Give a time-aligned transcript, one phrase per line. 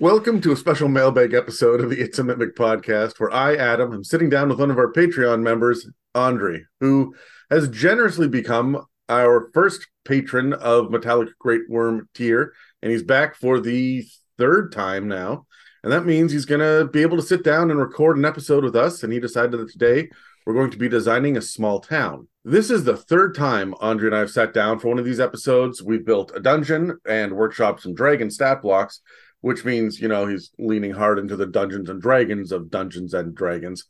[0.00, 3.92] Welcome to a special mailbag episode of the It's a Mimic podcast, where I, Adam,
[3.92, 7.14] am sitting down with one of our Patreon members, Andri, who
[7.50, 14.06] has generously become our first patron of Metallic Greatwyrm tier, and he's back for the
[14.38, 15.44] third time now.
[15.82, 18.64] And that means he's going to be able to sit down and record an episode
[18.64, 19.02] with us.
[19.02, 20.08] And he decided that today
[20.46, 22.26] we're going to be designing a small town.
[22.42, 25.20] This is the third time Andri and I have sat down for one of these
[25.20, 25.82] episodes.
[25.82, 29.02] We've built a dungeon and workshopped some dragon stat blocks
[29.40, 33.34] which means you know he's leaning hard into the Dungeons and Dragons of Dungeons and
[33.34, 33.84] Dragons.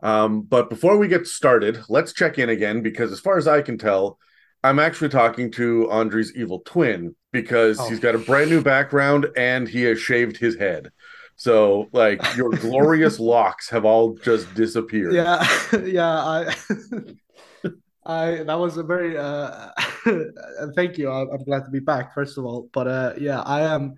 [0.00, 3.62] Um, but before we get started, let's check in again because, as far as I
[3.62, 4.18] can tell,
[4.62, 7.88] I'm actually talking to Andri's evil twin because oh.
[7.88, 10.90] he's got a brand new background and he has shaved his head.
[11.36, 15.14] So, like, your glorious locks have all just disappeared.
[15.14, 15.46] Yeah,
[15.84, 16.14] yeah.
[16.14, 16.54] I,
[18.06, 19.16] I that was a very.
[19.16, 19.70] Uh,
[20.74, 21.10] thank you.
[21.10, 22.14] I'm glad to be back.
[22.14, 23.96] First of all, but uh, yeah, I am.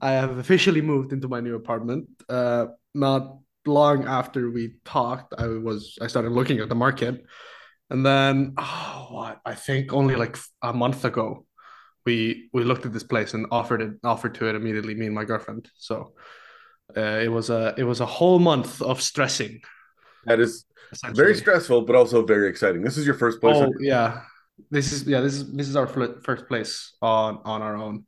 [0.00, 2.08] I have officially moved into my new apartment.
[2.28, 7.24] Uh, not long after we talked, I was I started looking at the market,
[7.90, 11.46] and then oh, what I think only like a month ago,
[12.04, 14.94] we we looked at this place and offered it offered to it immediately.
[14.94, 15.70] Me and my girlfriend.
[15.76, 16.14] So
[16.96, 19.60] uh, it was a it was a whole month of stressing.
[20.26, 20.64] That is
[21.04, 22.82] very stressful, but also very exciting.
[22.82, 23.56] This is your first place.
[23.56, 24.22] Oh yeah,
[24.70, 28.04] this is yeah this is this is our first place on on our own.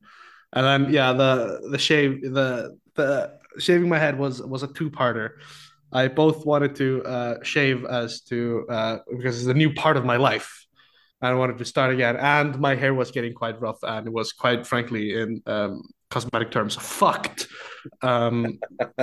[0.53, 4.91] And then yeah, the the shave the the shaving my head was was a two
[4.91, 5.31] parter.
[5.93, 10.05] I both wanted to uh, shave as to uh, because it's a new part of
[10.05, 10.67] my life.
[11.21, 14.33] I wanted to start again, and my hair was getting quite rough, and it was
[14.33, 17.49] quite frankly, in um, cosmetic terms, fucked.
[18.03, 18.61] Um,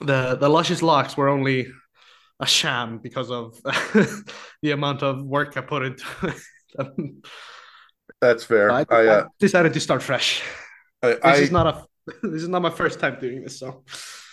[0.00, 1.66] the the luscious locks were only
[2.40, 3.60] a sham because of
[4.62, 6.04] the amount of work I put into
[6.74, 7.22] them.
[8.20, 8.70] That's fair.
[8.70, 10.42] I, I, uh, I, decided to start fresh.
[11.02, 11.86] this is not a
[12.22, 13.84] this is not my first time doing this, so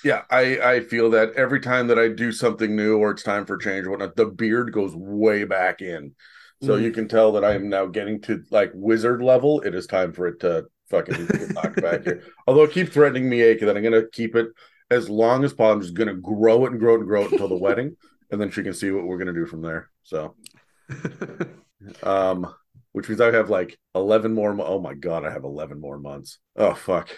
[0.03, 3.45] yeah, I I feel that every time that I do something new or it's time
[3.45, 6.15] for change or whatnot, the beard goes way back in.
[6.61, 6.83] So mm.
[6.83, 9.61] you can tell that I am now getting to like wizard level.
[9.61, 12.23] It is time for it to fucking knock back here.
[12.47, 14.47] Although keep threatening me, Aka, that I'm gonna keep it
[14.89, 15.73] as long as possible.
[15.73, 17.95] I'm just gonna grow it and grow it and grow it until the wedding,
[18.31, 19.89] and then she can see what we're gonna do from there.
[20.03, 20.35] So,
[22.03, 22.53] um,
[22.91, 24.53] which means I have like 11 more.
[24.53, 26.39] Mo- oh my God, I have 11 more months.
[26.55, 27.09] Oh, fuck.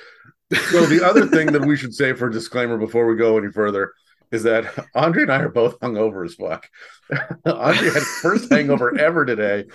[0.69, 3.51] So, the other thing that we should say for a disclaimer before we go any
[3.51, 3.93] further
[4.33, 6.67] is that Andri and I are both hungover as fuck.
[7.45, 9.65] Andri had first hangover ever today.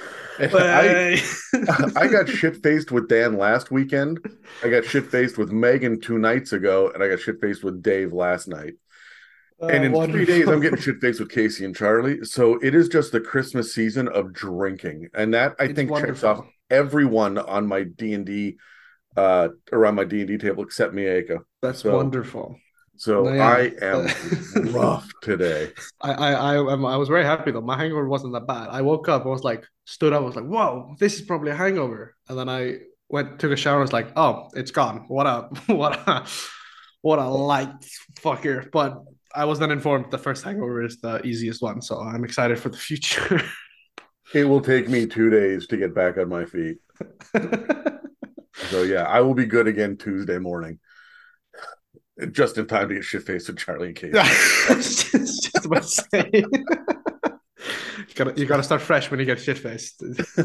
[0.40, 1.22] And I,
[1.94, 4.18] I got shit faced with Dan last weekend.
[4.64, 7.82] I got shit faced with Megan two nights ago, and I got shit faced with
[7.82, 8.74] Dave last night.
[9.60, 10.24] Uh, and in wonderful.
[10.24, 12.24] three days, I'm getting shit faced with Casey and Charlie.
[12.24, 16.14] So it is just the Christmas season of drinking, and that I it's think wonderful.
[16.14, 18.56] checks off everyone on my D and D,
[19.16, 21.38] uh, around my D and D table except Mieka.
[21.60, 22.56] That's so, wonderful.
[22.98, 23.48] So no, yeah.
[23.48, 25.72] I am rough today.
[26.00, 27.60] I, I I I was very happy though.
[27.60, 28.68] My hangover wasn't that bad.
[28.70, 31.52] I woke up, I was like, stood up, I was like, whoa, this is probably
[31.52, 32.14] a hangover.
[32.28, 33.78] And then I went took a shower.
[33.78, 35.04] I was like, oh, it's gone.
[35.08, 36.26] What a what a
[37.00, 37.70] what a light
[38.20, 38.70] fucker.
[38.70, 39.02] But
[39.34, 42.68] I was then informed the first hangover is the easiest one, so I'm excited for
[42.68, 43.40] the future.
[44.34, 46.78] it will take me two days to get back on my feet.
[48.70, 50.78] so yeah, I will be good again Tuesday morning.
[52.32, 54.12] Just in time to get shit faced with Charlie and Kate.
[54.12, 56.30] just, just about to say.
[56.32, 60.02] you gotta you gotta start fresh when you get shit faced.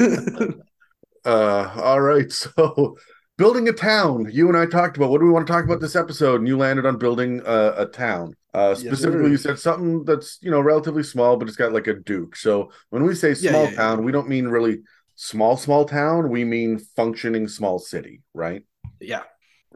[1.25, 2.31] uh all right.
[2.31, 2.97] So
[3.37, 4.29] building a town.
[4.31, 6.47] You and I talked about what do we want to talk about this episode, and
[6.47, 8.35] you landed on building a, a town.
[8.53, 11.87] Uh, specifically, yes, you said something that's you know relatively small, but it's got like
[11.87, 12.35] a duke.
[12.35, 14.05] So when we say small yeah, yeah, town, yeah.
[14.05, 14.79] we don't mean really
[15.15, 16.29] small small town.
[16.29, 18.63] We mean functioning small city, right?
[18.99, 19.23] Yeah.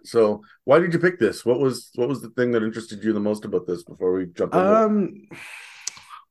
[0.04, 1.44] So why did you pick this?
[1.44, 4.28] What was what was the thing that interested you the most about this before we
[4.28, 4.60] jump in?
[4.60, 5.28] Um,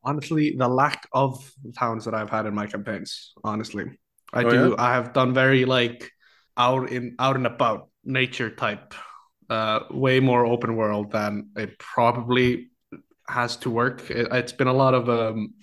[0.04, 3.32] honestly, the lack of towns that I've had in my campaigns.
[3.42, 3.86] Honestly,
[4.32, 4.76] I oh, do.
[4.78, 6.12] I have done very like
[6.56, 8.94] out in out and about nature type
[9.50, 12.70] uh, way more open world than it probably
[13.28, 14.10] has to work.
[14.10, 15.54] It, has been a lot of um,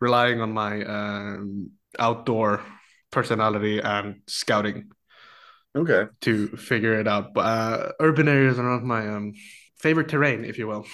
[0.00, 2.62] relying on my um, outdoor
[3.10, 4.90] personality and scouting.
[5.76, 6.04] Okay.
[6.22, 9.32] To figure it out, but uh, urban areas are not my um,
[9.78, 10.86] favorite terrain, if you will.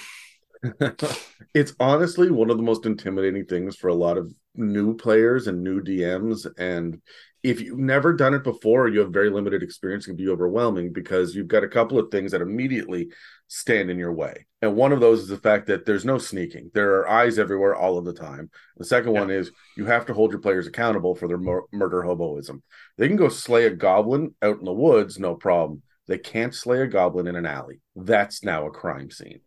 [1.54, 5.62] it's honestly one of the most intimidating things for a lot of new players and
[5.62, 7.00] new DMs, and
[7.42, 10.92] if you've never done it before, you have very limited experience, it can be overwhelming
[10.92, 13.08] because you've got a couple of things that immediately
[13.48, 14.46] stand in your way.
[14.62, 16.70] And one of those is the fact that there's no sneaking.
[16.74, 18.50] There are eyes everywhere all of the time.
[18.76, 19.20] The second yeah.
[19.20, 22.60] one is you have to hold your players accountable for their mur- murder hoboism.
[22.98, 25.82] They can go slay a goblin out in the woods, no problem.
[26.06, 27.80] they can't slay a goblin in an alley.
[27.96, 29.40] That's now a crime scene,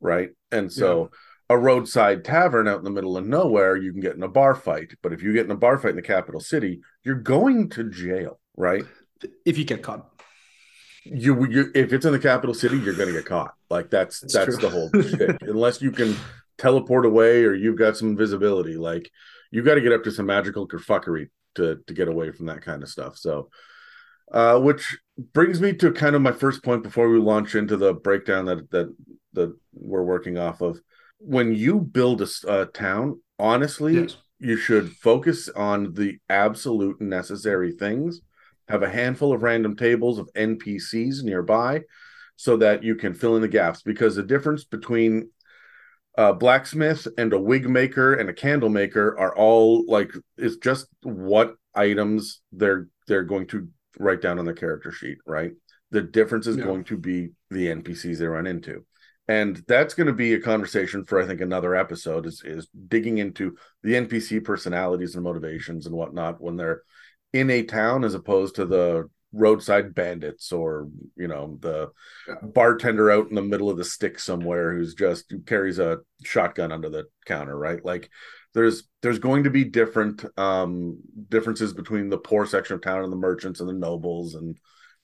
[0.00, 0.30] right?
[0.50, 1.10] And so
[1.52, 4.54] a roadside tavern out in the middle of nowhere, you can get in a bar
[4.54, 4.94] fight.
[5.02, 7.90] But if you get in a bar fight in the capital city, you're going to
[7.90, 8.84] jail, right?
[9.44, 10.08] If you get caught.
[11.04, 13.54] You, you if it's in the capital city, you're going to get caught.
[13.68, 15.42] Like that's that's, That's the whole shit.
[15.48, 16.16] Unless you can
[16.58, 19.10] teleport away or you've got some invisibility, like
[19.50, 22.62] you got to get up to some magical kerfuckery to to get away from that
[22.62, 23.18] kind of stuff.
[23.18, 23.50] So,
[24.32, 27.92] uh, which brings me to kind of my first point before we launch into the
[27.92, 28.94] breakdown that that
[29.32, 30.80] that we're working off of.
[31.24, 34.16] When you build a town, honestly, Yes.
[34.40, 38.20] you should focus on the absolute necessary things.
[38.68, 41.82] Have a handful of random tables of NPCs nearby
[42.36, 45.30] so that you can fill in the gaps because the difference between
[46.16, 50.86] a blacksmith and a wig maker and a candle maker are all like it's just
[51.02, 55.52] what items they're they're going to write down on the character sheet, right?
[55.90, 56.64] The difference is Yeah.
[56.64, 58.84] going to be the NPCs they run into.
[59.28, 63.18] And that's going to be a conversation for I think another episode is is digging
[63.18, 66.82] into the NPC personalities and motivations and whatnot when they're
[67.32, 71.90] in a town as opposed to the roadside bandits or you know the
[72.28, 72.34] Yeah.
[72.42, 76.70] bartender out in the middle of the stick somewhere who's just who carries a shotgun
[76.70, 78.10] under the counter right like
[78.52, 80.98] there's there's going to be different um
[81.30, 84.58] differences between the poor section of town and the merchants and the nobles and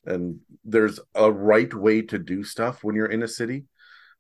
[0.04, 3.64] and there's a right way to do stuff when you're in a city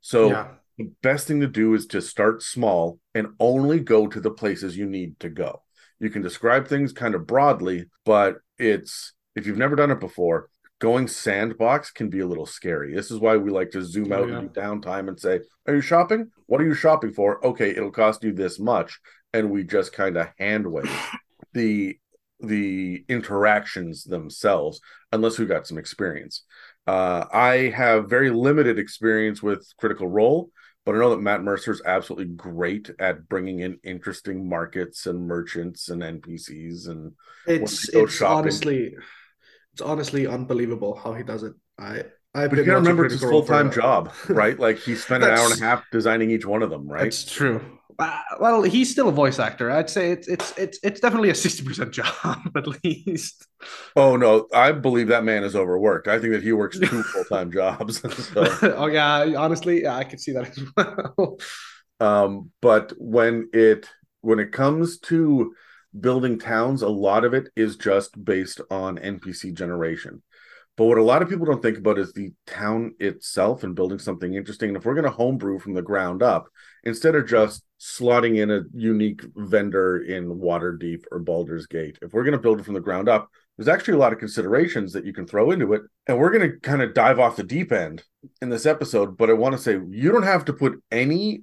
[0.00, 0.48] so yeah.
[0.76, 4.76] the best thing to do is to start small and only go to the places
[4.76, 5.62] you need to go.
[6.00, 10.48] You can describe things kind of broadly, but it's if you've never done it before,
[10.80, 12.94] going sandbox can be a little scary.
[12.94, 14.38] This is why we like to zoom Oh, out yeah.
[14.38, 16.30] and do downtime and say, Are you shopping?
[16.46, 17.44] What are you shopping for?
[17.44, 18.98] Okay, it'll cost you this much.
[19.32, 20.90] And we just kind of hand wave
[21.52, 21.98] the
[22.40, 24.80] the interactions themselves,
[25.10, 26.44] unless we've got some experience.
[26.88, 30.50] Uh, I have very limited experience with Critical Role,
[30.86, 35.26] but I know that Matt Mercer is absolutely great at bringing in interesting markets and
[35.26, 36.88] merchants and NPCs.
[36.88, 37.12] And
[37.46, 38.38] It's it's shopping.
[38.38, 38.94] honestly
[39.72, 41.54] it's honestly unbelievable how he does it.
[41.78, 42.04] I
[42.34, 44.58] I've but you gotta remember it's his full time job, right?
[44.58, 47.02] Like he spent an hour and a half designing each one of them, right?
[47.04, 47.60] That's true.
[47.98, 49.70] Uh, well, he's still a voice actor.
[49.72, 53.46] I'd say it's it's it's it's definitely a sixty percent job at least.
[53.96, 56.06] Oh no, I believe that man is overworked.
[56.06, 58.00] I think that he works two full time jobs.
[58.32, 58.46] so
[58.76, 61.38] oh yeah, honestly, yeah, I could see that as well.
[62.00, 63.88] um but when it
[64.20, 65.54] when it comes to
[65.98, 70.22] building towns a lot of it is just based on npc generation
[70.76, 73.98] but what a lot of people don't think about is the town itself and building
[73.98, 76.48] something interesting and if we're going to homebrew from the ground up
[76.88, 82.24] instead of just slotting in a unique vendor in waterdeep or baldur's gate if we're
[82.24, 85.04] going to build it from the ground up there's actually a lot of considerations that
[85.04, 85.82] you can throw into it.
[86.06, 88.04] And we're going to kind of dive off the deep end
[88.40, 91.42] in this episode but i want to say you don't have to put any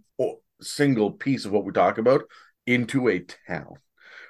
[0.62, 2.24] single piece of what we talk about
[2.66, 3.76] into a town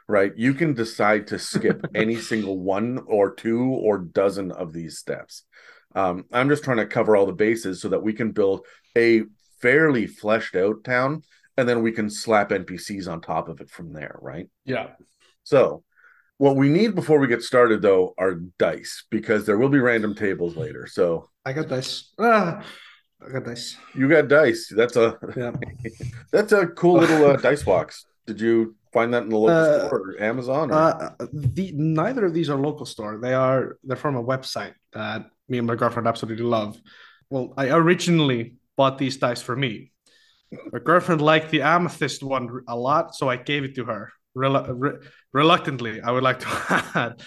[0.08, 0.34] right?
[0.36, 5.44] You can decide to skip any single one or two or dozen of these steps.
[5.96, 8.66] Um, i'm just trying to cover all the bases so that we can build
[8.98, 9.24] a
[9.66, 11.24] fairly fleshed out town
[11.58, 14.88] and then we can slap npcs on top of it from there right yeah,
[15.44, 15.84] so
[16.38, 20.14] what we need before we get started though are dice because there will be random
[20.14, 22.12] tables later so I got dice.
[22.20, 22.64] Ah,
[23.26, 23.78] I got dice.
[24.00, 25.54] you got dice that's a Yeah.
[26.32, 29.88] that's a cool little uh, dice box did you find that in the local Uh,
[29.88, 30.76] store or amazon or?
[30.76, 33.14] Uh, the neither of these are local store.
[33.26, 35.20] They are they're from a website that
[35.50, 36.72] me and my girlfriend absolutely love.
[37.30, 38.42] Well, I originally
[38.78, 39.92] bought these dice for me.
[40.72, 44.12] My girlfriend liked the amethyst one a lot, so I gave it to her.
[44.38, 46.48] Relu- re- reluctantly, I would like to
[46.96, 47.22] add.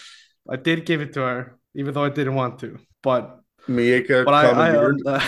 [0.48, 2.78] I did give it to her, even though I didn't want to.
[3.02, 5.20] But Mieka but I, I uh,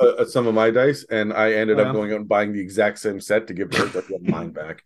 [0.00, 2.98] uh, some of my dice, and I ended up going out and buying the exact
[2.98, 4.82] same set to give her mine back.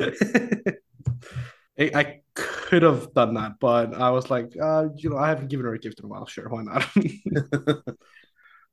[0.00, 5.48] I, I could have done that, but I was like, uh, you know, I haven't
[5.48, 6.26] given her a gift in a while.
[6.26, 6.88] Sure, why not?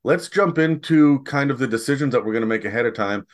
[0.04, 3.26] Let's jump into kind of the decisions that we're going to make ahead of time.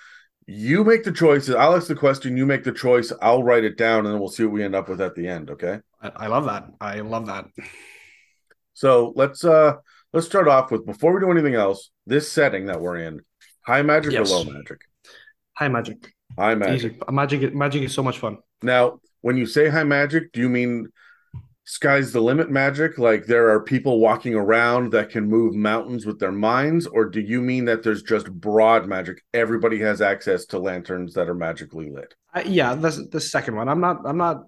[0.46, 1.54] You make the choices.
[1.54, 2.36] I'll ask the question.
[2.36, 3.12] You make the choice.
[3.20, 5.28] I'll write it down, and then we'll see what we end up with at the
[5.28, 5.50] end.
[5.50, 5.80] Okay.
[6.00, 6.68] I, I love that.
[6.80, 7.46] I love that.
[8.74, 9.74] So let's uh
[10.12, 11.90] let's start off with before we do anything else.
[12.06, 13.20] This setting that we're in,
[13.62, 14.30] high magic Yes.
[14.30, 14.80] or low magic?
[15.54, 16.14] High magic.
[16.38, 17.10] High magic.
[17.10, 17.54] Magic.
[17.54, 18.38] Magic is so much fun.
[18.62, 20.88] Now, when you say high magic, do you mean
[21.68, 22.98] sky's the limit magic?
[22.98, 27.20] Like there are people walking around that can move mountains with their minds, or do
[27.20, 29.22] you mean that there's just broad magic?
[29.34, 32.14] Everybody has access to lanterns that are magically lit.
[32.34, 33.68] Uh, yeah, that's the second one.
[33.68, 33.98] I'm not.
[34.06, 34.44] I'm not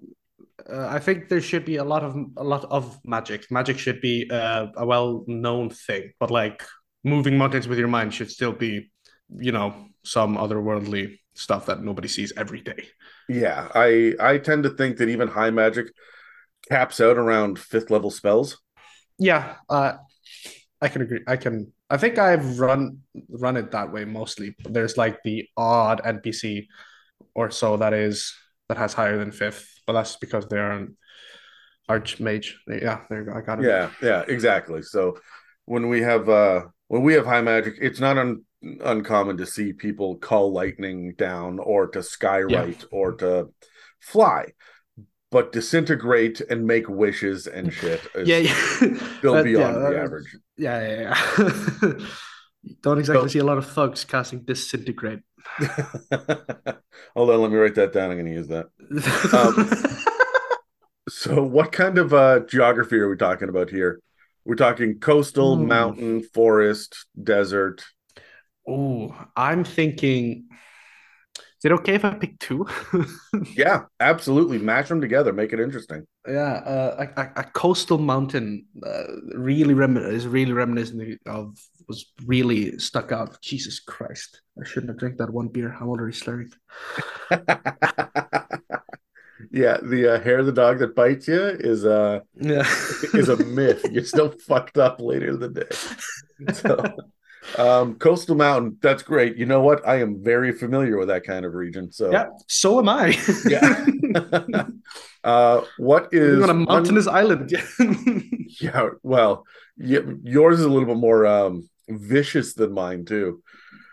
[0.68, 3.50] uh, I think there should be a lot of a lot of magic.
[3.50, 6.62] Magic should be uh, a well-known thing, but like
[7.04, 8.90] moving mountains with your mind should still be,
[9.36, 9.74] you know,
[10.04, 12.88] some otherworldly stuff that nobody sees every day.
[13.28, 15.92] Yeah, I I tend to think that even high magic
[16.68, 18.58] caps out around fifth level spells.
[19.18, 19.94] Yeah, uh,
[20.80, 21.20] I can agree.
[21.26, 21.72] I can.
[21.88, 22.98] I think I've run
[23.28, 24.54] run it that way mostly.
[24.64, 26.66] There's like the odd NPC
[27.34, 28.34] or so that is
[28.68, 30.96] that has higher than fifth, but that's because they're an
[31.88, 32.52] archmage.
[32.68, 33.34] Yeah, there you go.
[33.34, 33.66] I got it.
[33.66, 34.82] Yeah, yeah, exactly.
[34.82, 35.18] So
[35.64, 39.72] when we have uh when we have high magic, it's not un- uncommon to see
[39.72, 42.86] people call lightning down or to skywrite yeah.
[42.90, 43.48] or to
[44.00, 44.46] fly.
[45.30, 48.54] But disintegrate and make wishes and shit yeah, yeah.
[49.18, 50.36] still beyond yeah, the average.
[50.56, 52.06] Yeah, yeah, yeah.
[52.82, 55.20] Don't exactly so, see a lot of thugs casting disintegrate.
[57.14, 58.10] Hold on, let me write that down.
[58.10, 58.66] I'm going to use that.
[59.32, 59.70] Um,
[61.08, 64.00] so, what kind of uh, geography are we talking about here?
[64.44, 65.66] We're talking coastal, Ooh.
[65.66, 67.84] mountain, forest, desert.
[68.68, 70.48] Oh, I'm thinking.
[71.60, 72.66] Is it okay if I pick two?
[73.54, 74.56] yeah, absolutely.
[74.56, 76.06] Match them together, make it interesting.
[76.26, 79.02] Yeah, uh, a, a, a, coastal mountain uh,
[79.34, 83.42] really rem- is really reminiscent of was really stuck out.
[83.42, 85.76] Jesus Christ, I shouldn't have drank that one beer.
[85.78, 86.50] I'm already slurring.
[89.50, 92.66] yeah, the uh, hair of the dog that bites you is uh yeah
[93.12, 93.84] is a myth.
[93.90, 95.68] You're still fucked up later in the day.
[96.54, 96.96] So,
[97.58, 99.36] um, coastal mountain, that's great.
[99.36, 99.86] You know what?
[99.86, 101.90] I am very familiar with that kind of region.
[101.92, 103.18] So yeah, so am I.
[103.46, 103.86] yeah.
[105.24, 107.52] uh, what is on a mountainous un- island?
[108.60, 108.90] yeah.
[109.02, 113.42] Well, yeah, yours is a little bit more um vicious than mine too.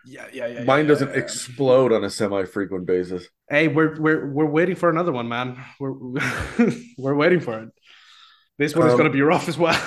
[0.05, 0.63] Yeah, yeah, yeah.
[0.63, 1.17] Mine yeah, doesn't yeah.
[1.17, 3.27] explode on a semi-frequent basis.
[3.49, 5.63] Hey, we're we're we're waiting for another one, man.
[5.79, 5.93] We're
[6.97, 7.69] we're waiting for it.
[8.57, 9.79] This one is um, going to be rough as well.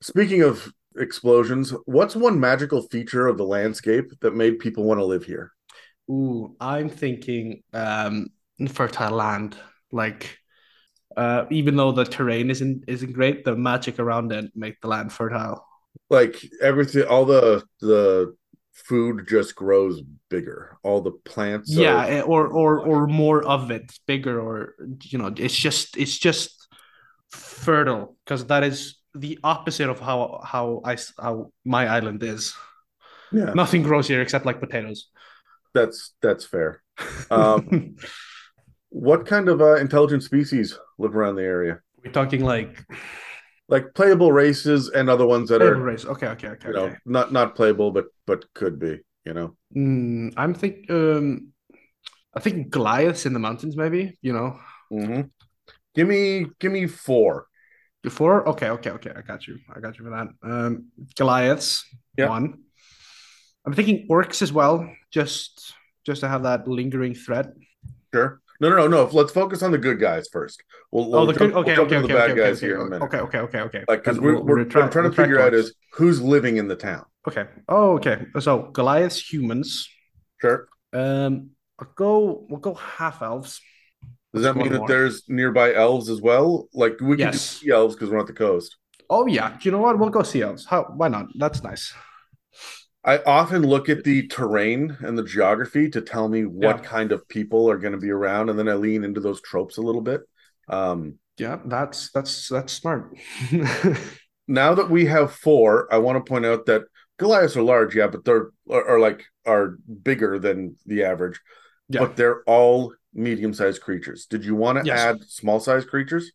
[0.00, 5.04] speaking of explosions, what's one magical feature of the landscape that made people want to
[5.04, 5.52] live here?
[6.10, 8.28] Ooh, I'm thinking um,
[8.68, 9.56] fertile land.
[9.92, 10.38] Like,
[11.16, 15.12] uh, even though the terrain isn't isn't great, the magic around it make the land
[15.12, 15.66] fertile.
[16.10, 18.34] Like everything, all the the
[18.72, 20.76] food just grows bigger.
[20.82, 22.10] All the plants, yeah, are...
[22.10, 26.68] Eh, or or or more of it, bigger, or you know, it's just it's just
[27.30, 32.54] fertile because that is the opposite of how how I how my island is.
[33.32, 35.08] Yeah, nothing grows here except like potatoes.
[35.74, 36.82] That's that's fair.
[37.30, 37.96] Um,
[38.88, 41.80] what kind of uh, intelligent species live around the area?
[42.04, 42.84] We're talking like
[43.68, 46.04] like playable races and other ones that playable are race.
[46.04, 46.68] Okay, okay, okay.
[46.68, 46.92] You okay.
[46.92, 49.00] know, not not playable, but but could be.
[49.24, 49.56] You know.
[49.76, 51.52] Mm, I'm think um,
[52.34, 54.18] I think Goliaths in the mountains, maybe.
[54.22, 54.60] You know.
[54.92, 55.22] Mm-hmm.
[55.94, 57.48] Give me give me four.
[58.10, 58.48] Four.
[58.50, 59.12] Okay, okay, okay.
[59.16, 59.58] I got you.
[59.74, 60.28] I got you for that.
[60.42, 60.86] Um,
[61.16, 61.84] Goliaths.
[62.16, 62.28] Yep.
[62.28, 62.62] One.
[63.64, 67.52] I'm thinking orcs as well, just just to have that lingering threat.
[68.14, 68.40] Sure.
[68.60, 69.10] No, no, no, no.
[69.12, 70.62] Let's focus on the good guys first.
[70.90, 71.60] We'll, we'll oh, the jump, good.
[71.60, 73.04] Okay, we'll okay, okay, the bad okay, guys okay, here okay, in a minute.
[73.06, 73.84] Okay, okay, okay, okay.
[73.88, 77.04] Like, because we're, we're, trying to figure out is who's living in the town.
[77.28, 77.44] Okay.
[77.68, 78.24] Oh, okay.
[78.38, 79.88] So Goliath's humans.
[80.40, 80.68] Sure.
[80.92, 82.46] Um, I'll go.
[82.48, 83.60] We'll go half elves.
[84.36, 86.68] Does that mean that there's nearby elves as well?
[86.74, 87.40] Like we can yes.
[87.40, 88.76] see elves because we're at the coast.
[89.08, 89.56] Oh yeah.
[89.62, 89.98] You know what?
[89.98, 90.66] We'll go see elves.
[90.66, 90.84] How?
[90.94, 91.28] Why not?
[91.36, 91.94] That's nice.
[93.02, 96.82] I often look at the terrain and the geography to tell me what yeah.
[96.82, 99.78] kind of people are going to be around, and then I lean into those tropes
[99.78, 100.20] a little bit.
[100.68, 103.16] Um, yeah, that's that's that's smart.
[104.48, 106.82] now that we have four, I want to point out that
[107.18, 111.40] Goliaths are large, yeah, but they're are, are like are bigger than the average.
[111.88, 112.00] Yeah.
[112.00, 114.26] But they're all medium-sized creatures.
[114.26, 114.98] Did you want to yes.
[114.98, 116.32] add small-sized creatures?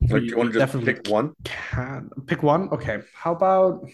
[0.00, 1.32] Like, do you want to just pick one?
[1.44, 2.68] Can pick one?
[2.70, 2.98] Okay.
[3.14, 3.88] How about?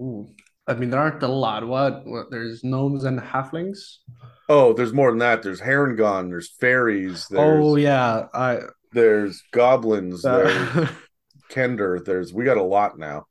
[0.00, 0.28] Ooh,
[0.66, 1.66] I mean, there aren't a lot.
[1.66, 2.06] What?
[2.06, 3.78] what there's gnomes and halflings.
[4.48, 5.42] Oh, there's more than that.
[5.42, 6.30] There's Harengon.
[6.30, 7.26] There's fairies.
[7.28, 8.60] There's, oh yeah, I.
[8.92, 10.24] There's goblins.
[10.24, 10.38] Uh,
[10.74, 10.88] there's
[11.50, 12.04] Kender.
[12.04, 13.26] There's we got a lot now.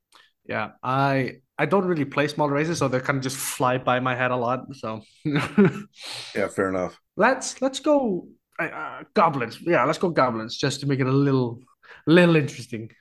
[0.47, 3.99] Yeah, I I don't really play small races, so they kind of just fly by
[3.99, 4.65] my head a lot.
[4.75, 5.01] So.
[5.25, 6.99] yeah, fair enough.
[7.15, 8.27] Let's let's go
[8.59, 9.59] uh, goblins.
[9.61, 11.59] Yeah, let's go goblins just to make it a little
[12.05, 12.91] little interesting.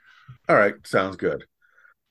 [0.49, 1.45] All right, sounds good.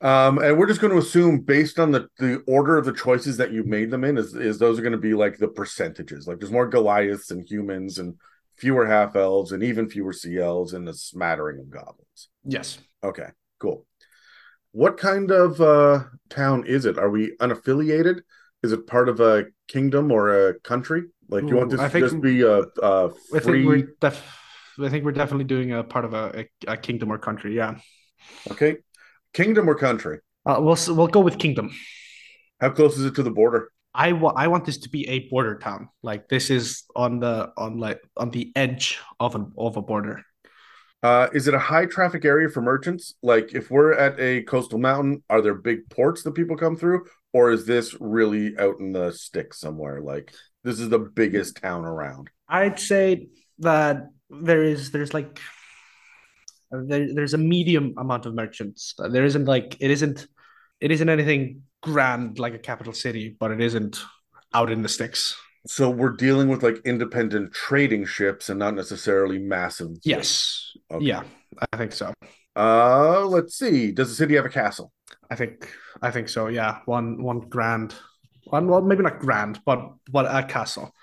[0.01, 3.37] Um, and we're just going to assume, based on the, the order of the choices
[3.37, 6.27] that you made them in, is, is those are going to be like the percentages.
[6.27, 8.15] Like there's more Goliaths and humans, and
[8.55, 12.29] fewer half elves, and even fewer elves, and a smattering of goblins.
[12.43, 12.77] Yes.
[13.03, 13.27] Okay.
[13.59, 13.85] Cool.
[14.75, 16.97] What kind of uh, town is it?
[16.97, 18.19] Are we unaffiliated?
[18.61, 21.03] Is it part of a kingdom or a country?
[21.29, 23.33] Like, do you want this to just be a, a free?
[23.33, 24.37] I think we're def-
[24.83, 27.55] I think we're definitely doing a part of a, a, a kingdom or country.
[27.55, 27.79] Yeah.
[28.51, 28.75] Okay.
[29.31, 30.19] Kingdom or country?
[30.45, 31.71] Uh, we'll we'll go with kingdom.
[32.59, 33.71] How close is it to the border?
[33.93, 35.87] I want I want this to be a border town.
[36.03, 40.21] Like this is on the on like on the edge of an of a border.
[41.05, 43.13] Uh, is it a high traffic area for merchants?
[43.21, 47.05] Like if we're at a coastal mountain, are there big ports that people come through,
[47.31, 50.01] or is this really out in the sticks somewhere?
[50.01, 50.33] Like
[50.63, 52.31] this is the biggest town around.
[52.49, 53.27] I'd say
[53.59, 55.39] that there is there's like
[56.71, 58.95] there, there's a medium amount of merchants.
[58.97, 60.25] There isn't like it isn't
[60.81, 64.03] it isn't anything grand like a capital city, but it isn't
[64.55, 65.37] out in the sticks.
[65.67, 69.89] So we're dealing with like independent trading ships and not necessarily massive.
[70.03, 70.71] Yes.
[70.91, 71.05] Okay.
[71.05, 71.23] Yeah,
[71.71, 72.13] I think so.
[72.55, 73.91] Uh, let's see.
[73.91, 74.91] Does the city have a castle?
[75.29, 75.69] I think
[76.01, 76.47] I think so.
[76.47, 77.95] Yeah, one one grand,
[78.45, 80.93] one well maybe not grand, but but a castle.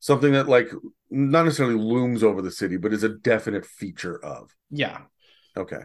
[0.00, 0.70] Something that like
[1.10, 4.54] not necessarily looms over the city, but is a definite feature of.
[4.70, 4.98] Yeah.
[5.56, 5.82] Okay.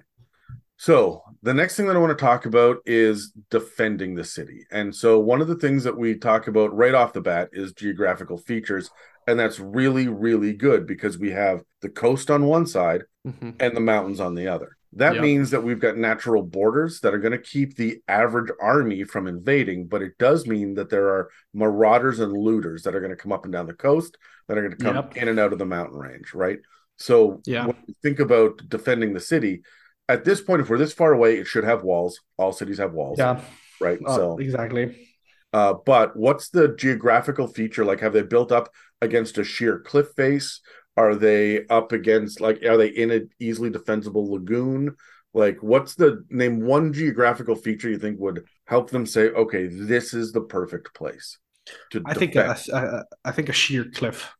[0.84, 4.66] So the next thing that I want to talk about is defending the city.
[4.70, 7.72] And so one of the things that we talk about right off the bat is
[7.72, 8.90] geographical features.
[9.26, 13.52] And that's really, really good because we have the coast on one side mm-hmm.
[13.62, 14.76] and the mountains on the other.
[14.92, 15.24] That yep.
[15.24, 19.28] means that we've got natural borders that are going to keep the average army from
[19.28, 23.16] invading, but it does mean that there are marauders and looters that are going to
[23.16, 24.18] come up and down the coast
[24.50, 25.16] that are going to come yep.
[25.16, 26.60] in and out of the mountain range, right?
[26.98, 27.68] So yeah.
[27.68, 29.62] when you think about defending the city,
[30.10, 32.20] at this point, if we're this far away, it should have walls.
[32.38, 33.20] All cities have walls.
[33.20, 33.42] Yeah.
[33.80, 34.00] Right.
[34.06, 35.10] Uh, so exactly.
[35.52, 37.86] Uh, but what's the geographical feature?
[37.86, 40.62] Like, have they built up against a sheer cliff face?
[40.96, 44.96] Are they up against like are they in an easily defensible lagoon?
[45.34, 50.14] Like, what's the name one geographical feature you think would help them say, okay, this
[50.14, 51.40] is the perfect place
[51.92, 54.32] to I think a, a, I think a sheer cliff.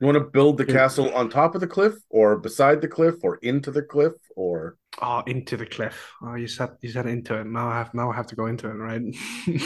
[0.00, 3.14] You want to build the castle on top of the cliff, or beside the cliff,
[3.22, 6.12] or into the cliff, or oh, into the cliff.
[6.22, 7.46] Oh, you said you said into it.
[7.46, 9.00] Now I have now I have to go into it, right?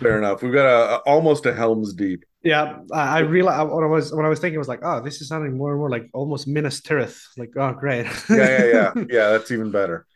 [0.00, 0.42] Fair enough.
[0.42, 2.24] We've got a, a almost a Helm's Deep.
[2.42, 5.00] Yeah, I, I realized when I was when I was thinking, I was like, oh,
[5.00, 7.18] this is sounding more and more like almost Minas Tirith.
[7.38, 8.06] Like, oh, great.
[8.28, 9.30] yeah, yeah, yeah, yeah.
[9.30, 10.06] That's even better.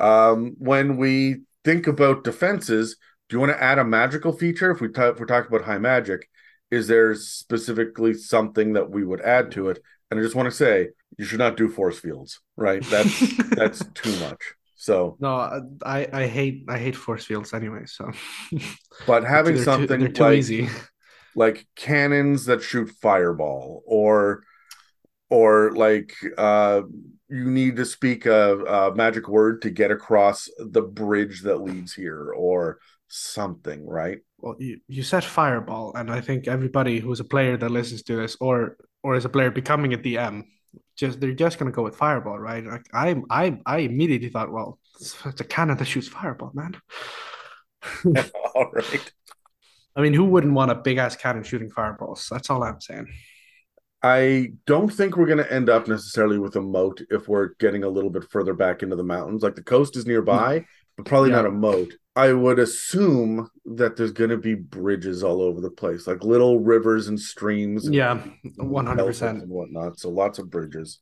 [0.00, 2.96] Um, when we think about defenses,
[3.28, 4.72] do you want to add a magical feature?
[4.72, 6.28] If we t- if we're talking about high magic,
[6.70, 9.78] is there specifically something that we would add to it?
[10.10, 12.82] And I just want to say, you should not do force fields, right?
[12.84, 14.54] That's that's too much.
[14.76, 17.84] So no, I I hate I hate force fields anyway.
[17.86, 18.10] So,
[19.06, 20.68] but having they're something too, they're too like, easy,
[21.34, 24.44] like cannons that shoot fireball, or
[25.30, 26.82] or like uh
[27.28, 31.92] you need to speak a, a magic word to get across the bridge that leads
[31.92, 32.78] here, or
[33.08, 34.18] something, right?
[34.38, 38.16] Well, you, you said fireball, and I think everybody who's a player that listens to
[38.16, 40.44] this, or or is a player becoming a DM,
[40.96, 42.64] just they're just gonna go with fireball, right?
[42.64, 46.76] Like I I I immediately thought, well, it's, it's a cannon that shoots fireball, man.
[48.54, 49.12] all right.
[49.96, 52.28] I mean, who wouldn't want a big ass cannon shooting fireballs?
[52.30, 53.08] That's all I'm saying.
[54.02, 57.82] I don't think we're going to end up necessarily with a moat if we're getting
[57.82, 59.42] a little bit further back into the mountains.
[59.42, 60.64] Like the coast is nearby, hmm.
[60.98, 61.36] But probably yeah.
[61.36, 61.94] not a moat.
[62.16, 66.58] I would assume that there's going to be bridges all over the place, like little
[66.58, 67.86] rivers and streams.
[67.86, 68.20] And yeah,
[68.56, 70.00] one hundred percent and whatnot.
[70.00, 70.98] So lots of bridges.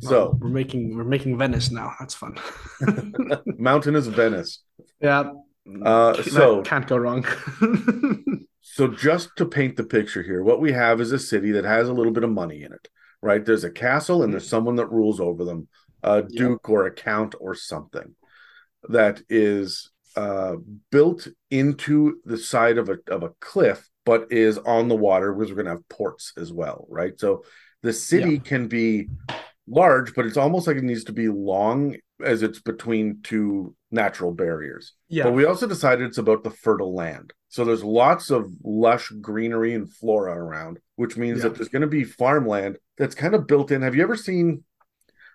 [0.00, 1.94] So we're making we're making Venice now.
[1.98, 2.36] That's fun.
[3.46, 4.62] Mountainous Venice.
[5.00, 5.32] Yeah.
[5.82, 7.26] Uh, so can't go wrong.
[8.60, 11.88] so just to paint the picture here, what we have is a city that has
[11.88, 12.88] a little bit of money in it,
[13.22, 13.44] right?
[13.44, 15.68] There's a castle and there's someone that rules over them,
[16.02, 18.14] a duke or a count or something
[18.88, 20.56] that is uh,
[20.90, 25.50] built into the side of a of a cliff, but is on the water because
[25.50, 27.18] we're going to have ports as well, right?
[27.18, 27.44] So
[27.82, 28.40] the city yeah.
[28.40, 29.08] can be
[29.66, 34.32] large, but it's almost like it needs to be long as it's between two natural
[34.32, 34.94] barriers.
[35.08, 35.24] Yeah.
[35.24, 37.32] But we also decided it's about the fertile land.
[37.48, 41.44] So there's lots of lush greenery and flora around, which means yeah.
[41.44, 43.82] that there's going to be farmland that's kind of built in.
[43.82, 44.64] Have you ever seen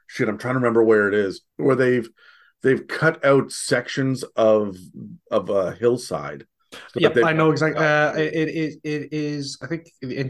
[0.07, 0.29] shit?
[0.29, 2.09] I'm trying to remember where it is, where they've
[2.63, 4.77] they've cut out sections of
[5.31, 6.45] of a hillside.
[6.71, 7.83] So yep, I know exactly.
[7.83, 10.29] Uh, it, it, it is, I think, the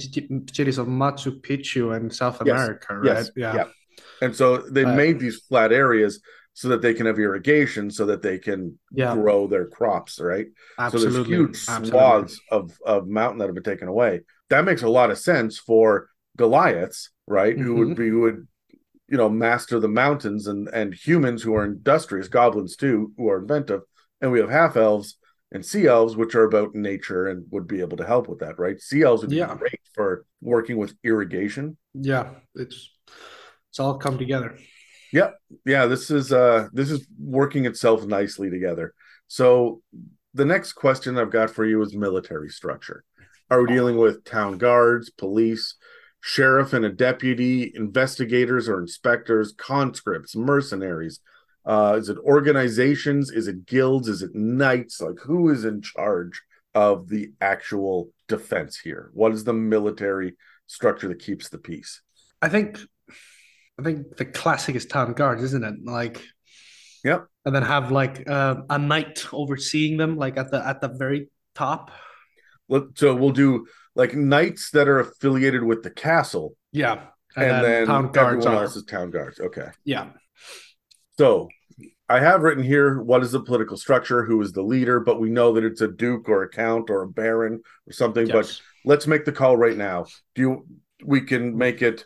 [0.54, 3.06] cities of Machu Picchu and South yes, America, right?
[3.06, 3.56] Yes, yeah.
[3.56, 3.66] yeah.
[4.22, 6.22] And so they uh, made these flat areas
[6.54, 9.14] so that they can have irrigation, so that they can yeah.
[9.14, 10.48] grow their crops, right?
[10.80, 11.12] Absolutely.
[11.12, 14.22] So there's huge swaths of, of mountain that have been taken away.
[14.50, 17.56] That makes a lot of sense for Goliaths, right?
[17.56, 17.64] Mm-hmm.
[17.64, 18.48] Who would be who would
[19.10, 23.40] you know master the mountains and and humans who are industrious goblins too who are
[23.40, 23.82] inventive
[24.22, 25.18] and we have half elves
[25.52, 28.60] and sea elves which are about nature and would be able to help with that
[28.60, 29.56] right sea elves would be yeah.
[29.56, 32.92] great for working with irrigation Yeah, it's
[33.70, 34.58] it's all come together.
[35.14, 35.32] Yeah,
[35.66, 35.86] yeah.
[35.86, 38.94] This is uh this is working itself nicely together.
[39.28, 39.82] So
[40.34, 43.04] the next question I've got for you is military structure.
[43.50, 45.76] Are we dealing with town guards, police,
[46.22, 51.20] sheriff and a deputy, investigators or inspectors, conscripts, mercenaries?
[51.66, 53.30] Uh, is it organizations?
[53.30, 54.08] Is it guilds?
[54.08, 55.02] Is it knights?
[55.02, 56.42] Like who is in charge
[56.74, 59.10] of the actual defense here?
[59.14, 60.36] What is the military
[60.68, 62.02] structure that keeps the peace?
[62.42, 62.80] I think
[63.80, 65.76] I think the classic is town guards, isn't it?
[65.84, 66.24] Like
[67.04, 67.28] Yep.
[67.46, 71.30] And then have like uh, a knight overseeing them, like at the at the very
[71.56, 71.92] top.
[72.96, 76.56] So we'll do like knights that are affiliated with the castle.
[76.72, 77.08] Yeah.
[77.36, 78.64] And, and then, then town guards everyone are...
[78.66, 79.40] else is town guards.
[79.40, 79.68] Okay.
[79.84, 80.10] Yeah.
[81.18, 81.50] So
[82.08, 85.30] I have written here what is the political structure, who is the leader, but we
[85.30, 88.28] know that it's a duke or a count or a baron or something.
[88.28, 88.36] Yes.
[88.36, 90.06] But let's make the call right now.
[90.36, 90.68] Do you
[91.04, 92.06] we can make it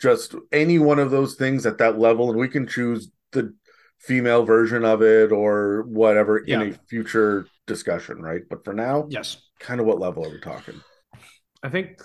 [0.00, 3.54] just any one of those things at that level, and we can choose the
[3.98, 6.60] female version of it or whatever yeah.
[6.60, 8.42] in a future discussion, right?
[8.48, 9.38] But for now, yes.
[9.58, 10.82] Kind of what level are we talking?
[11.66, 12.00] I think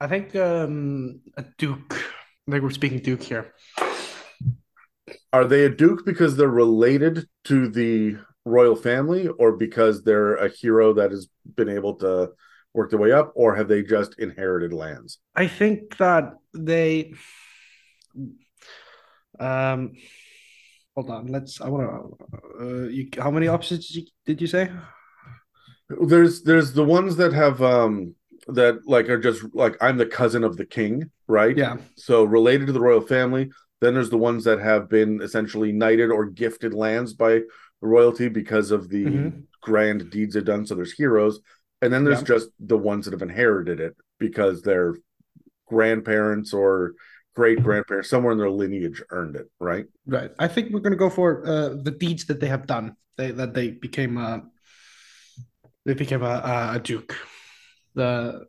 [0.00, 1.94] I think um a duke.
[2.46, 3.52] I think we're speaking duke here.
[5.32, 10.48] Are they a duke because they're related to the royal family or because they're a
[10.48, 12.30] hero that has been able to
[12.72, 15.18] work their way up or have they just inherited lands?
[15.34, 17.14] I think that they
[19.40, 19.92] um
[20.94, 21.94] hold on let's i want to
[22.60, 24.70] uh, you, how many options did you, did you say
[26.02, 28.14] there's there's the ones that have um
[28.48, 32.66] that like are just like i'm the cousin of the king right yeah so related
[32.66, 33.50] to the royal family
[33.80, 37.46] then there's the ones that have been essentially knighted or gifted lands by the
[37.82, 39.38] royalty because of the mm-hmm.
[39.62, 41.40] grand deeds they've done so there's heroes
[41.82, 42.24] and then there's yeah.
[42.24, 44.96] just the ones that have inherited it because their
[45.66, 46.94] grandparents or
[47.34, 49.86] great grandparents somewhere in their lineage earned it, right?
[50.06, 50.30] Right.
[50.38, 52.96] I think we're going to go for uh, the deeds that they have done.
[53.16, 54.44] They that they became a
[55.86, 57.16] they became a, a duke.
[57.94, 58.46] The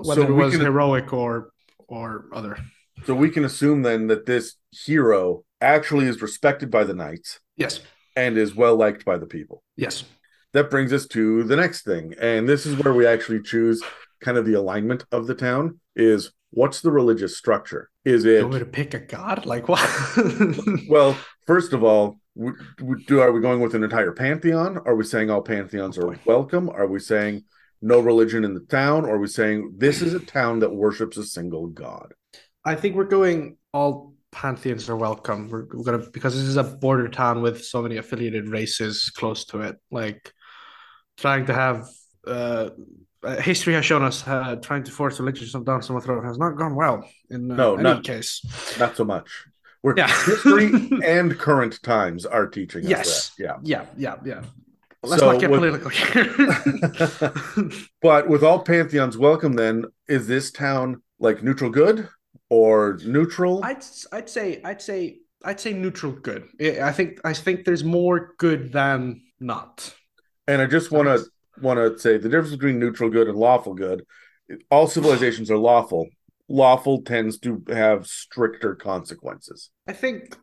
[0.00, 1.50] whether so it was can, heroic or
[1.88, 2.58] or other.
[3.04, 7.40] So we can assume then that this hero actually is respected by the knights.
[7.56, 7.80] Yes.
[8.16, 9.62] And is well liked by the people.
[9.76, 10.04] Yes.
[10.52, 12.14] That brings us to the next thing.
[12.20, 13.82] And this is where we actually choose
[14.20, 17.90] kind of the alignment of the town is what's the religious structure?
[18.04, 19.46] Is it going to pick a god?
[19.46, 19.88] Like what?
[20.88, 22.18] well, first of all,
[23.06, 24.78] do are we going with an entire pantheon?
[24.84, 26.70] Are we saying all pantheons oh, are welcome?
[26.70, 27.44] Are we saying
[27.80, 29.04] no religion in the town?
[29.04, 32.14] Or are we saying this is a town that worships a single god?
[32.64, 35.48] I think we're going all pantheons are welcome.
[35.48, 39.44] We're, we're gonna because this is a border town with so many affiliated races close
[39.46, 39.76] to it.
[39.90, 40.32] Like
[41.16, 41.88] trying to have
[42.26, 42.70] uh,
[43.22, 46.56] uh, history has shown us uh, trying to force religion down someone's throat has not
[46.56, 48.42] gone well in uh, no, any not, case.
[48.78, 49.46] Not so much.
[49.82, 50.08] We're yeah.
[50.24, 50.70] history
[51.04, 53.32] and current times are teaching yes.
[53.38, 53.56] Yeah.
[53.62, 53.86] Yeah.
[53.96, 54.16] Yeah.
[54.24, 54.42] Yeah.
[55.02, 57.70] Let's so not get with, political here.
[58.02, 62.08] but with all pantheons welcome, then is this town like neutral good
[62.50, 63.64] or neutral?
[63.64, 66.48] I'd I'd say I'd say I'd say neutral good.
[66.60, 69.94] I think I think there's more good than not.
[70.46, 71.24] And I just want to
[71.60, 74.04] want to say the difference between neutral good and lawful good.
[74.70, 76.08] All civilizations are lawful.
[76.48, 79.70] Lawful tends to have stricter consequences.
[79.86, 80.36] I think.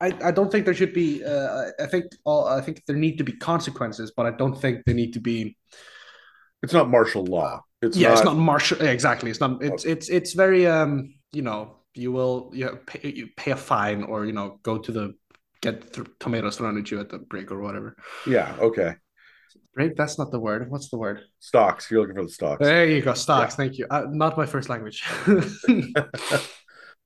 [0.00, 1.22] I, I don't think there should be.
[1.22, 2.46] Uh, I think all.
[2.46, 5.56] I think there need to be consequences, but I don't think they need to be.
[6.62, 7.62] It's not martial law.
[7.82, 8.80] It's yeah, not, it's not martial.
[8.80, 9.62] Exactly, it's not.
[9.62, 11.14] It's it's it's very um.
[11.32, 14.78] You know, you will you, know, pay, you pay a fine or you know go
[14.78, 15.14] to the
[15.60, 17.96] get th- tomatoes thrown at you at the break or whatever.
[18.26, 18.56] Yeah.
[18.58, 18.94] Okay.
[19.76, 19.94] Right?
[19.96, 20.70] That's not the word.
[20.70, 21.20] What's the word?
[21.38, 21.90] Stocks.
[21.90, 22.64] You're looking for the stocks.
[22.64, 23.14] There you go.
[23.14, 23.52] Stocks.
[23.52, 23.56] Yeah.
[23.56, 23.86] Thank you.
[23.90, 25.04] Uh, not my first language.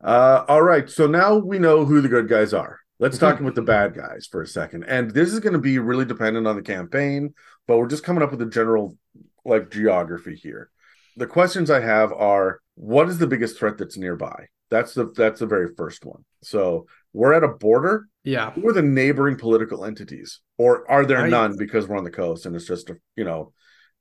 [0.02, 0.88] uh, all right.
[0.88, 2.80] So now we know who the good guys are.
[3.00, 4.84] Let's talk about the bad guys for a second.
[4.84, 7.34] And this is going to be really dependent on the campaign,
[7.66, 8.96] but we're just coming up with a general
[9.44, 10.70] like geography here.
[11.16, 14.46] The questions I have are what is the biggest threat that's nearby?
[14.70, 16.24] That's the that's the very first one.
[16.42, 18.08] So we're at a border.
[18.22, 18.50] Yeah.
[18.52, 20.40] Who are the neighboring political entities?
[20.56, 23.24] Or are there I, none because we're on the coast and it's just a, you
[23.24, 23.52] know,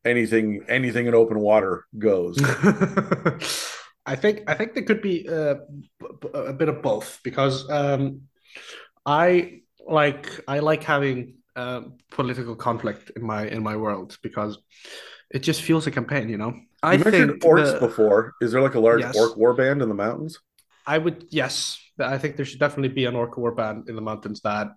[0.05, 2.37] anything anything in open water goes.
[4.05, 5.55] I think I think there could be uh,
[6.33, 8.21] a bit of both because um,
[9.05, 14.57] I like I like having uh, political conflict in my in my world because
[15.29, 16.51] it just feels a campaign, you know.
[16.51, 18.33] You I mentioned orcs the, before.
[18.41, 19.15] Is there like a large yes.
[19.15, 20.39] orc war band in the mountains?
[20.85, 21.79] I would yes.
[21.99, 24.67] I think there should definitely be an orc war band in the mountains that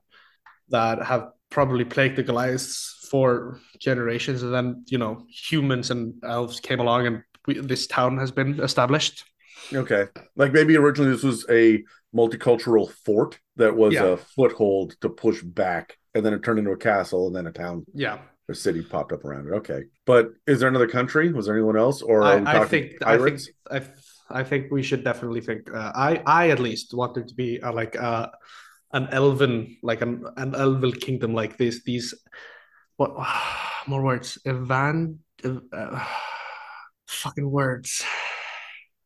[0.68, 6.60] that have probably plagued the Goliaths for generations, and then you know humans and elves
[6.60, 9.24] came along, and we, this town has been established.
[9.72, 10.06] Okay.
[10.36, 11.82] Like maybe originally this was a
[12.14, 14.04] multicultural fort that was Yeah.
[14.04, 17.52] a foothold to push back, and then it turned into a castle, and then a
[17.52, 19.52] town Yeah, or city popped up around it.
[19.56, 19.84] Okay.
[20.04, 21.32] But is there another country?
[21.32, 22.02] Was there anyone else?
[22.02, 23.50] Or I, I think I think pirates?
[23.70, 23.82] I,
[24.28, 25.72] I think we should definitely think.
[25.72, 28.28] Uh, I I at least want there to be uh, like uh,
[28.92, 31.82] an elven like an an elven kingdom like this.
[31.84, 32.14] These
[32.96, 33.12] what
[33.86, 34.38] more words?
[34.44, 35.20] Evan.
[35.44, 36.04] Uh,
[37.08, 38.04] fucking words.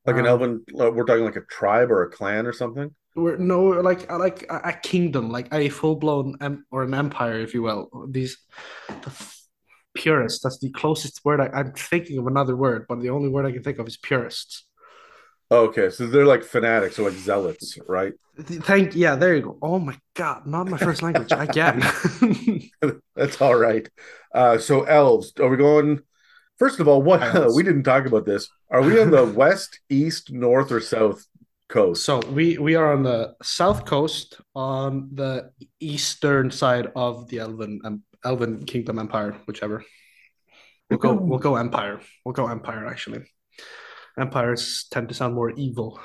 [0.07, 2.95] like an um, elven, uh, we're talking like a tribe or a clan or something?
[3.17, 7.55] We're no like like a, kingdom, like a full blown em- or an empire, if
[7.55, 7.89] you will.
[8.09, 8.39] These
[8.89, 9.41] the f-
[9.95, 10.43] purists.
[10.43, 13.53] That's the closest word I, I'm thinking of another word, but the only word I
[13.53, 14.65] can think of is purists.
[15.51, 15.91] Okay.
[15.91, 18.13] So they're like fanatics or like zealots, right?
[18.39, 19.59] Thank yeah, there you go.
[19.61, 21.83] Oh my god, not my first language again.
[23.17, 23.89] That's all right.
[24.35, 26.01] Uh, so elves, are we going?
[26.59, 27.21] First of all, what
[27.55, 28.49] we didn't talk about this.
[28.71, 31.27] Are we on the west, east, north, or south
[31.71, 32.05] coast?
[32.05, 37.81] so we we are on the south coast, on the eastern side of the Elven
[37.85, 39.85] um, Elven Kingdom Empire, whichever.
[40.91, 42.01] We'll go we'll go Empire.
[42.25, 43.23] We'll go Empire actually.
[44.19, 46.01] Empires tend to sound more evil.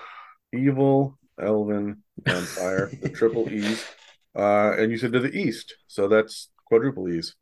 [0.53, 3.83] Evil, Elven, Empire, the triple E's.
[4.37, 7.37] Uh, and you said to the east, so that's quadruple E's.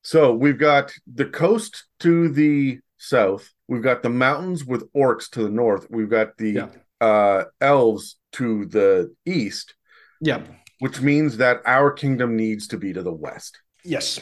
[0.00, 3.52] So we've got the coast to the south.
[3.68, 5.86] We've got the mountains with orcs to the north.
[5.90, 6.68] We've got the Yeah.
[7.00, 9.74] Uh, elves to the east,
[10.20, 10.42] Yeah.
[10.80, 13.60] which means that our kingdom needs to be to the west.
[13.84, 14.20] Yes.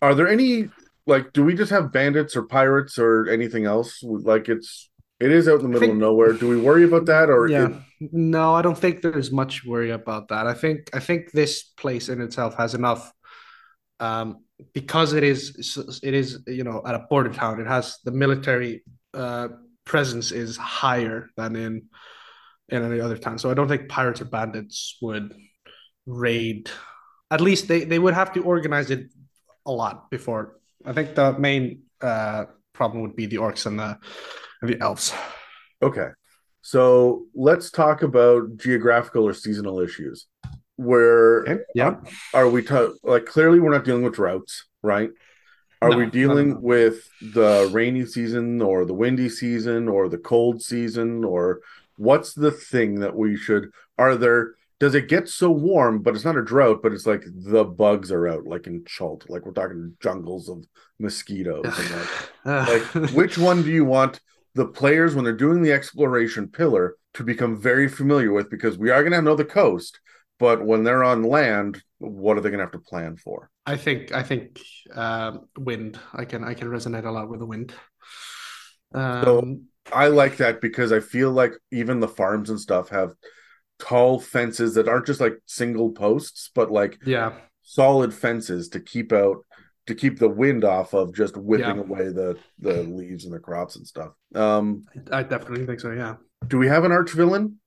[0.00, 0.70] Are there any
[1.06, 1.32] like?
[1.32, 4.00] Do we just have bandits or pirates or anything else?
[4.02, 6.32] Like it's it is out in the middle think- of nowhere.
[6.32, 7.68] Do we worry about that or yeah.
[8.00, 10.46] it- No, I don't think there's much worry about that.
[10.46, 13.12] I think I think this place in itself has enough
[14.00, 18.12] um because it is it is you know at a border town it has the
[18.12, 18.84] military
[19.14, 19.48] uh
[19.88, 21.82] presence is higher than in
[22.68, 25.34] in any other town so i don't think pirates or bandits would
[26.06, 26.70] raid
[27.30, 29.08] at least they they would have to organize it
[29.66, 33.98] a lot before i think the main uh problem would be the orcs and the
[34.60, 35.12] and the elves
[35.82, 36.08] Okay.
[36.62, 40.26] So let's talk about geographical or seasonal issues.
[40.76, 41.96] Where okay yeah
[42.32, 45.10] are we ta- like clearly we're not dealing with droughts, right?
[45.80, 46.60] Are No, we dealing no, no.
[46.60, 51.60] with the rainy season or the windy season or the cold season or
[51.96, 56.24] what's the thing that we should are there does it get so warm but it's
[56.24, 59.52] not a drought but it's like the bugs are out like in Chult like we're
[59.52, 60.64] talking jungles of
[60.98, 62.10] mosquitoes and like
[62.66, 64.20] like which one do you want
[64.54, 68.90] the players when they're doing the exploration pillar to become very familiar with because we
[68.90, 70.00] are going to know the coast
[70.38, 73.76] but when they're on land what are they going to have to plan for I
[73.76, 74.60] think I think
[74.94, 76.00] um, wind.
[76.14, 77.74] I can I can resonate a lot with the wind.
[78.94, 83.12] Um, i like that because i feel like even the farms and stuff have
[83.78, 89.12] tall fences that aren't just like single posts but like yeah, solid fences to keep
[89.12, 89.44] out
[89.86, 91.82] to keep the wind off of just whipping Yeah.
[91.82, 95.92] away the the leaves and the crops and stuff um I definitely think so.
[95.92, 97.60] Yeah, do we have an arch villain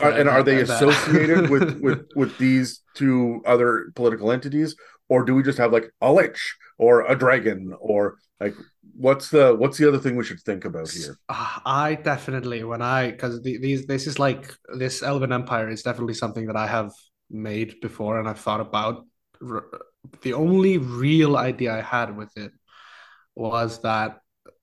[0.00, 4.76] Are- and are they associated with with with these two other political entities?
[5.08, 8.54] Or do we just have like a lich or a dragon or like
[8.94, 11.16] what's the what's the other thing we should think about here?
[11.28, 15.82] Ah, I definitely when I because the, these this is like this Elven Empire is
[15.82, 16.92] definitely something that I have
[17.30, 19.06] made before and I've thought about.
[20.22, 22.52] The only real idea I had with it
[23.34, 24.18] was that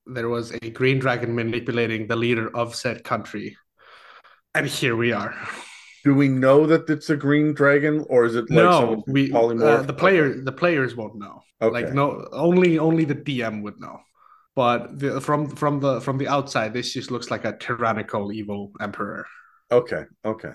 [0.05, 3.57] there was a green dragon manipulating the leader of said country,
[4.55, 5.35] and here we are.
[6.03, 9.81] do we know that it's a green dragon or is it like no, we uh,
[9.81, 11.41] the player the players won't know.
[11.61, 11.73] okay.
[11.73, 13.99] Like no, only only the DM would know.
[14.55, 18.71] But the, from from the from the outside, this just looks like a tyrannical evil
[18.79, 19.25] emperor.
[19.71, 20.53] Okay, okay.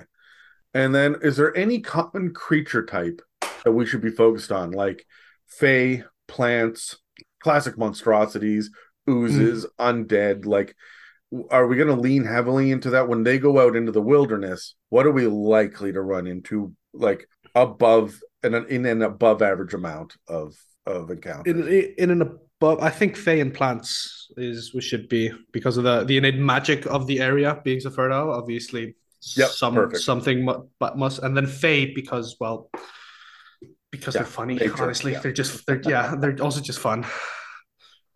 [0.72, 3.20] And then is there any common creature type
[3.64, 4.70] that we should be focused on?
[4.70, 5.04] Like
[5.48, 6.96] fae, plants,
[7.42, 8.70] classic monstrosities,
[9.08, 10.46] oozes, undead.
[10.46, 10.74] Like,
[11.50, 14.74] are we going to lean heavily into that when they go out into the wilderness?
[14.88, 19.74] What are we likely to run into, like above and an in an above average
[19.74, 20.54] amount of
[20.86, 21.54] of encounters?
[21.54, 25.84] In in an above, I think Fey and plants is we should be because of
[25.84, 28.30] the the innate magic of the area being so fertile.
[28.32, 28.96] Obviously,
[29.36, 30.02] Yep, some perfect.
[30.02, 32.70] something but must and then Fey because well.
[33.90, 35.18] Because Yeah, they're funny, nature, honestly, yeah.
[35.20, 37.04] they're just they're yeah, they're also just fun.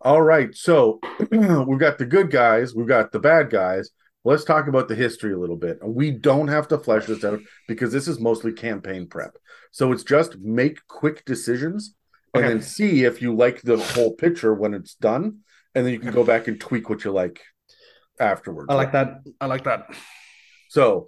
[0.05, 0.99] All right, so
[1.31, 3.89] we've got the good guys, we've got the bad guys.
[4.23, 5.79] Let's talk about the history a little bit.
[5.83, 9.35] We don't have to flesh this out because this is mostly campaign prep.
[9.71, 11.95] So it's just make quick decisions
[12.35, 15.39] and then see if you like the whole picture when it's done.
[15.73, 17.41] And then you can go back and tweak what you like.
[18.19, 18.67] afterwards.
[18.69, 19.21] I like that.
[19.41, 19.87] I like that.
[20.69, 21.07] So,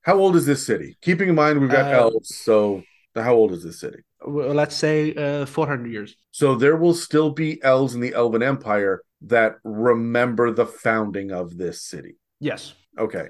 [0.00, 0.96] how old is this city?
[1.02, 2.82] Keeping in mind we've got Uh, elves, so
[3.14, 3.98] how old is this city?
[4.26, 6.16] Well, let's say uh, 400 years.
[6.30, 11.56] So there will still be elves in the Elven Empire that remember the founding of
[11.56, 12.16] this city.
[12.40, 12.74] Yes.
[12.98, 13.28] Okay.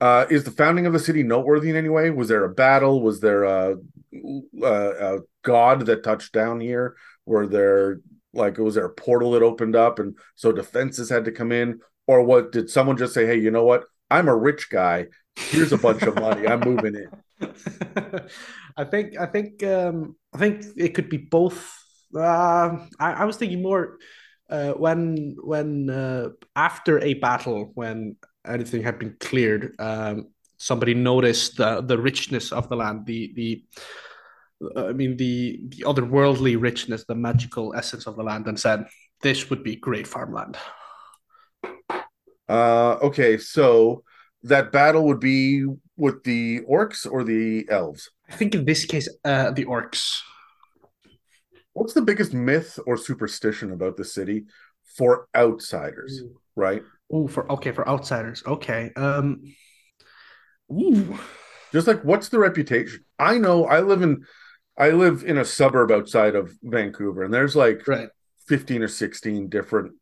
[0.00, 2.10] Uh, is the founding of the city noteworthy in any way?
[2.10, 3.02] Was there a battle?
[3.02, 3.76] Was there a,
[4.62, 6.96] a, a god that touched down here?
[7.24, 8.00] Were there
[8.34, 11.80] like was there a portal that opened up and so defenses had to come in?
[12.06, 13.84] Or what did someone just say, hey, you know what?
[14.10, 15.06] I'm a rich guy.
[15.36, 16.46] Here's a bunch of money.
[16.48, 17.08] I'm moving in.
[18.76, 21.78] I think I think um, I think it could be both.
[22.14, 23.98] Uh, I, I was thinking more
[24.50, 31.56] uh, when when uh, after a battle when anything had been cleared, um, somebody noticed
[31.56, 33.64] the the richness of the land, the the
[34.76, 38.86] I mean the the otherworldly richness, the magical essence of the land, and said
[39.22, 40.56] this would be great farmland.
[42.48, 44.04] Uh, okay, so
[44.42, 45.64] that battle would be
[45.96, 48.10] with the orcs or the elves.
[48.32, 50.20] I think in this case, uh, the orcs.
[51.74, 54.46] What's the biggest myth or superstition about the city
[54.96, 56.22] for outsiders?
[56.56, 56.82] Right,
[57.14, 58.42] Oh, for okay, for outsiders.
[58.46, 58.90] Okay.
[58.96, 59.42] Um.
[60.72, 61.18] Ooh.
[61.72, 63.04] just like what's the reputation?
[63.18, 64.24] I know I live in,
[64.78, 68.08] I live in a suburb outside of Vancouver, and there's like Right.
[68.48, 69.92] fifteen or sixteen different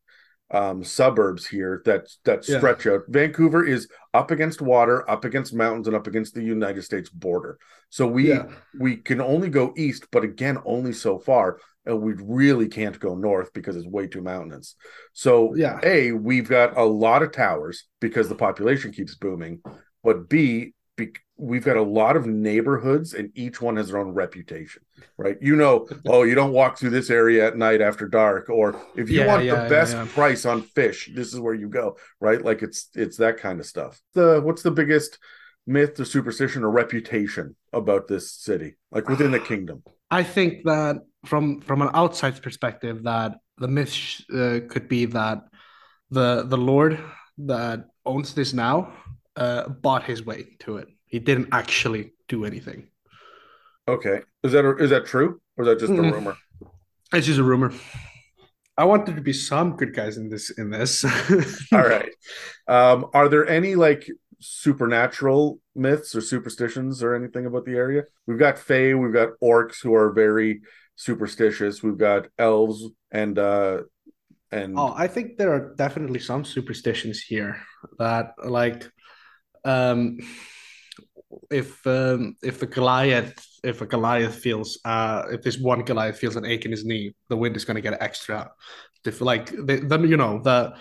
[0.52, 2.58] um, suburbs here that that Yeah.
[2.58, 3.02] stretch out.
[3.08, 7.58] Vancouver is up against water, up against mountains, and up against the United States border.
[7.88, 8.46] So we Yeah.
[8.78, 11.58] we can only go east, but again, only so far.
[11.86, 14.76] And we really can't go north because it's way too mountainous.
[15.12, 15.80] So, Yeah.
[15.82, 19.62] A, we've got a lot of towers because the population keeps booming.
[20.04, 24.10] But B, be, we've got a lot of neighborhoods and each one has their own
[24.10, 24.82] reputation,
[25.18, 25.36] right?
[25.40, 29.08] You know, oh, you don't walk through this area at night after dark, or if
[29.10, 30.04] you Yeah, want yeah, the best yeah.
[30.06, 32.42] price on fish, this is where you go, right?
[32.42, 34.00] Like it's it's that kind of stuff.
[34.14, 35.18] The what's the biggest
[35.66, 39.82] myth or superstition or reputation about this city, like within the kingdom?
[40.10, 45.06] I think that from from an outside perspective, that the myth sh- uh, could be
[45.06, 45.44] that
[46.10, 47.00] the the Lord
[47.38, 48.92] that owns this now
[49.36, 50.88] uh, bought his way to it.
[51.10, 52.88] He didn't actually do anything.
[53.88, 56.12] Okay, is that is that true or is that just a Mm.
[56.12, 56.36] rumor?
[57.12, 57.72] It's just a rumor.
[58.78, 60.50] I want there to be some good guys in this.
[60.50, 61.04] In this.
[61.72, 62.12] All right.
[62.68, 64.08] Um, are there any like
[64.40, 68.04] supernatural myths or superstitions or anything about the area?
[68.26, 70.62] We've got Fae, we've got orcs who are very
[70.96, 71.82] superstitious.
[71.82, 73.82] We've got elves and uh
[74.52, 77.60] and Oh, I think there are definitely some superstitions here
[77.98, 78.88] that like
[79.64, 80.18] um
[81.50, 86.36] if um if the Goliath if a Goliath feels uh if this one Goliath feels
[86.36, 88.50] an ache in his knee, the wind is gonna get extra.
[89.04, 90.74] If like the, the you know the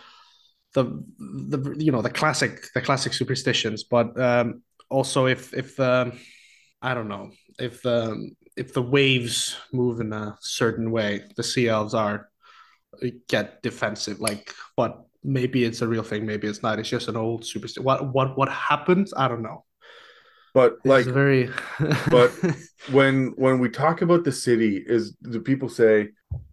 [0.73, 6.13] the the you know the classic the classic superstitions, but um also if if um
[6.81, 11.67] I don't know if um if the waves move in a certain way, the sea
[11.67, 12.29] elves are
[13.27, 14.19] get defensive.
[14.19, 16.79] Like, but maybe it's a real thing, maybe it's not.
[16.79, 17.83] It's just an old superstition.
[17.83, 19.13] What what what happens?
[19.15, 19.65] I don't know.
[20.59, 21.49] But like very.
[22.15, 22.31] but-
[22.91, 25.95] when when we talk about the city is do people say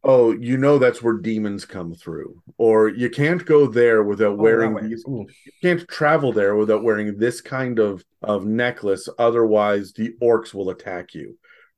[0.03, 4.42] oh you know that's where demons come through or you can't go there without Oh,
[4.47, 5.25] wearing these Ooh.
[5.47, 10.71] you can't travel there without wearing this kind of of necklace otherwise the orcs will
[10.71, 11.29] attack you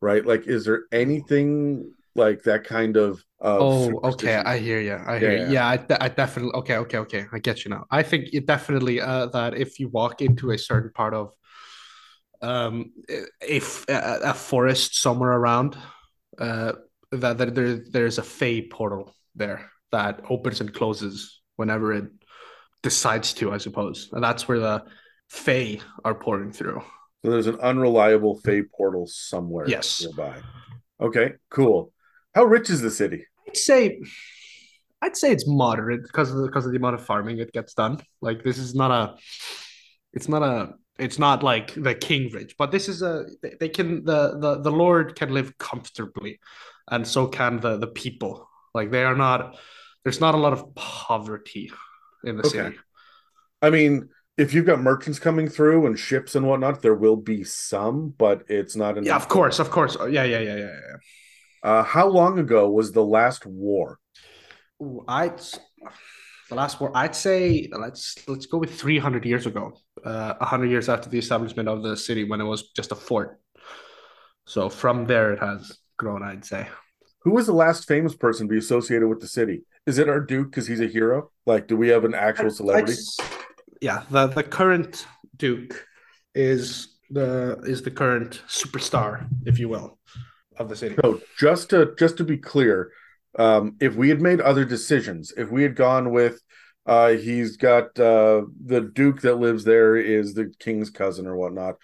[0.01, 4.35] right like is there anything like that kind of, of Oh, okay.
[4.35, 4.99] I hear you.
[5.07, 5.53] I hear Yeah, you.
[5.53, 6.53] Yeah, I, de- I definitely.
[6.61, 7.23] Okay, okay, okay.
[7.33, 7.85] I get you now.
[7.99, 11.27] I think it definitely uh, that if you walk into a certain part of
[12.42, 12.92] um
[13.40, 15.77] if a, a forest somewhere around
[16.38, 16.72] uh
[17.11, 22.05] that, that there there's a fey portal there that opens and closes whenever it
[22.82, 24.09] decides to i suppose.
[24.12, 24.84] And that's where the
[25.28, 26.80] fey are pouring through.
[27.24, 30.01] So there's an unreliable fey portal somewhere Yes.
[30.01, 30.41] nearby.
[31.01, 31.93] Okay cool.
[32.34, 33.26] How rich is the city?
[33.49, 34.01] I'd say
[35.03, 37.74] i'd say it's moderate because of the, because of the amount of farming it gets
[37.74, 37.99] done.
[38.20, 39.16] Like this is not a
[40.12, 43.68] it's not a it's not like the king rich but this is a they- they
[43.68, 46.38] can the the, the lord can live comfortably
[46.90, 49.57] and so can the the people like they are not
[50.05, 51.70] there's not a lot of poverty
[52.24, 52.59] in the Okay.
[52.59, 52.76] city
[53.61, 57.42] I mean, if you've got merchants coming through and ships and whatnot, there will be
[57.44, 59.07] some, but it's not enough.
[59.07, 60.96] yeah of course of course yeah yeah yeah yeah yeah
[61.70, 63.99] Uh, how long ago was the last war?
[64.80, 65.40] Ooh, I'd
[66.49, 66.90] the last war.
[66.94, 69.74] I'd say let's let's go with three hundred years ago.
[70.05, 73.40] Uh, hundred years after the establishment of the city, when it was just a fort.
[74.46, 76.22] So from there, it has grown.
[76.22, 76.68] I'd say.
[77.22, 79.64] Who was the last famous person to be associated with the city?
[79.86, 81.30] Is it our Duke because he's a hero?
[81.46, 82.94] Like, do we have an actual celebrity?
[83.80, 85.84] yeah, the the current Duke
[86.34, 89.99] is the is the current superstar, if you will,
[90.57, 90.96] of the city.
[91.03, 92.92] So just to just to be clear,
[93.39, 96.41] um, if we had made other decisions, if we had gone with
[96.86, 101.74] uh, he's got uh, the Duke that lives there is the king's cousin or whatnot.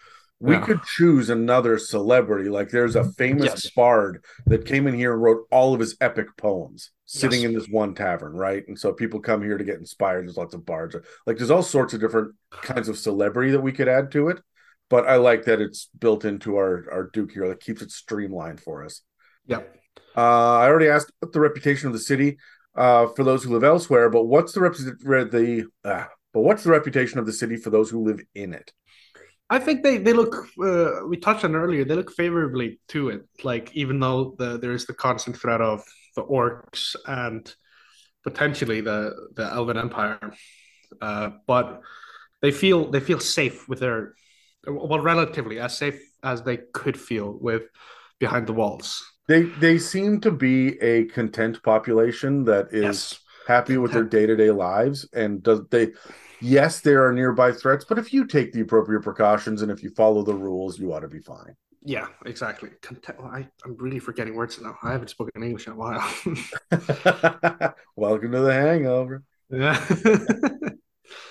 [0.41, 0.65] We Yeah.
[0.65, 2.49] could choose another celebrity.
[2.49, 3.71] Like there's a famous Yes.
[3.77, 7.49] bard that came in here and wrote all of his epic poems sitting Yes.
[7.51, 8.67] in this one tavern, right?
[8.67, 10.23] And so people come here to get inspired.
[10.25, 10.97] There's lots of bards.
[11.27, 14.39] Like there's all sorts of different kinds of celebrity that we could add to it.
[14.89, 18.61] But I like that it's built into our our Duke here that keeps it streamlined
[18.61, 19.03] for us.
[19.47, 19.61] Yeah.
[20.17, 22.39] Uh, I already asked the reputation of the city
[22.77, 26.71] uh, for those who live elsewhere, but what's the rep- the uh, but what's the
[26.71, 28.73] reputation of the city for those who live in it?
[29.51, 30.49] I think they they look.
[30.61, 31.85] Uh, we touched on earlier.
[31.85, 33.23] They look favorably to it.
[33.43, 35.85] Like even though the, there is the constant threat of
[36.17, 37.53] the orcs and
[38.23, 40.33] potentially the the Elven Empire,
[41.01, 41.83] uh, but
[42.41, 44.15] they feel they feel safe with their
[44.67, 47.63] well, relatively as safe as they could feel with
[48.19, 49.05] behind the walls.
[49.27, 53.21] They they seem to be a content population that is Yes.
[53.47, 55.93] happy with their day to day lives, and does they?
[56.41, 59.91] Yes, there are nearby threats, but if you take the appropriate precautions and if you
[59.91, 61.57] follow the rules, you ought to be fine.
[61.87, 62.71] Yeah, exactly.
[62.83, 63.19] Content.
[63.23, 64.77] I, I'm really forgetting words now.
[64.83, 66.01] I haven't spoken English in a while.
[67.97, 69.23] Welcome to the Hangover.
[69.51, 69.79] yeah.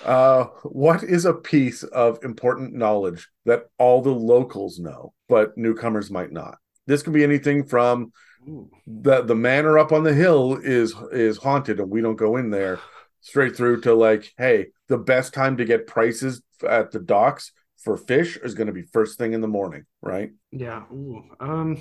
[0.04, 6.10] Uh, what is a piece of important knowledge that all the locals know, but newcomers
[6.10, 6.58] might not?
[6.86, 8.12] This can be anything from
[8.48, 8.70] Ooh.
[8.86, 12.50] the the manor up on the hill is is haunted and we don't go in
[12.50, 12.80] there,
[13.20, 17.96] straight through to like, hey, the best time to get prices at the docks for
[17.96, 20.30] fish is going to be first thing in the morning, right?
[20.50, 20.84] Yeah.
[20.92, 21.22] Ooh.
[21.40, 21.78] Um.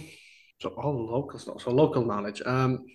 [0.61, 1.61] So all the local stuff.
[1.61, 2.41] So local knowledge.
[2.45, 2.85] Um.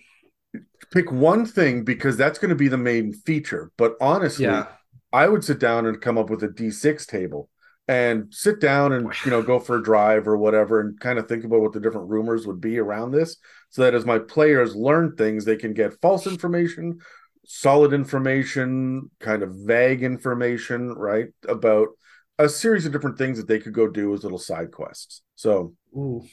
[0.91, 3.71] Pick one thing because that's going to be the main feature.
[3.77, 4.67] But honestly, Yeah.
[5.13, 7.49] I would sit down and come up with a D6 table
[7.89, 11.27] and sit down and you know go for a drive or whatever and kind of
[11.27, 13.37] think about what the different rumors would be around this
[13.71, 16.99] so that as my players learn things they can get false information
[17.47, 21.87] solid information kind of vague information right about
[22.37, 25.73] a series of different things that they could go do as little side quests so
[25.97, 26.23] Ooh.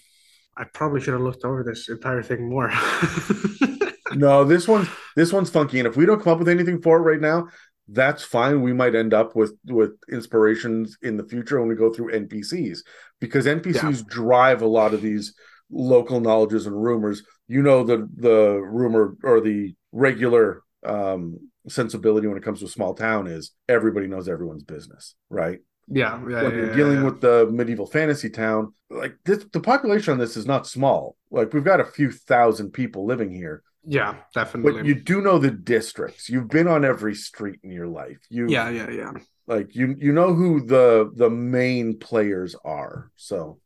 [0.59, 2.73] I probably should have looked over this entire thing more.
[4.15, 6.97] no this one's this one's funky and if we don't come up with anything for
[6.99, 7.49] it right now
[7.89, 11.93] that's fine we might end up with with inspirations in the future when we go
[11.93, 12.79] through npcs
[13.21, 15.35] because npcs drive a lot of these
[15.71, 21.37] local knowledges and rumors you know the the rumor or the regular um
[21.69, 26.21] sensibility when it comes to a small town is everybody knows everyone's business right yeah.
[26.29, 26.43] Yeah.
[26.43, 27.05] when yeah, you're yeah, dealing yeah.
[27.05, 31.53] with the medieval fantasy town like this the population on this is not small like
[31.53, 34.73] we've got a few thousand people living here Yeah, definitely.
[34.73, 38.47] but you do know the districts you've been on every street in your life you
[38.49, 38.69] yeah.
[38.69, 38.91] Yeah.
[38.91, 39.13] Yeah.
[39.47, 43.61] like you you know who the the main players are so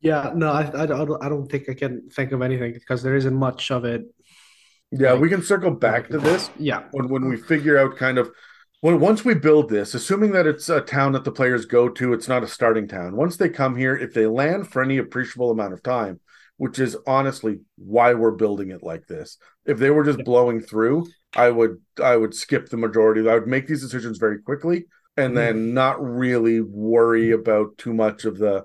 [0.00, 0.32] Yeah.
[0.34, 3.34] No, I, I, don't- I don't think I can think of anything because there isn't
[3.34, 4.02] much of it.
[4.90, 6.84] yeah Like- we can circle back to this Yeah.
[6.92, 8.30] when when we figure out kind of
[8.80, 12.12] when once we build this assuming that it's a town that the players go to
[12.12, 15.50] it's not a starting town once they come here if they land for any appreciable
[15.52, 16.18] amount of time
[16.56, 21.06] which is honestly why we're building it like this if they were just blowing through
[21.34, 24.84] i would i would skip the majority i would make these decisions very quickly
[25.16, 28.64] and then not really worry about too much of the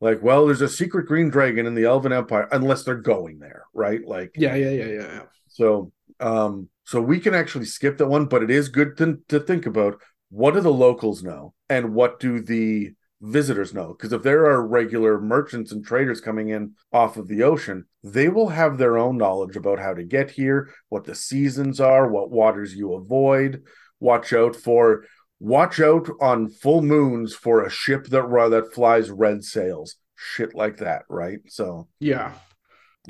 [0.00, 3.64] like well there's a secret green dragon in the elven empire unless they're going there
[3.74, 4.54] right like Yeah.
[4.54, 4.70] Yeah.
[4.70, 4.84] Yeah.
[4.86, 5.00] Yeah.
[5.00, 5.22] yeah.
[5.48, 9.40] so um so we can actually skip that one, but it is good to, to
[9.40, 12.92] think about what do the locals know and what do the
[13.22, 13.88] visitors know?
[13.88, 18.28] Because if there are regular merchants and traders coming in off of the ocean, they
[18.28, 22.30] will have their own knowledge about how to get here, what the seasons are, what
[22.30, 23.62] waters you avoid.
[24.00, 25.04] Watch out for
[25.38, 29.96] watch out on full moons for a ship that that flies red sails.
[30.16, 31.38] Shit like that, right?
[31.48, 32.32] So Yeah.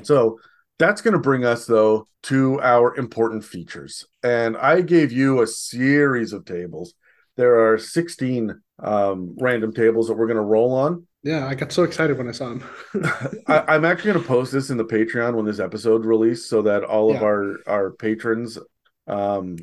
[0.03, 0.39] so
[0.79, 4.05] that's going to bring us, though, to our important features.
[4.23, 6.93] And I gave you a series of tables.
[7.35, 11.07] There are 16 um, random tables that we're going to roll on.
[11.23, 11.47] Yeah.
[11.47, 12.63] I got so excited when I saw them.
[13.47, 16.61] I, I'm actually going to post this in the Patreon when this episode released so
[16.63, 18.59] that all of our, our patrons
[19.07, 19.57] um,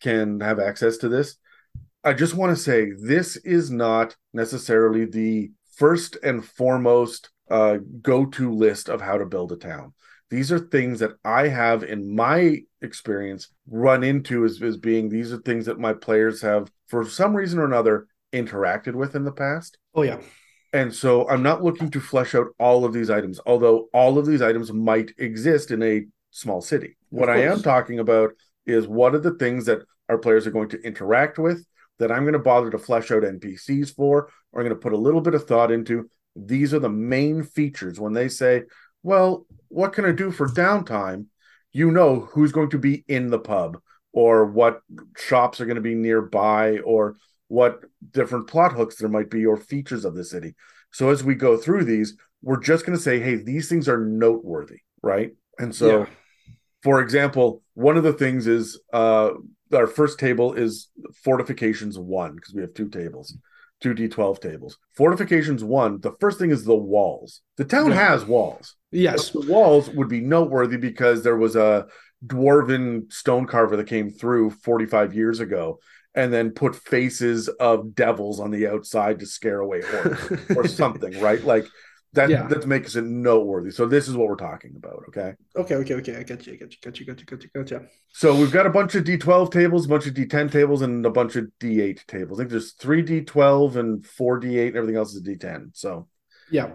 [0.00, 1.36] can have access to this.
[2.02, 8.26] I just want to say this is not necessarily the first and foremost uh, go
[8.26, 9.94] to list of how to build a town.
[10.30, 15.32] These are things that I have in my experience run into as, as being these
[15.32, 19.32] are things that my players have, for some reason or another, interacted with in the
[19.32, 19.78] past.
[19.94, 20.20] oh yeah.
[20.72, 24.26] And so I'm not looking to flesh out all of these items, although all of
[24.26, 26.96] these items might exist in a small city.
[27.10, 28.32] What I am talking about
[28.66, 31.64] is what are the things that our players are going to interact with
[32.00, 34.92] that I'm going to bother to flesh out NPCs for, or I'm going to put
[34.92, 36.10] a little bit of thought into.
[36.34, 38.62] These are the main features when they say,
[39.04, 41.26] well, what can I do for downtime?
[41.72, 43.78] You know who's going to be in the pub,
[44.12, 44.80] or what
[45.16, 47.16] shops are going to be nearby, or
[47.48, 47.80] what
[48.12, 50.54] different plot hooks there might be, or features of the city.
[50.92, 53.98] So as we go through these, we're just going to say, hey, these things are
[53.98, 55.32] noteworthy, right?
[55.58, 56.06] And so, yeah.
[56.82, 59.30] for example, one of the things is uh,
[59.72, 60.88] our first table is
[61.24, 63.36] fortifications one because we have two tables,
[63.80, 64.78] two D12 tables.
[64.96, 67.42] Fortifications one, the first thing is the walls.
[67.56, 68.10] The town yeah.
[68.10, 68.76] has walls.
[68.90, 69.30] Yes.
[69.30, 71.86] The walls would be noteworthy because there was a
[72.24, 75.80] dwarven stone carver that came through 45 years ago
[76.14, 81.20] and then put faces of devils on the outside to scare away orcs or something,
[81.20, 81.42] right?
[81.44, 81.66] Like
[82.14, 82.46] that yeah.
[82.46, 83.70] that makes it noteworthy.
[83.70, 85.04] So this is what we're talking about.
[85.08, 85.34] Okay.
[85.56, 85.74] Okay.
[85.76, 85.94] Okay.
[85.94, 86.16] Okay.
[86.16, 86.54] I got you.
[86.54, 86.80] I got you.
[86.82, 87.06] Got you.
[87.06, 87.26] Got you.
[87.26, 87.50] Got you.
[87.54, 87.86] Got you.
[88.12, 91.10] So we've got a bunch of D12 tables, a bunch of D10 tables, and a
[91.10, 92.38] bunch of D8 tables.
[92.38, 95.70] I think there's three D12 and four D8, and everything else is D10.
[95.74, 96.08] So
[96.50, 96.70] yeah.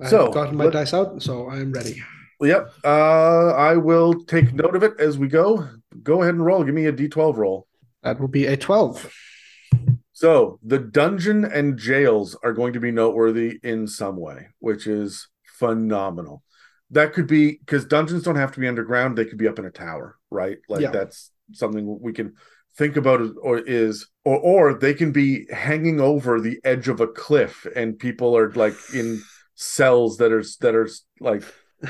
[0.00, 2.02] I've so gotten my let, dice out, so I'm ready.
[2.40, 2.70] Yep.
[2.84, 5.68] Uh, I will take note of it as we go.
[6.02, 6.64] Go ahead and roll.
[6.64, 7.66] Give me a D12 roll.
[8.02, 9.10] That will be a 12.
[10.16, 15.28] So the dungeon and jails are going to be noteworthy in some way, which is
[15.58, 16.42] phenomenal.
[16.90, 19.66] That could be because dungeons don't have to be underground; they could be up in
[19.66, 20.56] a tower, right?
[20.70, 20.90] Like yeah.
[20.90, 22.32] that's something we can
[22.78, 27.06] think about or is or or they can be hanging over the edge of a
[27.06, 29.22] cliff and people are like in
[29.54, 30.88] cells that are that are
[31.20, 31.42] like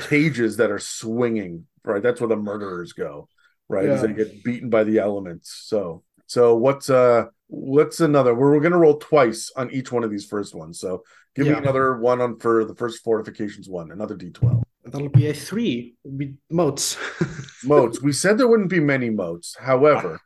[0.09, 3.29] cages that are swinging right that's where the murderers go
[3.69, 3.91] right yeah.
[3.91, 8.35] as they get beaten by the elements so so what's uh what's another?
[8.35, 10.79] We're, we're gonna roll twice on each one of these first ones.
[10.79, 11.03] So
[11.35, 11.53] give yeah.
[11.53, 14.63] me another one on for the first fortifications one, another D twelve.
[14.85, 15.95] That'll be a three.
[16.15, 16.97] Be moats.
[17.63, 18.01] moats.
[18.01, 19.55] We said there wouldn't be many moats.
[19.59, 20.19] However,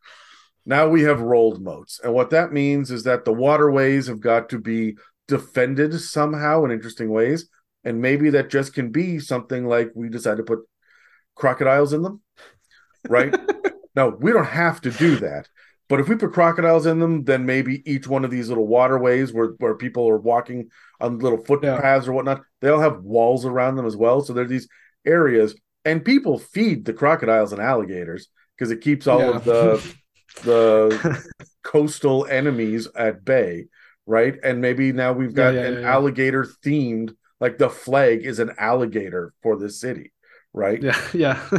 [0.65, 1.99] now we have rolled moats.
[2.03, 4.97] And what that means is that the waterways have got to be
[5.27, 7.49] defended somehow in interesting ways.
[7.83, 10.59] And maybe that just can be something like we decide to put
[11.35, 12.21] crocodiles in them.
[13.09, 13.35] Right?
[13.95, 15.47] no, we don't have to do that.
[15.91, 19.33] But if we put crocodiles in them, then maybe each one of these little waterways
[19.33, 20.69] where, where people are walking
[21.01, 22.09] on little footpaths yeah.
[22.09, 24.21] or whatnot, they all have walls around them as well.
[24.21, 24.69] So there's these
[25.05, 29.35] areas, and people feed the crocodiles and alligators because it keeps all yeah.
[29.35, 29.95] of the
[30.43, 31.29] the
[31.63, 33.65] coastal enemies at bay,
[34.05, 34.35] right?
[34.45, 39.33] And maybe now we've got yeah, an alligator themed, like the flag is an alligator
[39.43, 40.13] for this city,
[40.53, 40.81] right?
[40.81, 41.49] Yeah, yeah.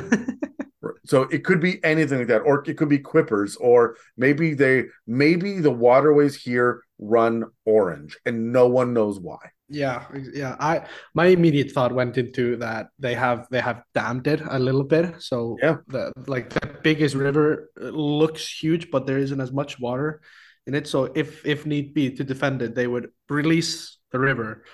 [1.04, 4.84] So it could be anything like that, or it could be quippers, or maybe they
[5.06, 9.38] maybe the waterways here run orange and no one knows why.
[9.68, 10.56] Yeah, yeah.
[10.60, 14.84] I my immediate thought went into that they have they have dammed it a little
[14.84, 15.20] bit.
[15.22, 20.20] So yeah, the like the biggest river looks huge, but there isn't as much water
[20.66, 20.86] in it.
[20.86, 24.64] So if if need be to defend it, they would release the river,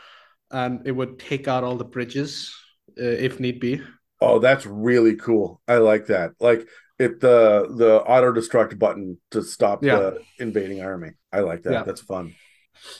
[0.50, 2.52] and it would take out all the bridges
[3.00, 3.80] uh, if need be.
[4.20, 5.60] Oh, that's really cool.
[5.68, 6.32] I like that.
[6.40, 6.66] Like
[6.98, 9.96] it the the auto destruct button to stop yeah.
[9.96, 11.12] the invading army.
[11.32, 11.72] I like that.
[11.72, 11.82] Yeah.
[11.84, 12.34] That's fun.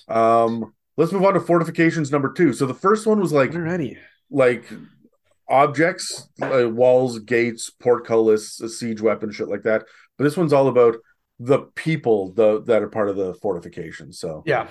[0.06, 2.52] Um let's move on to fortifications number 2.
[2.52, 3.98] So the first one was like already
[4.30, 4.64] like
[5.48, 9.84] objects, uh, walls, gates, portcullis, a siege weapon, shit like that.
[10.16, 10.96] But this one's all about
[11.40, 14.12] the people the that are part of the fortification.
[14.12, 14.68] So yeah.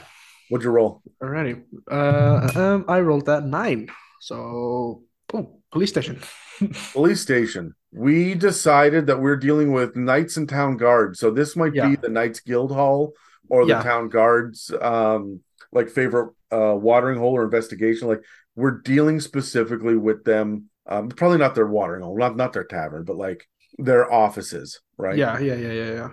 [0.49, 1.01] What'd you roll?
[1.21, 1.63] Alrighty.
[1.91, 3.89] Uh um I rolled that nine.
[4.21, 5.56] So boom.
[5.71, 6.21] Police station.
[6.93, 7.75] Police station.
[7.91, 11.19] We decided that we're dealing with knights and town guards.
[11.19, 11.89] So this might yeah.
[11.89, 13.13] be the Knights Guild Hall
[13.49, 13.83] or the yeah.
[13.83, 15.39] town guards um
[15.71, 18.07] like favorite uh watering hole or investigation.
[18.07, 18.23] Like
[18.55, 20.69] we're dealing specifically with them.
[20.85, 23.47] Um probably not their watering hole, not not their tavern, but like
[23.77, 25.17] their offices, right?
[25.17, 26.09] Yeah, yeah, yeah, yeah, yeah.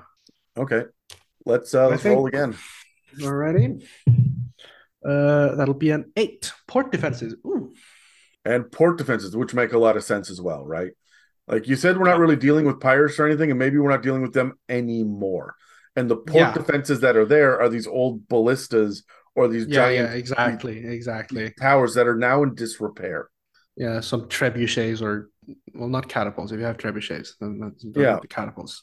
[0.56, 0.82] Okay.
[1.44, 2.56] Let's uh let's think, roll again.
[3.18, 3.84] Alrighty.
[5.04, 6.52] Uh that'll be an eight.
[6.66, 7.34] Port defenses.
[7.46, 7.72] Ooh
[8.44, 10.92] and port defenses, which make a lot of sense as well, right?
[11.46, 14.02] Like you said, we're not really dealing with pirates or anything, and maybe we're not
[14.02, 15.54] dealing with them anymore.
[15.96, 16.52] And the port yeah.
[16.52, 21.52] defenses that are there are these old ballistas or these yeah, giant, yeah, exactly, exactly
[21.60, 23.28] towers that are now in disrepair.
[23.76, 25.30] Yeah, some trebuchets or
[25.74, 26.52] well, not catapults.
[26.52, 28.82] If you have trebuchets, then that's yeah, the catapults.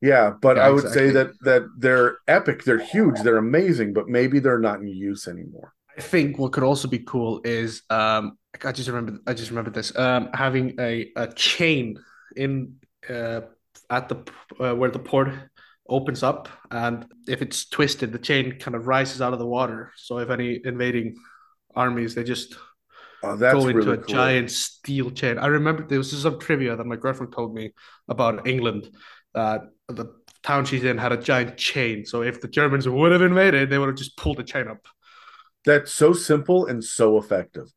[0.00, 1.08] Yeah, but yeah, I would exactly.
[1.08, 5.28] say that that they're epic, they're huge, they're amazing, but maybe they're not in use
[5.28, 5.74] anymore.
[5.96, 9.70] I think what could also be cool is um, I just remember I just remember
[9.70, 11.98] this um, having a, a chain
[12.36, 12.76] in
[13.08, 13.42] uh,
[13.88, 14.24] at the
[14.60, 15.30] uh, where the port
[15.88, 19.92] opens up and if it's twisted the chain kind of rises out of the water
[19.96, 21.16] so if any invading
[21.74, 22.56] armies they just
[23.22, 24.06] Oh, that's go into really a cool.
[24.06, 25.38] giant steel chain.
[25.38, 27.72] I remember there was some trivia that my girlfriend told me
[28.08, 28.90] about England.
[29.34, 30.06] That the
[30.42, 32.04] town she's in had a giant chain.
[32.06, 34.86] So if the Germans would have invaded, they would have just pulled the chain up.
[35.64, 37.68] That's so simple and so effective.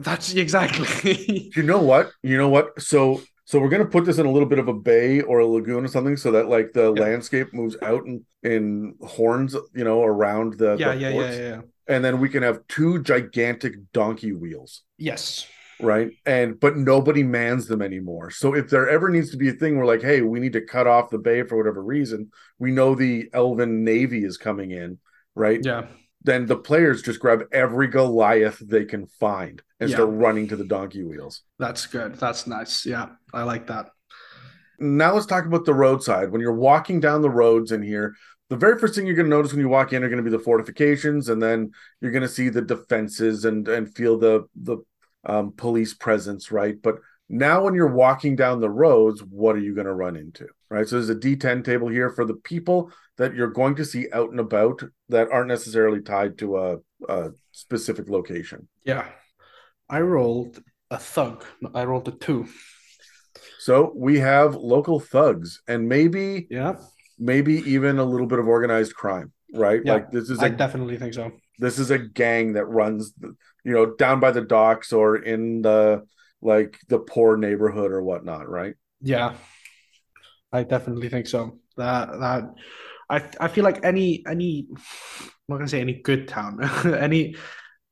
[0.00, 1.50] That's exactly.
[1.56, 2.10] You know what?
[2.22, 2.80] You know what?
[2.80, 5.46] So so we're gonna put this in a little bit of a bay or a
[5.46, 7.02] lagoon or something, so that like the Yeah.
[7.02, 11.38] landscape moves out in, in horns, you know, around the yeah, the yeah, yeah, yeah,
[11.48, 11.60] yeah.
[11.88, 15.46] and then we can have two gigantic donkey wheels, Yes.
[15.80, 16.10] right?
[16.26, 18.30] And but nobody mans them anymore.
[18.30, 20.60] So if there ever needs to be a thing where like, hey, we need to
[20.60, 24.98] cut off the bay for whatever reason, we know the Elven Navy is coming in,
[25.34, 25.60] right?
[25.64, 25.86] Yeah.
[26.28, 29.96] Then the players just grab every Goliath they can find and Yeah.
[29.96, 31.42] start running to the donkey wheels.
[31.58, 32.16] That's good.
[32.16, 32.84] That's nice.
[32.84, 33.88] Yeah, I like that.
[34.78, 36.30] Now let's talk about the roadside.
[36.30, 38.14] When you're walking down the roads in here,
[38.50, 40.30] the very first thing you're going to notice when you walk in are going to
[40.30, 41.70] be the fortifications, and then
[42.02, 44.76] you're going to see the defenses and and feel the the
[45.24, 46.76] um, police presence, right?
[46.82, 46.96] But
[47.30, 50.86] now when you're walking down the roads, what are you going to run into, right?
[50.88, 54.30] So there's a D10 table here for the people that you're going to see out
[54.30, 56.76] and about that aren't necessarily tied to a,
[57.08, 58.68] a specific location.
[58.84, 59.06] Yeah.
[59.88, 61.44] I rolled a thug.
[61.74, 62.46] I rolled a two.
[63.58, 66.76] So we have local thugs and maybe Yeah.
[67.18, 69.80] maybe even a little bit of organized crime, right?
[69.84, 71.32] Yeah, like this is I a definitely think so.
[71.58, 73.12] this is a gang that runs,
[73.64, 76.04] you know, down by the docks or in the
[76.40, 78.74] like the poor neighborhood or whatnot, right?
[79.00, 79.34] Yeah.
[80.52, 81.58] I definitely think so.
[81.76, 82.54] That that
[83.10, 84.78] I I feel like any any I'm
[85.48, 86.60] not gonna say any good town.
[86.98, 87.36] any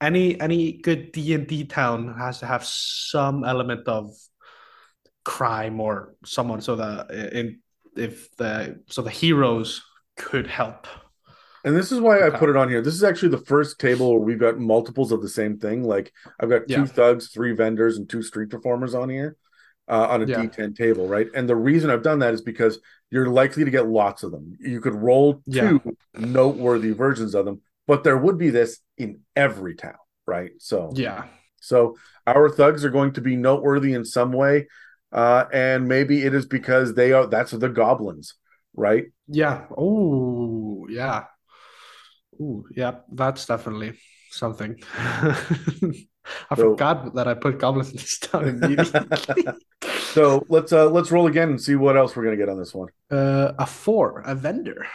[0.01, 4.11] any any good D and D town has to have some element of
[5.25, 7.61] crime or someone so that in
[7.97, 9.83] if the so the heroes
[10.17, 10.87] could help.
[11.65, 12.81] And this is why I put it on here.
[12.81, 15.83] This is actually the first table where we've got multiples of the same thing.
[15.83, 16.85] Like I've got two Yeah.
[16.87, 19.37] thugs, three vendors, and two street performers on here
[19.89, 20.47] uh, on a Yeah.
[20.47, 21.28] 10 table, right?
[21.34, 22.78] And the reason I've done that is because
[23.11, 24.57] you're likely to get lots of them.
[24.61, 25.78] You could roll Yeah.
[25.78, 30.51] two noteworthy versions of them, but there would be this in every town, right?
[30.59, 31.24] So Yeah.
[31.61, 34.68] So our thugs are going to be noteworthy in some way,
[35.12, 38.34] uh, and maybe it is because they are that's the goblins,
[38.74, 39.07] right?
[39.28, 39.66] Yeah.
[39.76, 41.24] Oh, yeah.
[42.41, 42.97] Oh, yeah.
[43.11, 43.99] That's definitely
[44.31, 44.77] something.
[46.51, 49.01] I So- forgot that I put goblins in this town immediately.
[50.12, 52.74] So let's uh, let's roll again and see what else we're gonna get on this
[52.74, 52.89] one.
[53.11, 54.87] uh, a four, a vendor.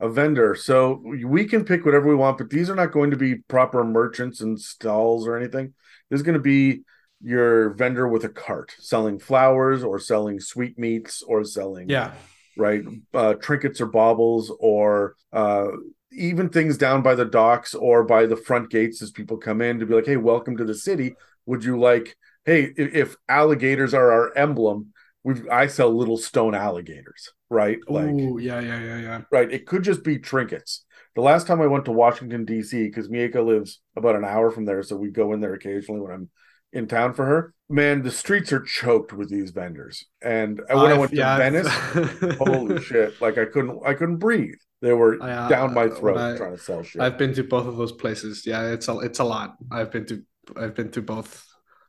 [0.00, 0.54] A vendor.
[0.54, 3.82] So we can pick whatever we want, but these are not going to be proper
[3.82, 5.74] merchants and stalls or anything.
[6.08, 6.82] This is going to be
[7.20, 12.12] your vendor with a cart selling flowers or selling sweetmeats or selling Yeah.
[12.56, 12.84] right?
[13.12, 15.66] Uh, trinkets or baubles, or uh,
[16.12, 19.78] even things down by the docks or by the front gates as people come in
[19.78, 21.14] to be like, "Hey, welcome to the city.
[21.46, 22.16] Would you like?
[22.44, 24.92] Hey, if, if alligators are our emblem,
[25.24, 27.78] we've I sell little stone alligators, right?
[27.88, 29.20] Like, Oh, yeah, yeah, yeah, yeah.
[29.30, 29.50] right?
[29.52, 30.84] It could just be trinkets.
[31.14, 32.84] The last time I went to Washington D.C.
[32.84, 36.12] because Mieka lives about an hour from there, so we go in there occasionally when
[36.12, 36.30] I'm
[36.72, 37.54] in town for her.
[37.68, 41.16] Man, the streets are choked with these vendors, and uh, when I I've- went to
[41.16, 41.68] yeah, Venice
[42.38, 46.16] holy shit like i couldn't i couldn't breathe they were I, uh, down my throat
[46.18, 48.46] I- trying to sell shit I've been to both of those places.
[48.46, 49.56] Yeah, it's a it's a lot.
[49.70, 50.22] I've been to
[50.56, 51.44] I've been to both.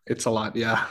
[0.07, 0.55] It's a lot.
[0.55, 0.85] Yeah.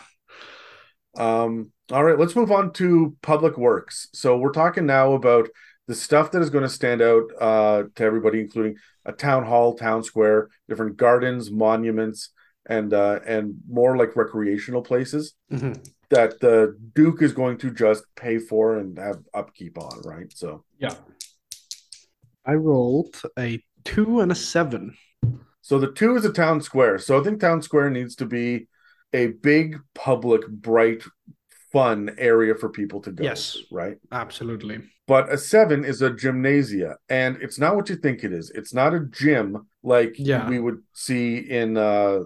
[1.17, 5.49] um all right let's move on to public works so we're talking now about
[5.87, 8.77] the stuff that is going to stand out uh to everybody including
[9.07, 12.31] a town hall town square different gardens monuments
[12.69, 15.83] and uh and more like recreational places Mhm.
[16.11, 20.65] that the duke is going to just pay for and have upkeep on right so
[20.79, 20.95] Yeah.
[22.49, 24.97] I rolled a two and a seven.
[25.61, 26.99] So the two is a town square.
[26.99, 28.69] So I think town square needs to be
[29.13, 31.03] a big, public, bright,
[31.73, 33.23] fun area for people to go.
[33.23, 33.59] Yes.
[33.71, 33.97] right.
[34.11, 34.79] Absolutely.
[35.07, 38.51] But a seven is a gymnasia, and it's not what you think it is.
[38.55, 40.49] It's not a gym like Yeah.
[40.49, 42.21] we would see in uh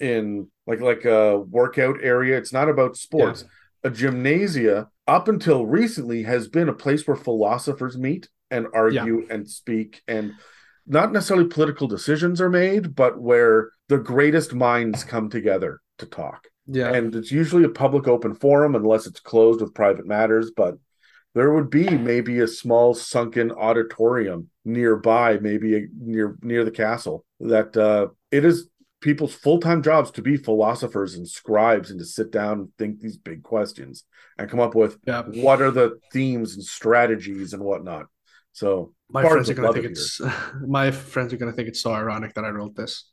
[0.00, 2.36] in like like a workout area.
[2.36, 3.44] It's not about sports.
[3.84, 9.48] A gymnasia, up until recently, has been a place where philosophers meet and argue and
[9.48, 10.32] speak and
[10.86, 16.48] not necessarily political decisions are made, but where the greatest minds come together to talk.
[16.66, 16.92] Yeah.
[16.92, 20.50] And it's usually a public open forum unless it's closed with private matters.
[20.54, 20.78] But
[21.34, 27.24] there would be maybe a small sunken auditorium nearby, maybe near near the castle.
[27.40, 28.68] That uh, it is
[29.00, 33.16] people's full-time jobs to be philosophers and scribes and to sit down and think these
[33.16, 34.04] big questions
[34.36, 35.22] and come up with yeah.
[35.22, 38.06] what are the themes and strategies and whatnot.
[38.58, 40.20] So My friends are gonna think it it's
[40.66, 43.08] my friends are gonna think it's so ironic that I wrote this.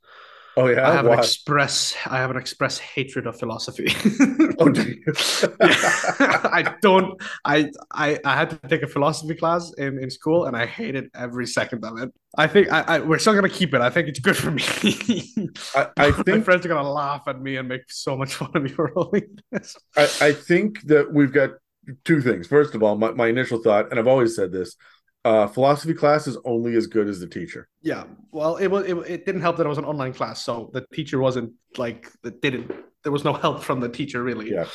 [0.58, 1.14] Oh yeah, I have Why?
[1.14, 3.88] an express I have an express hatred of philosophy.
[4.60, 5.04] oh, do you?
[5.62, 10.58] I don't I, I I had to take a philosophy class in, in school and
[10.58, 12.10] I hated every second of it.
[12.36, 13.82] I think I, I we're still gonna keep it.
[13.82, 14.64] I think it's good for me.
[15.76, 18.50] I, I My think friends are gonna laugh at me and make so much fun
[18.56, 19.78] of me for rolling this.
[19.96, 21.52] I, I think that we've got
[22.04, 22.48] two things.
[22.48, 24.76] First of all, my, my initial thought, and I've always said this:
[25.26, 27.68] uh, philosophy class is only as good as the teacher.
[27.82, 30.70] Yeah, well, it was it, it didn't help that it was an online class, so
[30.74, 32.72] the teacher wasn't like it didn't.
[33.04, 34.52] There was no help from the teacher really.
[34.52, 34.68] Yeah,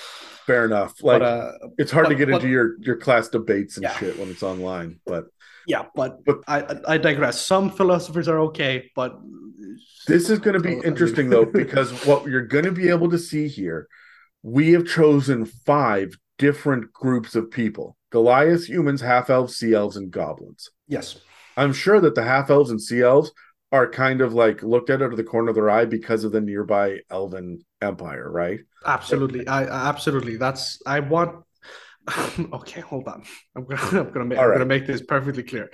[0.47, 1.03] fair enough.
[1.03, 3.97] Like but uh, it's hard to get but- into your your class debates and Yeah.
[3.97, 5.01] shit when it's online.
[5.07, 5.25] But
[5.67, 6.59] yeah, but But- I
[6.95, 7.41] I- digress.
[7.41, 9.19] Some philosophers are okay, but
[10.09, 13.19] this is going to be interesting though, because what you're going to be able to
[13.19, 13.87] see here,
[14.43, 20.11] we have chosen five different groups of people: Goliaths, humans, half elves, sea elves, and
[20.11, 20.71] goblins.
[20.89, 21.19] yes,
[21.57, 23.33] I'm sure that the half elves and sea elves
[23.73, 26.33] are kind of like looked at out of the corner of their eye because of
[26.33, 28.61] the nearby elven empire, right?
[28.87, 30.37] absolutely, I, I absolutely.
[30.37, 31.45] That's I want.
[32.53, 33.25] okay, hold on.
[33.57, 35.71] I'm gonna I'm gonna make All I'm gonna make this perfectly clear.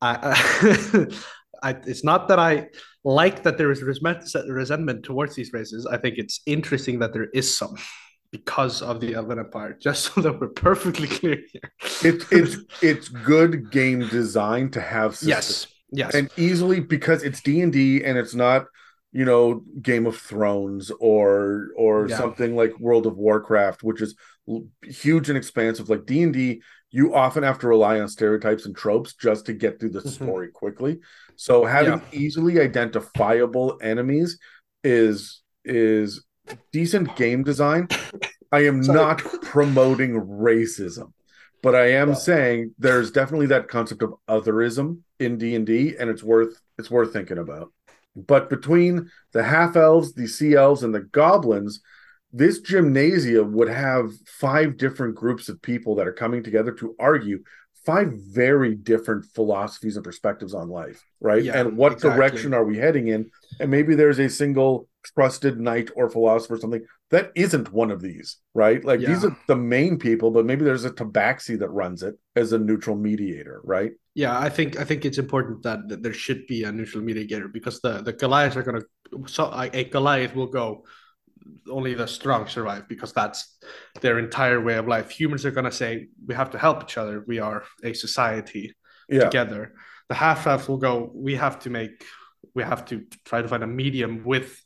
[0.00, 1.08] I,
[1.62, 2.68] I it's not that I
[3.04, 5.86] like that there is resentment towards these races.
[5.86, 7.74] I think it's interesting that there is some
[8.32, 9.76] because of the Elven Empire.
[9.80, 11.70] Just so that we're perfectly clear here.
[12.02, 15.66] It's it's it's good game design to have systems.
[15.90, 18.66] yes, yes, and easily because it's D and D and it's not
[19.12, 22.16] you know Game of Thrones or or Yeah.
[22.18, 24.14] something like World of Warcraft, which is
[24.84, 25.88] huge and expansive.
[25.88, 29.52] Like D and D, you often have to rely on stereotypes and tropes just to
[29.52, 30.10] get through the Mhm.
[30.10, 31.00] story quickly.
[31.36, 34.38] So having easily identifiable enemies
[34.84, 36.24] is is
[36.72, 37.88] decent game design.
[38.52, 38.98] I am Sorry.
[38.98, 41.12] not promoting racism,
[41.62, 46.10] but I am saying there's definitely that concept of otherism in D and D, and
[46.10, 47.72] it's worth it's worth thinking about.
[48.16, 51.80] But between the half elves, the sea elves, and the goblins,
[52.32, 57.42] this gymnasium would have five different groups of people that are coming together to argue
[57.90, 61.42] five very different philosophies and perspectives on life, right?
[61.42, 62.16] Yeah, and what exactly.
[62.16, 63.30] direction are we heading in?
[63.58, 68.00] And maybe there's a single trusted knight or philosopher or something that isn't one of
[68.00, 68.84] these, right?
[68.84, 72.52] Like these are the main people, but maybe there's a tabaxi that runs it as
[72.52, 73.92] a neutral mediator, right?
[74.14, 77.48] Yeah, I think I think it's important that, that there should be a neutral mediator
[77.48, 78.82] because the the Goliaths are gonna
[79.26, 80.84] so a, a Goliath will go
[81.68, 83.56] only the strong survive because that's
[84.00, 85.10] their entire way of life.
[85.10, 87.24] Humans are gonna say we have to help each other.
[87.26, 88.74] We are a society
[89.08, 89.24] Yeah.
[89.24, 89.74] together.
[90.08, 91.10] The half elves will go.
[91.14, 92.04] We have to make.
[92.54, 94.60] We have to try to find a medium with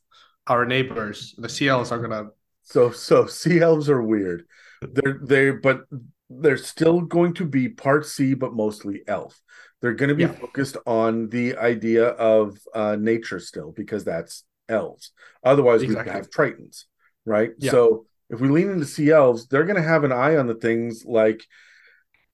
[0.47, 1.35] our neighbors.
[1.37, 2.31] The sea elves are gonna.
[2.63, 4.45] So so sea elves are weird.
[4.81, 5.85] They're they but
[6.31, 9.41] they're still going to be part sea, but mostly elf.
[9.81, 10.33] They're going to be Yeah.
[10.33, 15.13] focused on the idea of uh, nature still because that's elves.
[15.43, 16.13] Otherwise, we Exactly.
[16.13, 16.85] have tritons,
[17.25, 17.53] right?
[17.59, 17.71] Yeah.
[17.71, 20.55] So if we lean into sea elves, they're going to have an eye on the
[20.55, 21.45] things like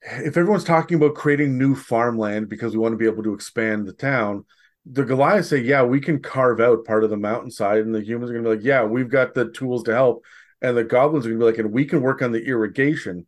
[0.03, 3.87] if everyone's talking about creating new farmland because we want to be able to expand
[3.87, 4.45] the town.
[4.91, 8.31] The Goliaths say, "Yeah, we can carve out part of the mountainside," and the humans
[8.31, 10.23] are going to be like, "Yeah, we've got the tools to help."
[10.59, 13.27] And the goblins are going to be like, "And we can work on the irrigation."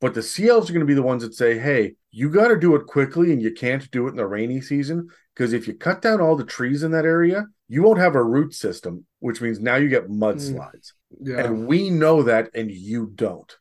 [0.00, 2.48] But the sea elves are going to be the ones that say, "Hey, you got
[2.48, 5.66] to do it quickly, and you can't do it in the rainy season because if
[5.66, 9.06] you cut down all the trees in that area, you won't have a root system,
[9.20, 10.22] which means now you get hmm.
[10.22, 11.44] mudslides." Yeah.
[11.44, 13.56] And we know that, and you don't.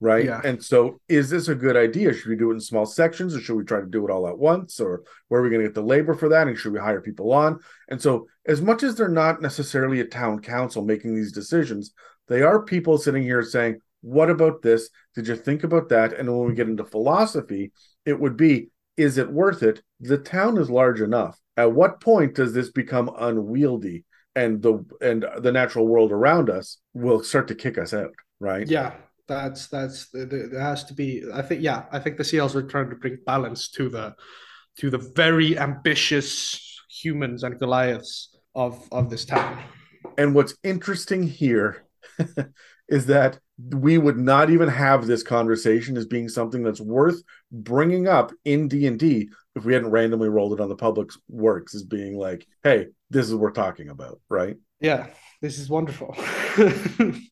[0.00, 0.26] Right.
[0.26, 0.42] Yeah.
[0.44, 2.12] And so, is this a good idea?
[2.12, 4.28] Should we do it in small sections or should we try to do it all
[4.28, 4.78] at once?
[4.78, 6.46] Or where are we going to get the labor for that?
[6.46, 7.60] And should we hire people on?
[7.88, 11.94] And so, as much as they're not necessarily a town council making these decisions,
[12.28, 14.90] they are people sitting here saying, What about this?
[15.14, 16.12] Did you think about that?
[16.12, 17.72] And when we get into philosophy,
[18.04, 19.82] it would be, Is it worth it?
[20.00, 21.40] The town is large enough.
[21.56, 24.04] At what point does this become unwieldy?
[24.36, 28.66] And the and the natural world around us will start to kick us out, right?
[28.66, 28.94] Yeah,
[29.28, 31.22] that's that's there has to be.
[31.32, 34.16] I think yeah, I think the sea elves are trying to bring balance to the
[34.78, 39.62] to the very ambitious humans and Goliaths of of this town.
[40.18, 41.84] And what's interesting here
[42.88, 43.38] is that
[43.70, 48.66] we would not even have this conversation as being something that's worth bringing up in
[48.68, 52.88] D&D if we hadn't randomly rolled it on the public's works as being like, hey,
[53.10, 54.56] this is what we're talking about, right?
[54.80, 55.06] Yeah,
[55.40, 56.16] this is wonderful.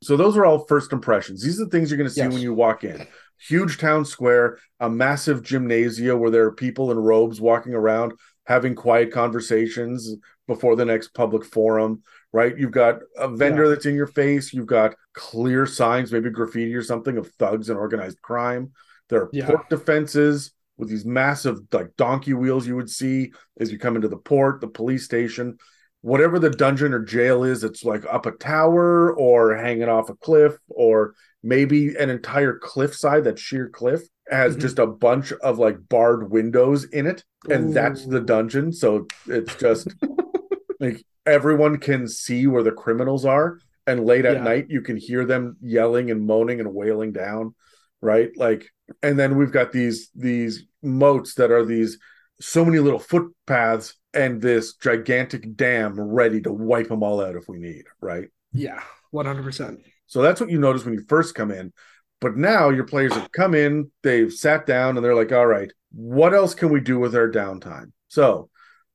[0.03, 1.43] So those are all first impressions.
[1.43, 2.33] These are the things you're going to see Yes.
[2.33, 3.07] when you walk in.
[3.49, 8.15] Huge town square, a massive gymnasia where there are people in robes walking around
[8.47, 10.17] having quiet conversations
[10.49, 12.03] before the next public forum,
[12.33, 12.57] right?
[12.57, 13.71] You've got a vendor Yeah.
[13.71, 14.53] that's in your face.
[14.53, 18.73] You've got clear signs, maybe graffiti or something of thugs and organized crime.
[19.09, 19.47] There are Yeah.
[19.47, 24.09] port defenses with these massive like donkey wheels you would see as you come into
[24.09, 25.59] the port, the police station.
[26.05, 30.17] whatever the dungeon or jail is, it's like up a tower or hanging off a
[30.17, 31.15] cliff or
[31.45, 34.61] maybe an entire cliffside, that sheer cliff has Mhm.
[34.63, 37.23] just a bunch of like barred windows in it.
[37.49, 38.73] And that's the dungeon.
[38.73, 39.95] So it's just
[40.81, 43.59] like everyone can see where the criminals are.
[43.87, 44.45] And late at Yeah.
[44.45, 47.55] night, you can hear them yelling and moaning and wailing down.
[48.01, 48.31] Right.
[48.37, 48.69] Like,
[49.03, 51.99] and then we've got these, these moats that are these
[52.41, 57.49] so many little footpaths and this gigantic dam ready to wipe them all out if
[57.49, 57.85] we need.
[58.01, 58.29] Right.
[58.53, 59.81] Yeah, one hundred percent.
[60.07, 61.73] So that's what you notice when you first come in.
[62.21, 65.73] But now your players have come in, they've sat down, and they're like, all right,
[65.93, 67.93] what else can we do with our downtime?
[68.09, 68.51] So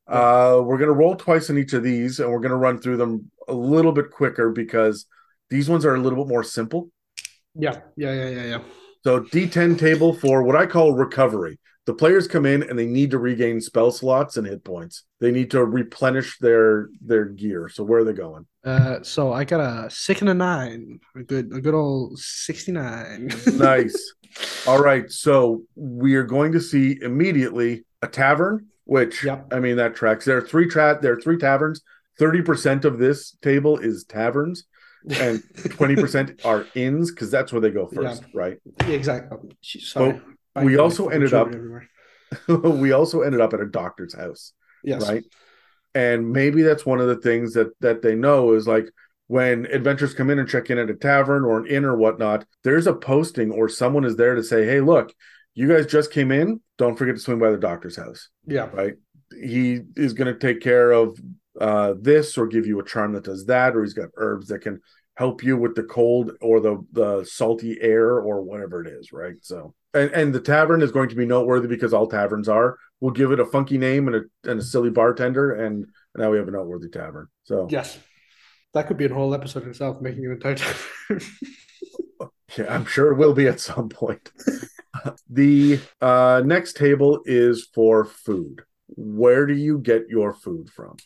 [0.08, 2.80] uh, we're going to roll twice in each of these, and we're going to run
[2.80, 5.06] through them a little bit quicker because
[5.50, 6.90] these ones are a little bit more simple.
[7.56, 8.60] Yeah, yeah, yeah, yeah, yeah.
[9.04, 11.60] So D10 table for what I call recovery.
[11.86, 15.04] The players come in and they need to regain spell slots and hit points.
[15.22, 17.70] They need to replenish their their gear.
[17.70, 18.46] So where are they going?
[18.66, 23.32] Uh, so I got a six and a nine, a good, a good old sixty-nine.
[23.54, 24.14] nice.
[24.68, 29.54] All right, so we are going to see immediately a tavern, which Yep.
[29.54, 30.26] I mean that tracks.
[30.26, 31.82] There are three tra- there are three taverns.
[32.18, 34.64] Thirty percent of this table is taverns,
[35.20, 38.58] and twenty percent are inns because that's where they go first, right?
[38.88, 39.38] Exactly.
[39.38, 40.22] Oh, Sorry.
[40.56, 41.54] Well, we also ended up-
[42.48, 45.08] we also ended up at a doctor's house, Yes.
[45.08, 45.24] right?
[45.94, 48.90] And maybe that's one of the things that that they know is like
[49.28, 52.46] when adventurers come in and check in at a tavern or an inn or whatnot,
[52.64, 55.14] there's a posting or someone is there to say, "Hey, look,
[55.58, 56.62] you guys just came in.
[56.78, 58.70] Don't forget to swing by the doctor's house." Yeah.
[58.74, 58.94] right?
[59.32, 61.20] He is going to take care of
[61.60, 64.60] uh, this or give you a charm that does that, or he's got herbs that
[64.60, 64.80] can
[65.16, 69.36] help you with the cold or the the salty air or whatever it is, right?
[69.42, 72.78] So, and and the tavern is going to be noteworthy because all taverns are.
[73.02, 76.38] We'll give it a funky name and a and a silly bartender, and now we
[76.38, 77.28] have a noteworthy tavern.
[77.44, 77.98] So, Yes.
[78.74, 80.76] That could be a whole episode in itself, making an entire time.
[82.58, 84.32] yeah, I'm sure it will be at some point.
[85.30, 88.62] The uh, next table is for food.
[88.88, 90.98] Where do you get your food from?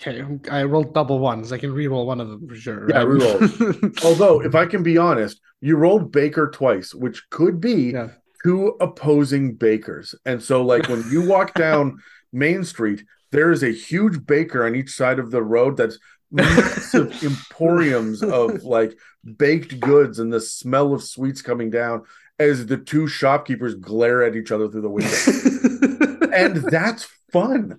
[0.00, 1.52] okay, I rolled double ones.
[1.52, 2.88] I can re-roll one of them for sure.
[2.88, 3.90] Yeah, re-roll.
[4.04, 8.10] Although, if I can be honest, you rolled Baker twice, which could be Yeah.
[8.44, 10.14] two opposing bakers.
[10.24, 11.98] And so, like when you walk down
[12.32, 15.98] Main Street, there is a huge baker on each side of the road that's
[16.30, 18.96] massive emporiums of like
[19.36, 22.02] baked goods and the smell of sweets coming down
[22.38, 26.28] as the two shopkeepers glare at each other through the window.
[26.32, 27.78] and that's fun,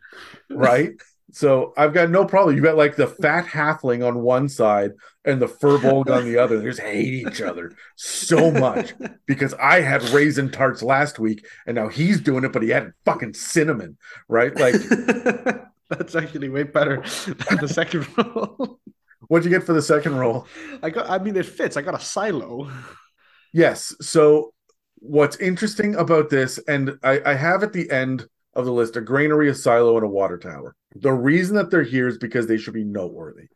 [0.50, 0.92] right?
[1.32, 2.56] So I've got no problem.
[2.56, 4.94] You got like the fat halfling on one side
[5.24, 6.58] and the furbolg on the other.
[6.58, 8.94] They just hate each other so much
[9.28, 12.94] because I had raisin tarts last week and now he's doing it, but he had
[13.06, 13.98] fucking cinnamon,
[14.28, 14.56] right?
[14.56, 14.74] Like,
[15.90, 18.80] That's actually way better than the second roll.
[19.28, 20.46] what'd you get for the second roll?
[20.84, 21.10] I got.
[21.10, 21.78] I mean, it fits.
[21.78, 22.72] I got a silo.
[23.54, 23.96] Yes.
[24.02, 24.54] So
[24.96, 29.02] what's interesting about this, and I, I have at the end of the list a
[29.02, 30.76] granary, a silo, and a water tower.
[30.96, 33.48] The reason that they're here is because they should be noteworthy.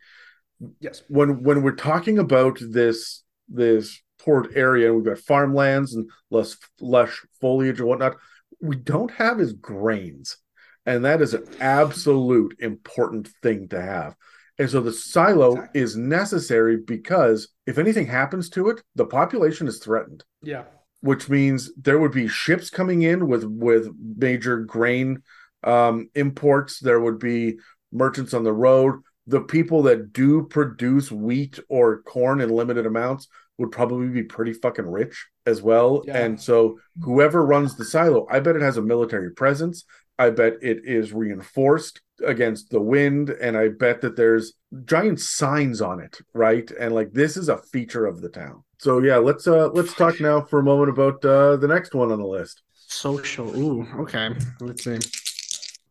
[0.79, 1.03] Yes.
[1.09, 7.25] when when we're talking about this this port area, we've got farmlands and less lush
[7.41, 8.15] foliage and whatnot.
[8.61, 10.37] We don't have is grains,
[10.85, 14.15] and that is an absolute important thing to have.
[14.63, 15.81] And so the silo Exactly.
[15.81, 20.63] is necessary because if anything happens to it, the population is threatened Yeah.
[21.01, 23.89] which means there would be ships coming in with with
[24.27, 25.21] major grain
[25.65, 26.79] um, imports.
[26.79, 27.57] There would be
[27.91, 29.01] merchants on the road.
[29.27, 34.53] The people that do produce wheat or corn in limited amounts would probably be pretty
[34.53, 36.03] fucking rich as well.
[36.07, 36.17] Yeah.
[36.23, 39.83] And so whoever runs the silo, I bet it has a military presence.
[40.23, 44.53] I bet it is reinforced against the wind, and I bet that there's
[44.85, 46.69] giant signs on it, right?
[46.79, 48.63] And like this is a feature of the town.
[48.79, 52.11] So yeah, let's uh let's talk now for a moment about uh the next one
[52.11, 52.61] on the list.
[52.87, 53.53] Social.
[53.57, 53.85] Ooh.
[53.99, 54.29] Okay.
[54.61, 54.99] Let's see.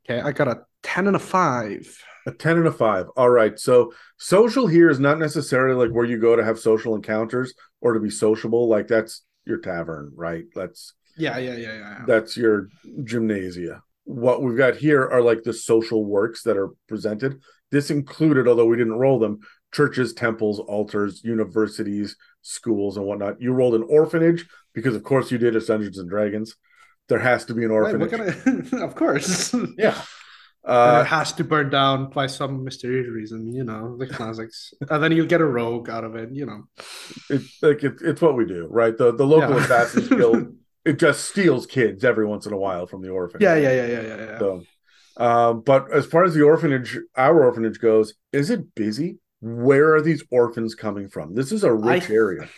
[0.04, 1.94] Okay, I got a ten and a five.
[2.24, 3.08] A 10 and a 5.
[3.16, 3.58] All right.
[3.58, 7.94] So social here is not necessarily like where you go to have social encounters or
[7.94, 8.68] to be sociable.
[8.68, 10.44] Like that's your tavern, right?
[10.54, 11.38] That's Yeah.
[11.38, 11.56] Yeah.
[11.56, 11.72] Yeah.
[11.72, 11.78] Yeah.
[11.78, 12.04] yeah.
[12.06, 12.68] that's your
[13.02, 13.82] gymnasia.
[14.04, 17.40] What we've got here are like the social works that are presented.
[17.70, 19.40] This included, although we didn't roll them,
[19.72, 23.40] churches, temples, altars, universities, schools, and whatnot.
[23.40, 26.54] You rolled an orphanage because, of course, you did as Dungeons and Dragons.
[27.08, 28.12] There has to be an orphanage.
[28.72, 29.52] of, course.
[29.54, 29.96] and Yeah.
[29.98, 30.04] it
[30.64, 34.72] Uh, has to burn down by some mysterious reason, you know, the classics.
[34.90, 36.64] and then you get a rogue out of it, you know.
[37.30, 38.96] it, like it, it's what we do, right?
[38.96, 39.64] The the local Yeah.
[39.64, 40.54] Assassin's Guild
[40.84, 43.42] it just steals kids every once in a while from the orphanage.
[43.42, 44.38] Yeah, yeah, yeah, yeah, yeah, yeah.
[44.38, 44.62] So
[45.16, 49.18] Um, but as far as the orphanage, our orphanage goes, is it busy?
[49.40, 51.34] Where are these orphans coming from?
[51.34, 52.48] This is a rich I- area.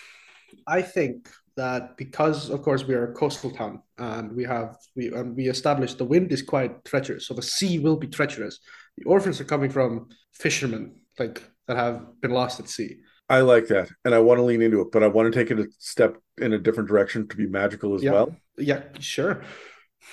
[0.66, 5.12] I think that because, of course, we are a coastal town and we have we
[5.12, 8.60] and we established the wind is quite treacherous, so the sea will be treacherous.
[8.98, 12.96] The orphans are coming from fishermen, like that have been lost at sea.
[13.28, 15.50] I like that, and I want to lean into it, but I want to take
[15.50, 18.12] it a step in a different direction to be magical as Yeah.
[18.12, 18.36] well.
[18.58, 19.42] Yeah, sure.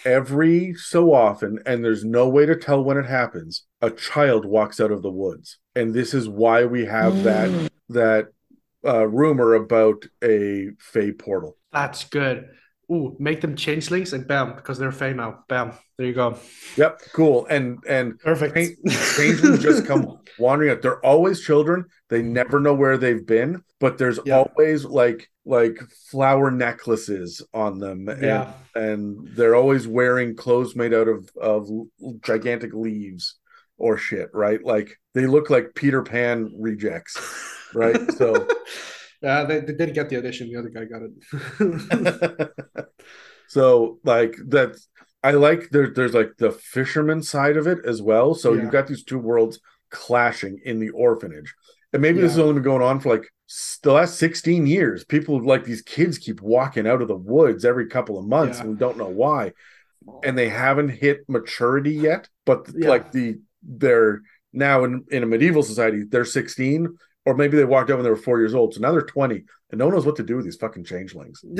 [0.05, 4.80] Every so often, and there's no way to tell when it happens, a child walks
[4.80, 8.28] out of the woods, and this is why we have that that
[8.86, 11.57] uh, rumor about a Fey portal.
[11.74, 12.49] That's good.
[12.92, 15.46] Ooh, make them changelings and bam, because they're now.
[15.48, 15.72] Bam.
[15.98, 16.38] There you go.
[16.76, 17.46] Yep, cool.
[17.46, 18.56] And and Perfect.
[18.56, 18.78] Change-
[19.16, 20.82] changelings just come wandering out.
[20.82, 21.86] They're always children.
[22.10, 24.39] They never know where they've been, but there's Yeah.
[24.39, 25.80] always like like
[26.12, 28.54] flower necklaces on them, and, Yeah.
[28.76, 31.70] and they're always wearing clothes made out of of
[32.22, 33.39] gigantic leaves
[33.78, 34.64] or shit, right?
[34.64, 37.18] Like they look like Peter Pan rejects,
[37.74, 38.12] right?
[38.14, 38.48] So.
[39.22, 40.49] yeah, they, they didn't get the audition.
[40.51, 42.49] The other guy got it.
[43.47, 44.88] so like that's
[45.24, 48.34] I like there there's like the fisherman side of it as well.
[48.34, 48.63] So Yeah.
[48.63, 49.59] you've got these two worlds
[49.89, 51.53] clashing in the orphanage.
[51.93, 53.26] And maybe this has only been going on for like
[53.84, 55.03] the last 16 years.
[55.03, 58.63] People like these kids keep walking out of the woods every couple of months Yeah.
[58.63, 59.51] and we don't know why.
[60.24, 62.89] And they haven't hit maturity yet, but Yeah.
[62.89, 64.22] like the they're
[64.53, 68.09] now in, in a medieval society, they're 16, or maybe they walked out when they
[68.09, 68.74] were four years old.
[68.74, 71.39] So now they're 20 and no one knows what to do with these fucking changelings.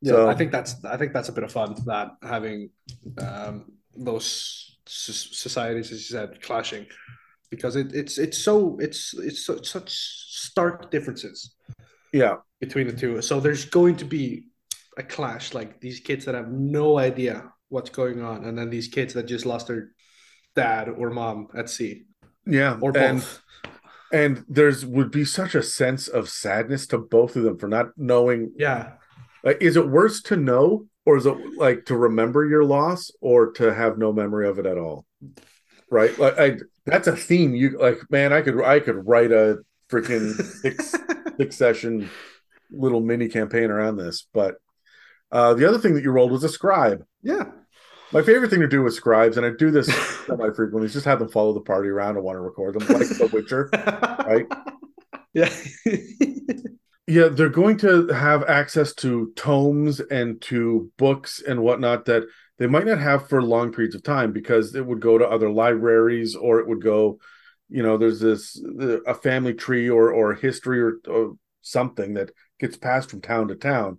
[0.00, 2.70] yeah, So- I think that's I think that's a bit of fun that having
[3.18, 3.66] um,
[3.96, 6.86] those s- societies, as you said, clashing
[7.50, 11.54] because it, it's it's so it's it's so, such stark differences
[12.12, 12.36] Yeah.
[12.60, 13.22] between the two.
[13.22, 14.48] So there's going to be
[14.98, 18.88] a clash, like these kids that have no idea what's going on, and then these
[18.88, 19.90] kids that just lost their
[20.54, 22.04] dad or mom at sea
[22.46, 22.78] Yeah.
[22.80, 23.42] or and both.
[24.12, 27.88] and there's would be such a sense of sadness to both of them for not
[27.96, 28.92] knowing yeah,
[29.42, 33.52] like is it worse to know or is it like to remember your loss or
[33.52, 35.04] to have no memory of it at all
[35.90, 39.58] right like I, that's a theme you like man i could i could write a
[39.90, 40.94] freaking six
[41.36, 42.10] six session
[42.70, 44.56] little mini campaign around this but
[45.30, 47.44] uh the other thing that you rolled was a scribe yeah.
[48.14, 49.86] My favorite thing to do with scribes and i do this
[50.26, 52.88] semi frequently is just have them follow the party around and want to record them
[52.88, 53.68] like the witcher
[54.26, 54.46] right?
[55.34, 55.50] Yeah.
[57.06, 62.22] Yeah, they're going to have access to tomes and to books and whatnot that
[62.58, 65.50] they might not have for long periods of time because it would go to other
[65.50, 67.18] libraries or it would go,
[67.68, 68.58] you know, there's this
[69.06, 73.54] a family tree or or history or, or something that gets passed from town to
[73.54, 73.98] town,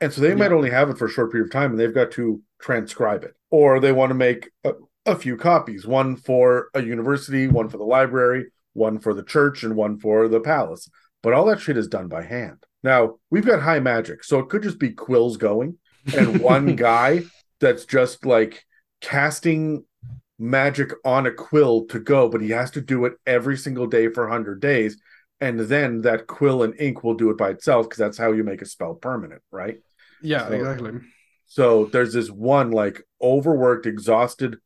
[0.00, 1.94] and so they might only have it for a short period of time and they've
[1.94, 4.72] got to transcribe it or they want to make a,
[5.04, 9.62] a few copies, one for a university, one for the library, one for the church,
[9.64, 10.88] and one for the palace
[11.22, 12.58] but all that shit is done by hand.
[12.82, 15.78] Now, we've got high magic, so it could just be quills going
[16.16, 17.22] and one guy
[17.60, 18.64] that's just like
[19.00, 19.84] casting
[20.38, 24.08] magic on a quill to go, but he has to do it every single day
[24.08, 25.00] for 100 days.
[25.40, 28.42] And then that quill and ink will do it by itself because that's how you
[28.44, 29.78] make a spell permanent, right?
[30.20, 30.92] yeah, So- exactly.
[31.52, 34.56] So there's this one like overworked, exhausted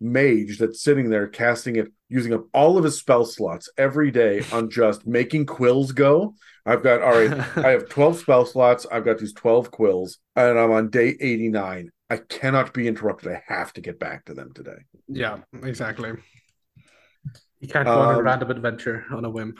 [0.00, 4.44] mage that's sitting there casting it using up all of his spell slots every day
[4.52, 6.34] on just making quills go.
[6.64, 10.56] I've got all right, I have 12 spell slots, I've got these 12 quills, and
[10.56, 11.90] I'm on day 89.
[12.08, 13.32] I cannot be interrupted.
[13.32, 14.78] I have to get back to them today.
[15.08, 16.12] Yeah, exactly.
[17.60, 19.54] You can't go on a Um, random adventure on a whim.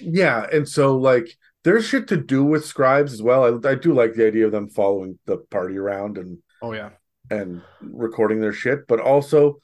[0.00, 3.44] Yeah, and so like there's shit to do with scribes as well.
[3.44, 6.90] I, I do like the idea of them following the party around and Oh yeah.
[7.30, 9.58] and recording their shit, but also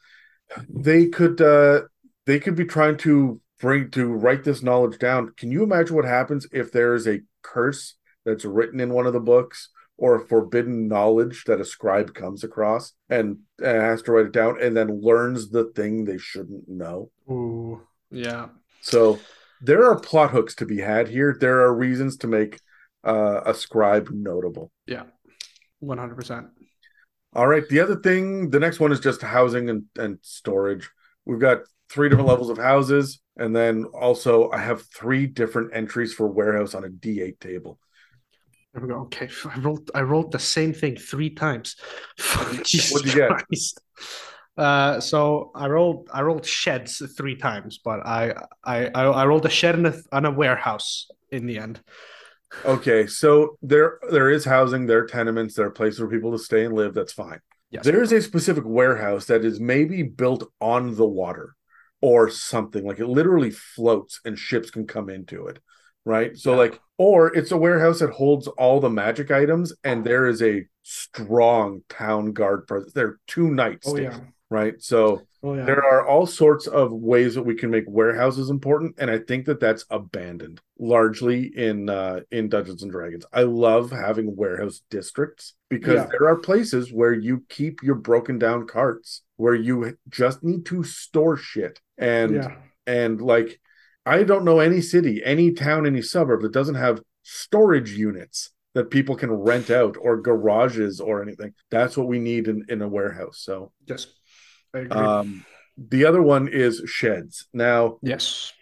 [0.68, 1.82] they could uh
[2.26, 5.32] they could be trying to bring to write this knowledge down.
[5.36, 7.94] Can you imagine what happens if there is a curse
[8.24, 12.94] that's written in one of the books or forbidden knowledge that a scribe comes across
[13.11, 17.11] and, and has to write it down and then learns the thing they shouldn't know?
[17.30, 17.82] Ooh.
[18.11, 18.48] Yeah.
[18.80, 19.18] So
[19.61, 21.36] there are plot hooks to be had here.
[21.38, 22.61] There are reasons to make
[23.04, 24.70] uh, a scribe notable.
[24.86, 25.04] Yeah,
[25.80, 26.48] One hundred percent.
[27.32, 27.66] All right.
[27.68, 30.90] The other thing, the next one is just housing and, and storage.
[31.24, 33.20] We've got three different levels of houses.
[33.36, 37.78] And then also, I have three different entries for warehouse on a D8 table.
[38.74, 39.00] There we go.
[39.02, 39.28] Okay.
[39.54, 41.76] I rolled I rolled the same thing three times.
[42.64, 43.30] Jesus What'd you get?
[43.30, 43.80] Christ.
[44.61, 48.34] Uh, so I rolled I rolled sheds three times, but I
[48.64, 51.80] I I, rolled a shed in a, and a warehouse in the end.
[52.64, 53.06] Okay.
[53.06, 56.64] So there there is housing, there are tenements, there are places for people to stay
[56.64, 56.94] and live.
[56.94, 57.40] That's fine.
[57.70, 57.84] Yes.
[57.84, 61.54] there is a specific warehouse that is maybe built on the water
[62.00, 65.61] or something like it literally floats and ships can come into it
[66.04, 66.56] right so Yeah.
[66.58, 70.66] like or it's a warehouse that holds all the magic items and there is a
[70.82, 74.18] strong town guard presence there are two knights Oh yeah.
[74.51, 75.64] Right so Oh yeah.
[75.64, 79.46] there are all sorts of ways that we can make warehouses important and i think
[79.46, 85.55] that that's abandoned largely in uh in dungeons and dragons i love having warehouse districts
[85.70, 86.09] because Yeah.
[86.11, 90.82] there are places where you keep your broken down carts where you just need to
[90.82, 92.57] store shit and yeah.
[92.86, 93.59] and like
[94.05, 98.90] i don't know any city any town any suburb that doesn't have storage units that
[98.90, 102.88] people can rent out or garages or anything that's what we need in, in a
[102.88, 104.07] warehouse so Yes.
[104.91, 105.45] Um,
[105.77, 107.47] the other one is sheds.
[107.53, 108.53] Now, yes.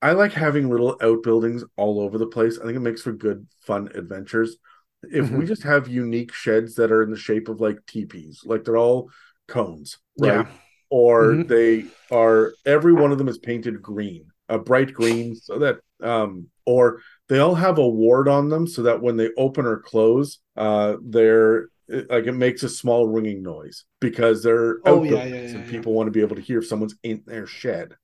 [0.00, 2.58] I like having little outbuildings all over the place.
[2.58, 4.56] I think it makes for good, fun adventures.
[5.02, 5.48] If we Mhm.
[5.48, 9.10] just have unique sheds that are in the shape of like teepees, like they're all
[9.48, 10.46] cones, right?
[10.46, 10.52] Yeah.
[10.90, 11.48] Or Mhm.
[11.48, 16.48] they are every one of them is painted green, a bright green, so that um,
[16.64, 20.38] or they all have a ward on them so that when they open or close,
[20.56, 25.24] uh, they're it- like it makes a small ringing noise because they're Oh, yeah, yeah,
[25.24, 27.94] yeah, and people want to be able to hear if someone's in their shed,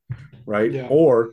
[0.46, 0.70] right?
[0.90, 1.32] Or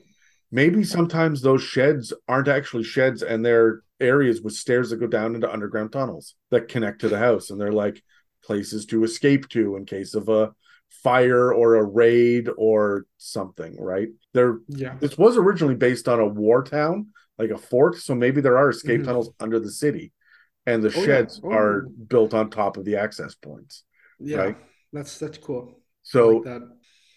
[0.52, 5.36] maybe sometimes those sheds aren't actually sheds and they're areas with stairs that go down
[5.36, 8.04] into underground tunnels that connect to the house and they're like
[8.44, 10.52] places to escape to in case of a
[10.90, 14.98] fire or a raid or something right there Yeah.
[15.00, 18.70] this was originally based on a war town like a fort so maybe there are
[18.70, 19.06] escape Mhm.
[19.06, 20.12] tunnels under the city
[20.66, 21.06] and the Oh, yeah.
[21.06, 21.52] sheds Oh.
[21.52, 23.84] are built on top of the access points
[24.20, 24.38] Yeah.
[24.38, 24.58] Right.
[24.94, 25.80] That's that's cool.
[26.04, 26.62] So like that.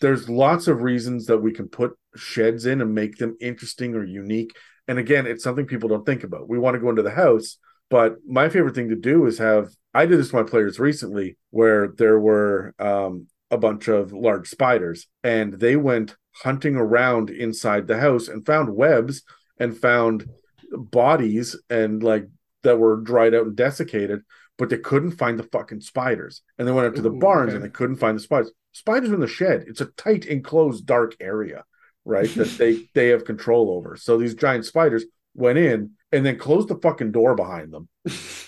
[0.01, 4.05] there's lots of reasons that we can put sheds in and make them interesting or
[4.05, 4.53] unique.
[4.89, 6.49] And again, it's something people don't think about.
[6.49, 7.59] We want to go into the house,
[7.91, 11.37] but my favorite thing to do is have I did this to my players recently
[11.51, 17.87] where there were um, a bunch of large spiders and they went hunting around inside
[17.87, 19.23] the house and found webs
[19.59, 20.27] and found
[20.73, 22.27] bodies and like
[22.65, 24.23] that were dried out and desiccated,
[24.59, 26.43] but they couldn't find the fucking spiders.
[26.59, 27.57] And they went up to the Ooh, barns okay.
[27.57, 28.51] and they couldn't find the spiders.
[28.73, 29.65] Spiders in the shed.
[29.69, 31.65] It's a tight, enclosed, dark area,
[32.05, 32.29] right?
[32.35, 33.97] that they they have control over.
[33.97, 35.05] So these giant spiders
[35.35, 37.89] went in and then closed the fucking door behind them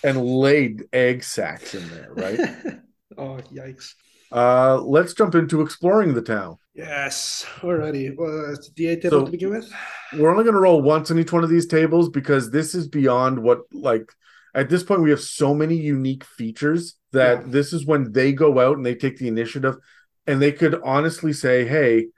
[0.02, 2.38] and laid egg sacs in there, right?
[3.18, 3.94] oh yikes.
[4.32, 6.56] Uh let's jump into exploring the town.
[6.74, 7.46] Yes.
[7.60, 8.14] Alrighty.
[8.16, 9.72] Well, it's the So- table to begin with.
[10.18, 12.86] We're only going to roll once on each one of these tables because this is
[12.88, 14.12] beyond what like
[14.54, 17.44] at this point we have so many unique features that Yeah.
[17.46, 19.76] this is when they go out and they take the initiative
[20.26, 22.08] and they could honestly say, "Hey,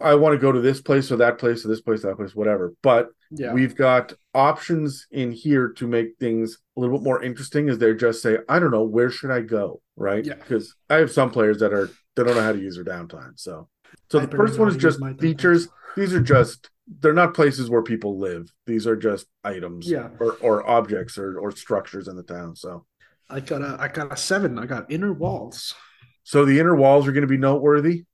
[0.00, 2.34] I want to go to this place or that place or this place, that place,
[2.34, 3.52] whatever." But Yeah.
[3.54, 7.94] we've got options in here to make things a little bit more interesting is they
[7.94, 10.34] just say i don't know where should i go right Yeah.
[10.34, 13.32] because i have some players that are they don't know how to use their downtime
[13.36, 13.68] so
[14.10, 16.68] so I the first one is just features these are just
[17.00, 20.10] they're not places where people live these are just items Yeah.
[20.20, 22.84] or, or objects or, or structures in the town so
[23.28, 24.56] I got a I got a seven.
[24.58, 25.74] I got inner walls.
[26.22, 28.04] so the inner walls are going to be noteworthy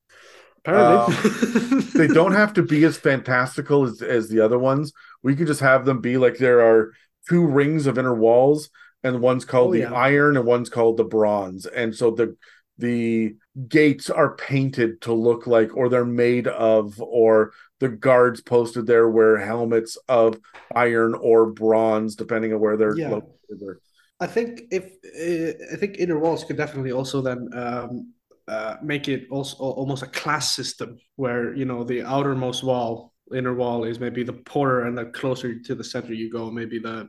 [0.64, 1.14] Apparently.
[1.94, 4.92] they don't have to be as fantastical as, as the other ones.
[5.22, 6.92] We could just have them be like there are
[7.28, 8.70] two rings of inner walls,
[9.02, 9.92] and one's called Oh, the yeah.
[9.92, 11.66] iron and one's called the bronze.
[11.66, 12.36] And so the
[12.78, 13.36] the
[13.68, 19.08] gates are painted to look like, or they're made of, or the guards posted there
[19.08, 20.40] wear helmets of
[20.74, 23.10] iron or bronze, depending on where they're Yeah.
[23.10, 23.78] located.
[24.20, 28.11] I think if uh, I think inner walls could definitely also then um,
[28.48, 33.54] uh, make it also almost a class system where you know the outermost wall, inner
[33.54, 37.08] wall is maybe the poorer, and the closer to the center you go, maybe the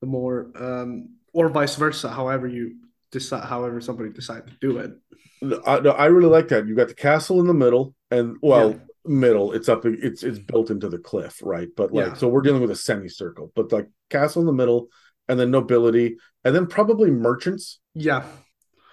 [0.00, 2.08] the more um, or vice versa.
[2.08, 2.76] However you
[3.10, 4.92] decide, however somebody decide to do it.
[5.66, 6.66] I, no, I really like that.
[6.66, 8.76] You got the castle in the middle, and well, Yeah.
[9.04, 9.52] middle.
[9.52, 9.84] It's up.
[9.84, 11.68] It's it's built into the cliff, right?
[11.76, 12.14] But like, Yeah.
[12.14, 13.52] so we're dealing with a semicircle.
[13.54, 14.88] But like castle in the middle,
[15.28, 18.24] and then nobility, and then probably merchants, Yeah,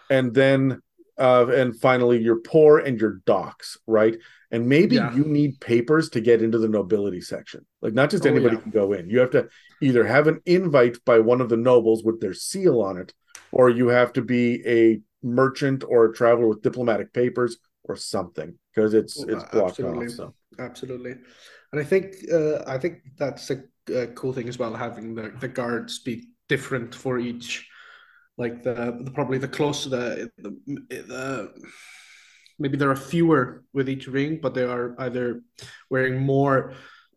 [0.10, 0.82] and then
[1.18, 4.18] uh, and finally your poor and your docks, right?
[4.52, 5.14] And maybe Yeah.
[5.16, 7.66] you need papers to get into the nobility section.
[7.82, 8.62] Like, not just Oh, anybody yeah.
[8.62, 9.10] can go in.
[9.10, 9.48] You have to
[9.82, 13.14] either have an invite by one of the nobles with their seal on it,
[13.52, 18.58] or you have to be a merchant or a traveler with diplomatic papers or something
[18.74, 20.06] because it's Oh, it's blocked absolutely.
[20.08, 20.12] off.
[20.12, 21.16] So absolutely.
[21.72, 23.64] And I think uh, I think that's a,
[23.94, 27.68] a cool thing as well, having the, the guards be different for each.
[28.38, 30.52] Like the, the probably the closer the, the
[30.90, 31.54] the
[32.58, 35.42] maybe there are fewer with each ring, but they are either
[35.90, 36.74] wearing more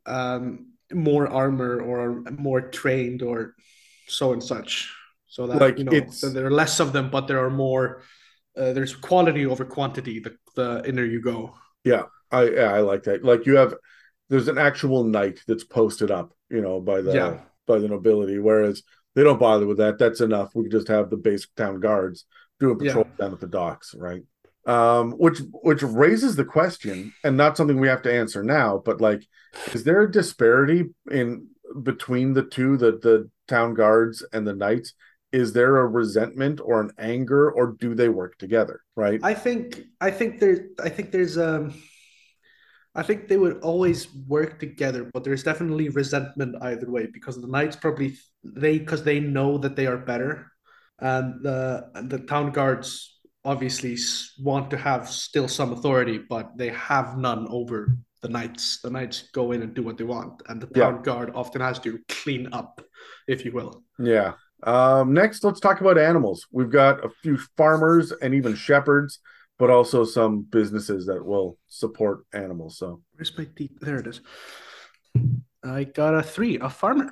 [0.07, 3.55] um more armor or more trained or
[4.09, 4.95] so and such.
[5.27, 8.03] So that Like, you know it's- there are less of them, but there are more
[8.57, 10.21] uh, there's quality over quantity.
[10.21, 11.55] The the inner you go.
[11.85, 13.25] Yeah, I yeah, I like that.
[13.25, 13.75] Like you have
[14.29, 17.41] there's an actual knight that's posted up, you know, by the Yeah.
[17.67, 18.83] by the nobility, whereas
[19.17, 19.99] they don't bother with that.
[19.99, 20.51] That's enough.
[20.55, 22.27] We can just have the basic town guards
[22.61, 22.91] doing Yeah.
[22.91, 24.23] patrol down at the docks, right?
[24.67, 29.01] Um, which which raises the question, and not something we have to answer now, but
[29.01, 29.23] like,
[29.75, 31.49] is there a disparity in
[31.83, 34.93] between the two, the the town guards and the knights?
[35.33, 38.81] Is there a resentment or an anger, or do they work together?
[38.97, 39.21] Right?
[39.23, 41.75] I think I think there I think there's um
[42.97, 47.47] I think they would always work together, but there's definitely resentment either way because the
[47.47, 50.51] knights probably they because they know that they are better,
[50.99, 53.13] and the the town guards
[53.45, 53.97] obviously
[54.41, 58.81] want to have still some authority, but they have none over the knights.
[58.83, 60.91] The knights go in and do what they want, and the Yeah.
[60.91, 62.81] town guard often has to clean up,
[63.29, 63.85] if you will.
[63.99, 64.33] Yeah.
[64.63, 66.47] Um, next, let's talk about animals.
[66.51, 69.21] We've got a few farmers and even shepherds,
[69.59, 72.79] but also some businesses that will support animals.
[72.79, 73.81] So, Where's my deep?
[73.81, 74.21] There it is.
[75.65, 77.11] I got a three, a farmer.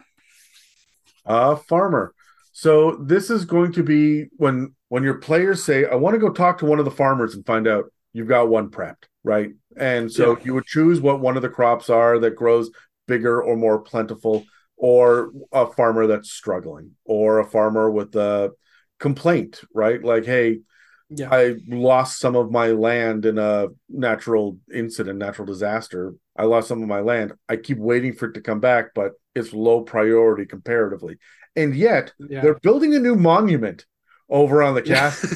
[1.25, 2.13] A farmer.
[2.53, 6.31] So this is going to be when when your players say, "I want to go
[6.31, 9.51] talk to one of the farmers and find out." You've got one prepped, right?
[9.77, 10.45] And so Yeah.
[10.45, 12.71] you would choose what one of the crops are that grows
[13.09, 14.45] bigger or more plentiful,
[14.77, 18.53] or a farmer that's struggling, or a farmer with a
[19.01, 20.01] complaint, right?
[20.03, 20.61] Like, hey,
[21.11, 21.29] Yeah.
[21.31, 26.15] I lost some of my land in a natural incident, natural disaster.
[26.37, 27.33] I lost some of my land.
[27.49, 31.19] I keep waiting for it to come back, but it's low priority comparatively.
[31.57, 32.41] And yet yeah.
[32.41, 33.87] they're building a new monument
[34.29, 35.31] over on the castle.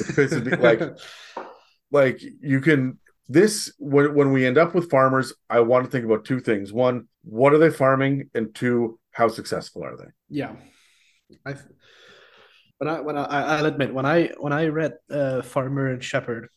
[0.60, 0.80] Like,
[1.90, 6.04] like you can this when when we end up with farmers, I want to think
[6.04, 6.72] about two things.
[6.72, 8.30] One, what are they farming?
[8.34, 10.10] And two, how successful are they?
[10.28, 10.54] yeah.
[11.44, 11.54] I
[12.78, 16.48] when I when I I'll admit when I when I read uh, Farmer and Shepherd,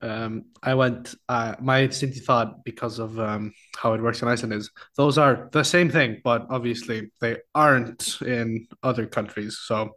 [0.00, 4.52] um, I went uh, my instinctive thought because of um, how it works in Iceland
[4.54, 9.58] is those are the same thing, but obviously they aren't in other countries.
[9.62, 9.90] So,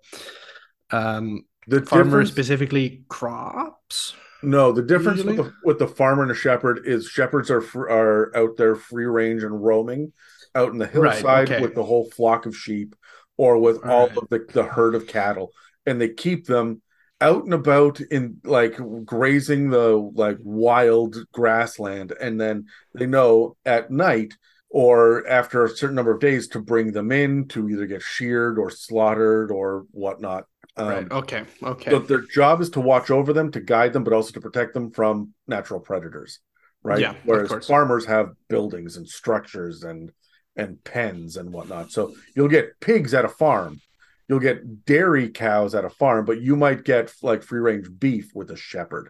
[0.92, 4.14] um, The farmer specifically crops.
[4.44, 7.90] No, the difference with the with the farmer and a shepherd is shepherds are fr-
[7.90, 10.14] are out there free range and roaming
[10.54, 11.62] out in the Right, hillside okay.
[11.62, 12.96] with the whole flock of sheep
[13.38, 14.18] or with All all right.
[14.18, 15.52] of the, the herd of cattle
[15.86, 16.82] and they keep them
[17.22, 23.90] out and about in like grazing the like wild grassland and then they know at
[23.90, 24.34] night
[24.70, 28.60] or after a certain number of days to bring them in to either get sheared
[28.60, 30.45] or slaughtered or whatnot
[30.78, 31.12] um, right.
[31.12, 31.44] Okay.
[31.64, 31.91] Okay.
[31.91, 34.74] so their job is to watch over them, to guide them, but also to protect
[34.74, 36.40] them from natural predators,
[36.84, 36.99] right?
[36.99, 40.12] Yeah, Whereas farmers have buildings and structures and
[40.56, 41.91] and pens and whatnot.
[41.91, 43.80] So you'll get pigs at a farm,
[44.27, 48.32] you'll get dairy cows at a farm, but you might get like free range beef
[48.34, 49.10] with a shepherd.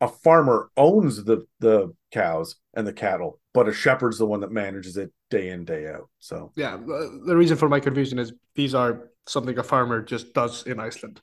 [0.00, 4.50] A farmer owns the the cows and the cattle, but a shepherd's the one that
[4.50, 6.08] manages it day in day out.
[6.18, 10.66] So Yeah, the, reason for my confusion is these are something a farmer just does
[10.66, 11.20] in Iceland.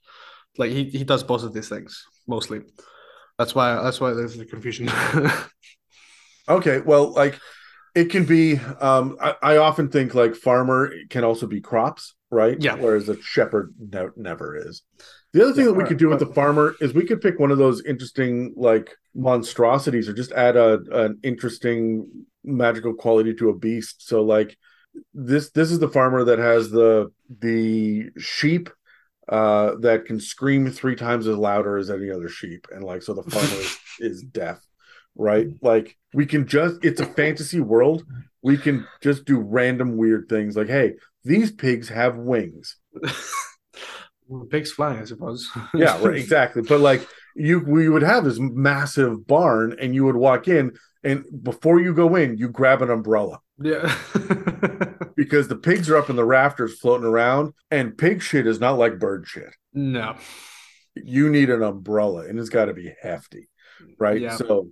[0.57, 2.61] Like he, he does both of these things mostly.
[3.39, 4.89] That's why that's why there's the confusion.
[6.49, 7.39] Okay, well, like
[7.97, 8.57] it can be.
[8.79, 12.57] Um, I, I often think like farmer can also be crops, right?
[12.59, 12.75] Yeah.
[12.75, 14.83] Whereas a shepherd ne- never is.
[15.33, 17.21] The other thing Yeah, that we could do with but- the farmer is we could
[17.21, 22.07] pick one of those interesting like monstrosities, or just add a an interesting
[22.43, 24.07] magical quality to a beast.
[24.07, 24.57] So like
[25.13, 28.69] this this is the farmer that has the the sheep
[29.29, 33.13] uh that can scream three times as louder as any other sheep and like so
[33.13, 34.59] the farmer is, is deaf
[35.17, 35.47] right?
[35.47, 35.65] Mm-hmm.
[35.65, 38.03] Like we can just it's a fantasy world.
[38.41, 40.55] We can just do random weird things.
[40.55, 42.77] Like hey these pigs have wings.
[44.29, 45.49] Well, Pigs flying, I suppose.
[45.73, 46.61] yeah right exactly.
[46.61, 51.23] But like you we would have this massive barn and you would walk in and
[51.43, 53.39] before you go in you grab an umbrella.
[53.57, 53.83] Yeah.
[55.15, 58.77] because the pigs are up in the rafters floating around and pig shit is not
[58.77, 59.55] like bird shit.
[59.73, 60.17] No.
[60.95, 63.47] you need an umbrella and it's got to be hefty
[63.99, 64.19] right?
[64.19, 64.35] Yeah.
[64.35, 64.69] so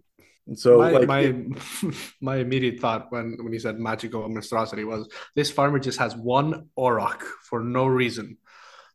[0.53, 5.09] so my like my, it- my immediate thought when when he said magical monstrosity was
[5.35, 8.37] this farmer just has one auroch for no reason,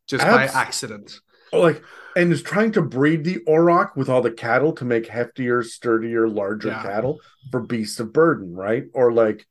[0.07, 1.19] just by accident.
[1.51, 1.83] like
[2.15, 6.27] and is trying to breed the auroch with all the cattle to make heftier sturdier
[6.27, 6.81] larger Yeah.
[6.83, 7.19] cattle
[7.51, 9.45] for beasts of burden right or like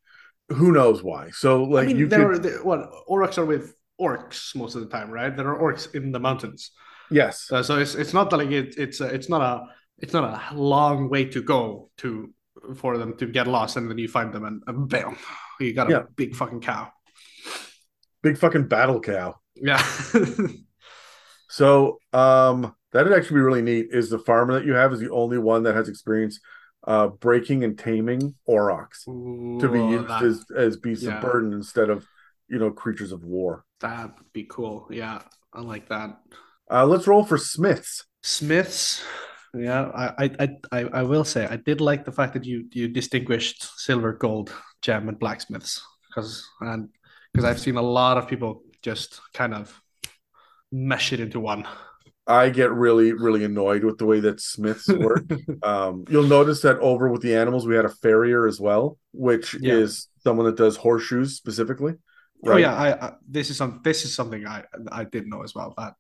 [0.49, 3.45] who knows why so like I mean, you there could are there, what aurochs are
[3.45, 5.37] with orcs most of the time, right?
[5.37, 6.71] There are orcs in the mountains,
[7.11, 9.67] yes uh, so it's it's not that like it, it's a, it's not a
[10.01, 12.33] it's not a long way to go to
[12.77, 15.17] for them to get lost, and then you find them and, and bam,
[15.61, 16.03] you got a Yeah.
[16.17, 16.93] big fucking cow.
[18.23, 19.83] big fucking battle cow Yeah,
[21.49, 23.91] so um That'd actually be really neat.
[23.93, 26.41] Is the farmer that you have is the only one that has experience
[26.89, 31.15] uh, breaking and taming aurochs to be used that, as as beasts yeah.
[31.19, 32.05] of burden instead of
[32.49, 33.65] you know creatures of war.
[33.79, 34.89] that would be cool.
[34.91, 35.23] Yeah,
[35.55, 36.19] I like that.
[36.69, 38.07] Uh, let's roll for smiths.
[38.25, 39.05] Smiths.
[39.55, 42.89] Yeah, I, I, I- I, will say I did like the fact that you you
[42.89, 44.53] distinguished silver, gold,
[44.83, 46.89] gem, and blacksmiths because and
[47.33, 49.81] because I've seen a lot of people just kind of
[50.71, 51.67] mesh it into one.
[52.27, 55.25] I get really really annoyed with the way that smiths work.
[55.65, 59.55] um, you'll notice that over with the animals we had a farrier as well, which
[59.61, 59.75] Yeah.
[59.75, 61.95] is someone that does horseshoes specifically.
[62.47, 65.55] Oh yeah, I, I this is some this is something I I did know as
[65.57, 65.75] well.
[65.77, 65.95] That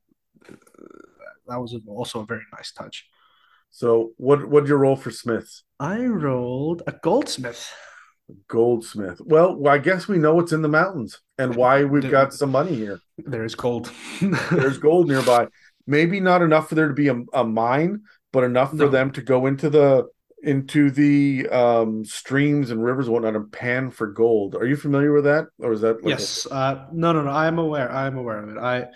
[1.48, 3.06] that was also a very nice touch.
[3.70, 5.62] So what what'd you roll for smiths?
[5.78, 7.72] I rolled a goldsmith.
[8.48, 9.20] Goldsmith.
[9.24, 12.50] Well, I guess we know what's in the mountains and why we've Did- got some
[12.50, 13.00] money here.
[13.18, 13.90] There is gold.
[14.50, 15.48] There's gold nearby.
[15.86, 18.02] Maybe not enough for there to be a, a mine,
[18.32, 18.88] but enough for No.
[18.88, 20.06] them to go into the
[20.42, 24.54] into the um streams and rivers and whatnot and pan for gold.
[24.54, 25.46] Are you familiar with that?
[25.58, 26.46] Or is that like a- Yes.
[26.50, 27.30] Uh, no, no, no.
[27.30, 27.90] I am aware.
[27.90, 28.58] I am aware of it.
[28.58, 28.86] I,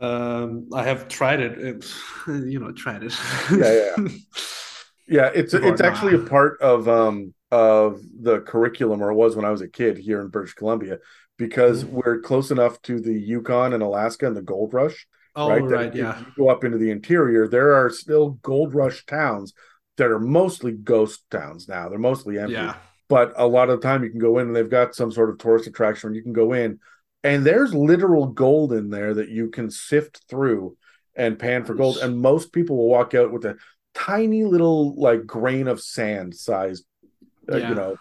[0.00, 1.84] um, I have tried it.
[2.26, 3.14] you know, tried it.
[3.50, 4.08] Yeah, yeah,
[5.06, 9.44] Yeah, it's it's actually a part of um of the curriculum, or it was when
[9.44, 10.98] I was a kid here in British Columbia,
[11.36, 11.90] because Mhm.
[11.90, 15.62] we're close enough to the Yukon and Alaska and the gold rush, oh, right?
[15.62, 15.92] right.
[15.92, 16.18] that yeah.
[16.20, 19.52] you go up into the interior, there are still gold rush towns
[19.96, 21.88] that are mostly ghost towns now.
[21.88, 22.54] They're mostly empty.
[22.54, 22.76] Yeah.
[23.08, 25.30] But a lot of the time you can go in and they've got some sort
[25.30, 26.78] of tourist attraction where you can go in
[27.22, 30.76] and there's literal gold in there that you can sift through
[31.14, 31.98] and pan for gold.
[31.98, 33.56] And most people will walk out with a
[33.94, 36.84] tiny little like grain of sand sized,
[37.50, 37.68] uh, Yeah.
[37.68, 37.96] you know,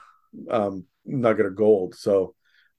[0.49, 1.95] um, nugget of gold.
[1.95, 2.35] So,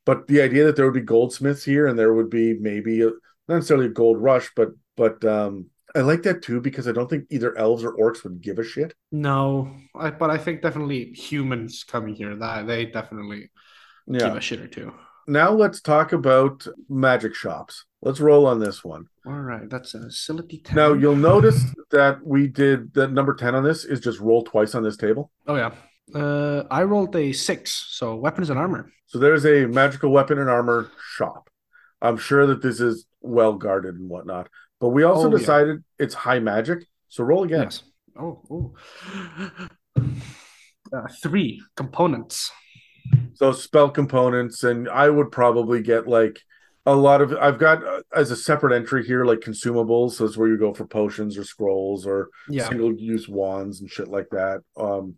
[0.06, 3.06] but the idea that there would be goldsmiths here and there would be maybe a,
[3.48, 7.10] not necessarily a gold rush, but but um, I like that too because I don't
[7.10, 8.94] think either elves or orcs would give a shit.
[9.10, 13.50] No, I, but I think definitely humans coming here that they definitely
[14.10, 14.92] give a shit or two.
[15.30, 17.84] Now let's talk about magic shops.
[18.02, 19.06] Let's roll on this one.
[19.24, 20.58] All right, that's a facility.
[20.58, 20.74] 10.
[20.74, 21.62] Now you'll notice
[21.92, 25.30] that we did that number 10 on this is just roll twice on this table.
[25.46, 25.70] Oh yeah.
[26.12, 28.90] Uh, I rolled a six, so weapons and armor.
[29.06, 31.48] So there's a magical weapon and armor shop.
[32.02, 34.48] I'm sure that this is well guarded and whatnot.
[34.80, 35.38] But we also Oh, yeah.
[35.38, 36.86] decided it's high magic.
[37.08, 37.62] So roll again.
[37.62, 37.84] Yes.
[38.18, 38.74] Oh, oh.
[40.92, 42.50] Uh, three components.
[43.34, 46.38] So spell components, and I would probably get like
[46.86, 47.32] a lot of.
[47.32, 50.12] I've got uh, as a separate entry here, like consumables.
[50.12, 52.68] So it's where you go for potions or scrolls or Yeah.
[52.68, 54.60] single use wands and shit like that.
[54.76, 55.16] Um,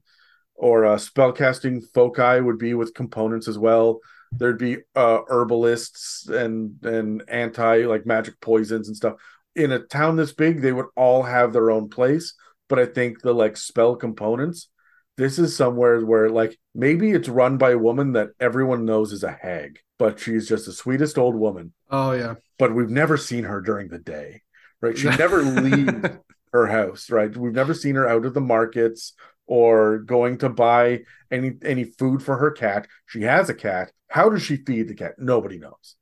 [0.55, 3.99] or uh, spellcasting foci would be with components as well.
[4.39, 9.15] There'd be uh, herbalists and and anti like magic poisons and stuff.
[9.57, 12.35] In a town this big, they would all have their own place.
[12.69, 14.69] But I think the like spell components,
[15.17, 19.23] this is somewhere where like maybe it's run by a woman that everyone knows is
[19.25, 21.73] a hag, but she's just the sweetest old woman.
[21.91, 22.35] Oh yeah.
[22.59, 24.43] But we've never seen her during the day,
[24.81, 24.97] right?
[24.97, 26.09] She never leaves
[26.53, 27.35] her house, right?
[27.37, 29.15] We've never seen her out of the markets
[29.47, 32.87] or going to buy any any food for her cat.
[33.07, 33.93] She has a cat.
[34.09, 35.15] How does she feed the cat?
[35.19, 35.97] Nobody knows,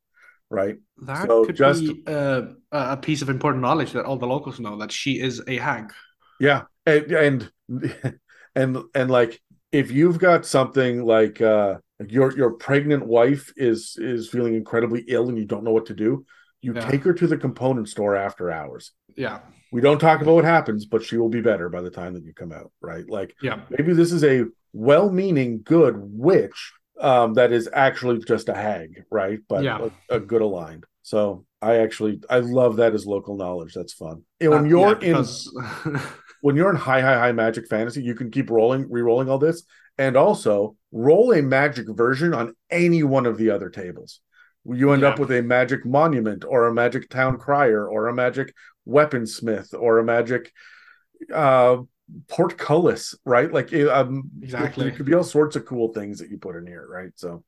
[0.50, 0.76] right?
[1.02, 2.42] That So could just- be uh,
[2.72, 5.92] a piece of important knowledge that all the locals know that she is a hag.
[6.38, 7.50] Yeah, and and
[8.54, 9.40] and, and like
[9.72, 15.28] if you've got something like uh your your pregnant wife is is feeling incredibly ill
[15.28, 16.24] and you don't know what to do,
[16.62, 16.88] you Yeah.
[16.88, 18.92] take her to the component store after hours.
[19.16, 19.40] Yeah.
[19.70, 22.24] We don't talk about what happens, but she will be better by the time that
[22.24, 23.08] you come out, right?
[23.08, 23.60] Like Yeah.
[23.70, 29.38] maybe this is a well-meaning good witch um that is actually just a hag, right?
[29.48, 29.88] But Yeah.
[30.10, 30.84] a, a good aligned.
[31.02, 33.74] So I actually I love that as local knowledge.
[33.74, 34.22] That's fun.
[34.40, 35.52] And when Uh, you're yeah, in because
[36.40, 39.62] when you're in high, high, high magic fantasy, you can keep rolling, re-rolling all this,
[39.98, 44.20] and also roll a magic version on any one of the other tables.
[44.64, 48.54] You end up with a magic monument, or a magic town crier, or a magic
[48.86, 50.52] weaponsmith, or a magic
[51.32, 51.78] uh
[52.28, 53.52] portcullis, right?
[53.52, 54.88] Like it, um, Exactly.
[54.88, 57.10] It, could be all sorts of cool things that you put in here, right?
[57.14, 57.44] So,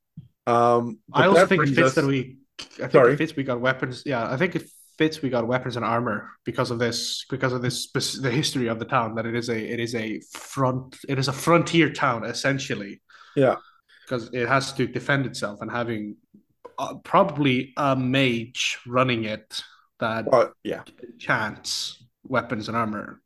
[0.47, 2.39] um, I also think it fits us- that we.
[2.61, 3.13] I think Sorry.
[3.15, 4.05] it fits we got weapons.
[4.07, 4.65] Yeah, I think it
[5.03, 7.91] fits we got weapons and armor because of this because of this
[8.27, 11.27] the history of the town that it is a it is a front it is
[11.27, 13.03] a frontier town essentially.
[13.35, 13.57] Yeah.
[14.05, 16.17] because it has to defend itself and having
[16.79, 19.49] uh, probably a mage running it
[19.99, 20.83] that uh, yeah.
[21.19, 23.21] chants weapons and armor.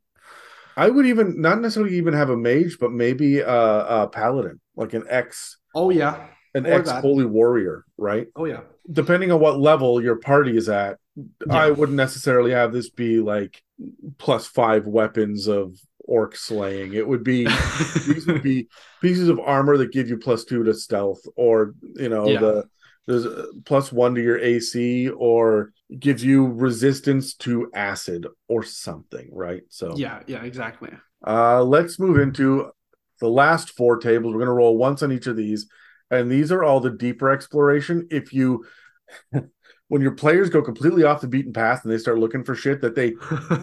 [0.77, 4.93] I would even not necessarily even have a mage, but maybe a, a paladin, like
[4.93, 6.27] an ex Oh yeah,
[6.57, 8.27] an ex holy warrior, right?
[8.35, 8.61] Oh yeah.
[8.91, 10.97] Depending on what level your party is at,
[11.49, 13.61] I wouldn't necessarily have this be like
[14.17, 16.93] plus five weapons of orc slaying.
[16.93, 17.45] It would be
[18.07, 18.67] these would be
[19.01, 22.39] pieces of armor that give you plus two to stealth, or you know Yeah.
[22.39, 22.65] the
[23.07, 29.29] there's a plus one to your AC, or gives you resistance to acid or something,
[29.31, 29.63] right?
[29.69, 30.89] So yeah, yeah, exactly.
[31.25, 32.69] uh, let's move into
[33.21, 34.33] the last four tables.
[34.33, 35.67] We're going to roll once on each of these,
[36.11, 38.07] and these are all the deeper exploration.
[38.11, 38.65] If you,
[39.87, 42.81] when your players go completely off the beaten path and they start looking for shit
[42.81, 43.13] that they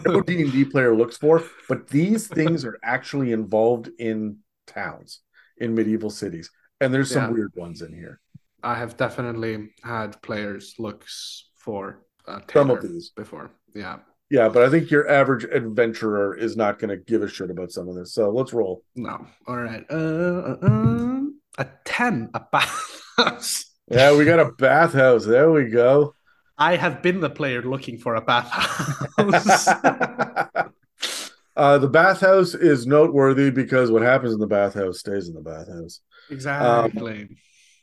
[0.05, 5.21] no D and D player looks for, but these things are actually involved in towns
[5.57, 6.49] in medieval cities,
[6.81, 7.29] and there's some Yeah.
[7.31, 8.19] weird ones in here.
[8.63, 13.11] I have definitely had players looks for uh, Some of these.
[13.15, 13.51] before.
[13.75, 13.99] Yeah.
[14.31, 17.71] Yeah, but I think your average adventurer is not going to give a shit about
[17.71, 18.13] some of this.
[18.15, 18.83] So let's roll.
[18.95, 19.27] No.
[19.47, 19.85] All right.
[19.89, 21.24] Uh, uh, um,
[21.57, 23.65] a ten, a bathhouse.
[23.89, 25.25] Yeah, we got a bathhouse.
[25.25, 26.13] There we go.
[26.57, 29.67] I have been the player looking for a bathhouse.
[31.55, 36.01] uh, the bathhouse is noteworthy because what happens in the bathhouse stays in the bathhouse.
[36.29, 37.29] exactly.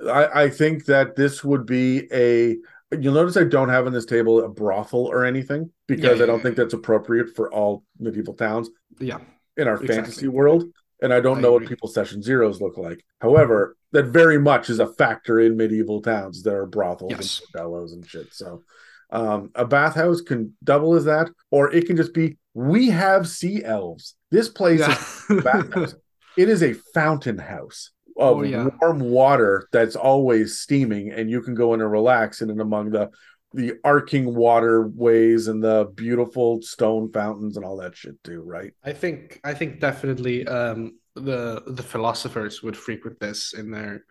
[0.07, 2.57] I, I think that this would be a.
[2.99, 6.27] You'll notice I don't have on this table a brothel or anything because Yeah, I
[6.27, 8.69] don't yeah, think that's appropriate for all medieval towns
[8.99, 9.19] yeah.
[9.57, 9.95] in our Exactly.
[9.97, 10.65] fantasy world.
[11.03, 13.05] And I don't I know what people's session zeros look like.
[13.21, 16.43] However, that very much is a factor in medieval towns.
[16.43, 17.41] There are brothels Yes.
[17.41, 18.33] and bellows and shit.
[18.33, 18.63] So
[19.11, 23.63] um, a bathhouse can double as that, or it can just be we have sea
[23.65, 24.15] elves.
[24.31, 24.97] This place Yeah.
[25.37, 25.95] is bathhouse.
[26.39, 28.69] It is a fountain house of Oh, yeah.
[28.81, 32.91] warm water that's always steaming, and you can go in and relax in and among
[32.91, 33.11] the
[33.55, 38.73] the arcing waterways and the beautiful stone fountains and all that shit too, right?
[38.85, 44.05] I think I think definitely um, the the philosophers would frequent this in their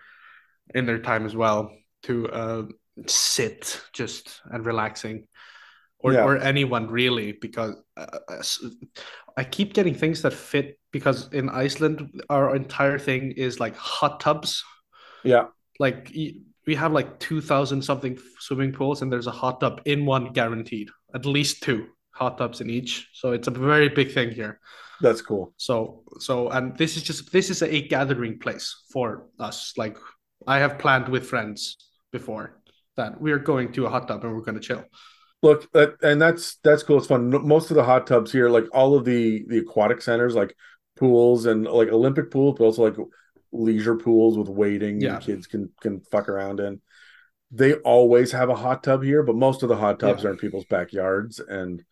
[0.74, 1.72] in their time as well
[2.04, 2.64] to uh,
[3.08, 5.28] sit just and relaxing,
[6.00, 6.24] or Yeah.
[6.26, 8.44] or anyone really because uh, uh,
[9.38, 14.20] I keep getting things that fit because in Iceland our entire thing is like hot
[14.20, 14.64] tubs
[15.24, 15.48] Yeah.
[15.80, 16.12] like
[16.68, 20.90] we have like 2000 something swimming pools and there's a hot tub in one guaranteed
[21.14, 24.60] at least two hot tubs in each so it's a very big thing here
[25.02, 25.54] That's cool.
[25.58, 29.98] so so and this is just this is a gathering place for us like
[30.48, 31.78] i have planned with friends
[32.12, 32.60] before
[32.98, 34.86] that we're going to a hot tub and we're going to chill
[35.44, 37.00] Look, that, and that's that's cool.
[37.00, 37.32] It's fun.
[37.48, 40.56] Most of the hot tubs here, like all of the the aquatic centers, like
[40.98, 42.96] pools and like Olympic pools, but also like
[43.52, 45.16] leisure pools with wading Yeah.
[45.16, 46.82] and kids can can fuck around in.
[47.52, 50.30] They always have a hot tub here, but most of the hot tubs Yeah.
[50.30, 51.40] are in people's backyards.
[51.40, 51.84] And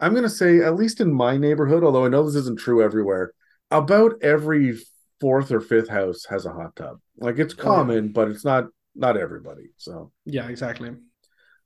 [0.00, 3.32] I'm gonna say, at least in my neighborhood, although I know this isn't true everywhere,
[3.70, 4.76] about every
[5.20, 6.98] fourth or fifth house has a hot tub.
[7.16, 7.62] Like it's Oh, yeah.
[7.62, 9.70] common, but it's not not everybody.
[9.76, 10.90] So yeah exactly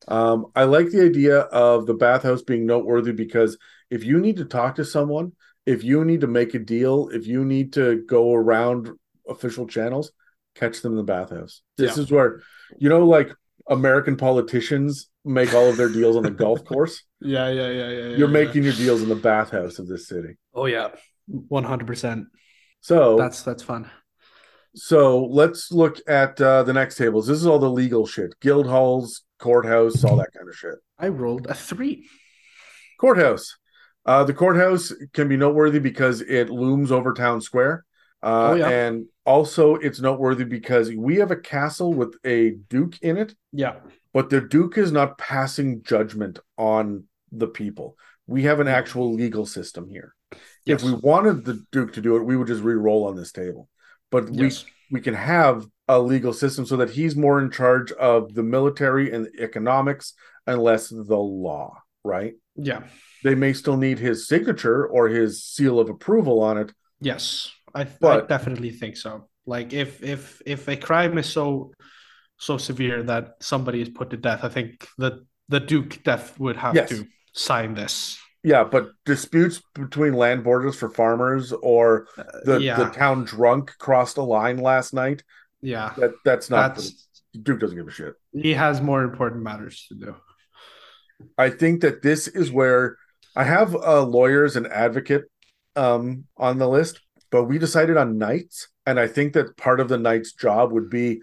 [0.06, 3.58] um, I like the idea of the bathhouse being noteworthy because
[3.90, 5.32] if you need to talk to someone,
[5.66, 8.90] if you need to make a deal, if you need to go around
[9.28, 10.12] official channels,
[10.54, 11.62] catch them in the bathhouse.
[11.76, 12.02] This Yeah.
[12.02, 12.40] is where,
[12.78, 13.30] you know, like
[13.68, 17.02] American politicians make all of their deals on the golf course.
[17.20, 20.36] yeah yeah yeah yeah You're making your deals in the bathhouse of this city.
[20.54, 20.88] oh yeah
[21.30, 22.24] 100%
[22.80, 23.90] So that's that's fun
[24.74, 27.26] So let's look at uh, the next tables.
[27.26, 30.76] This is all the legal shit, guild halls, courthouse, all that kind of shit.
[30.98, 32.06] i rolled a three
[33.00, 33.56] Courthouse.
[34.06, 37.84] Uh, the courthouse can be noteworthy because it looms over town square.
[38.22, 38.68] Uh, Oh, yeah.
[38.68, 43.76] And also, it's noteworthy because we have a castle with a duke in it, yeah
[44.14, 47.96] but the duke is not passing judgment on the people.
[48.26, 50.14] We have an actual legal system here.
[50.64, 50.80] yes.
[50.80, 53.68] If we wanted the duke to do it, we would just re-roll on this table.
[54.10, 57.92] But we yes we can have a legal system so that he's more in charge
[57.92, 60.14] of the military and the economics
[60.46, 62.34] and less the law, right?
[62.56, 62.84] yeah
[63.22, 66.72] They may still need his signature or his seal of approval on it.
[67.00, 69.28] Yes, I, I But- definitely think so.
[69.46, 71.72] Like if if if a crime is so
[72.38, 75.14] so severe that somebody is put to death, I think that
[75.48, 76.88] the Duke death would have Yes.
[76.90, 78.18] to sign this.
[78.44, 83.72] Yeah, but disputes between land borders for farmers or Uh, the, yeah, the town drunk
[83.78, 85.24] crossed a line last night.
[85.60, 85.94] yeah.
[85.96, 87.08] That that's not That's
[87.42, 88.14] Duke doesn't give a shit.
[88.32, 90.14] he has more important matters to do.
[91.36, 92.96] I think that this is where
[93.34, 95.24] I have uh, lawyers and advocate
[95.74, 97.00] um, on the list,
[97.30, 100.90] but we decided on knights, and I think that part of the knight's job would
[100.90, 101.20] be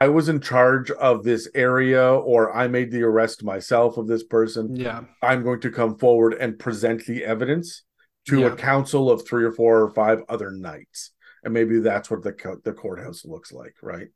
[0.00, 4.24] I was in charge of this area, or I made the arrest myself of this
[4.24, 4.74] person.
[4.74, 7.82] Yeah, I'm going to come forward and present the evidence
[8.28, 8.46] to Yeah.
[8.46, 11.12] a council of three or four or five other knights,
[11.44, 14.08] and maybe that's what the co- the courthouse looks like, right?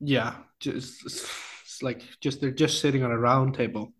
[0.00, 3.92] Yeah, just it's like just they're just sitting on a round table.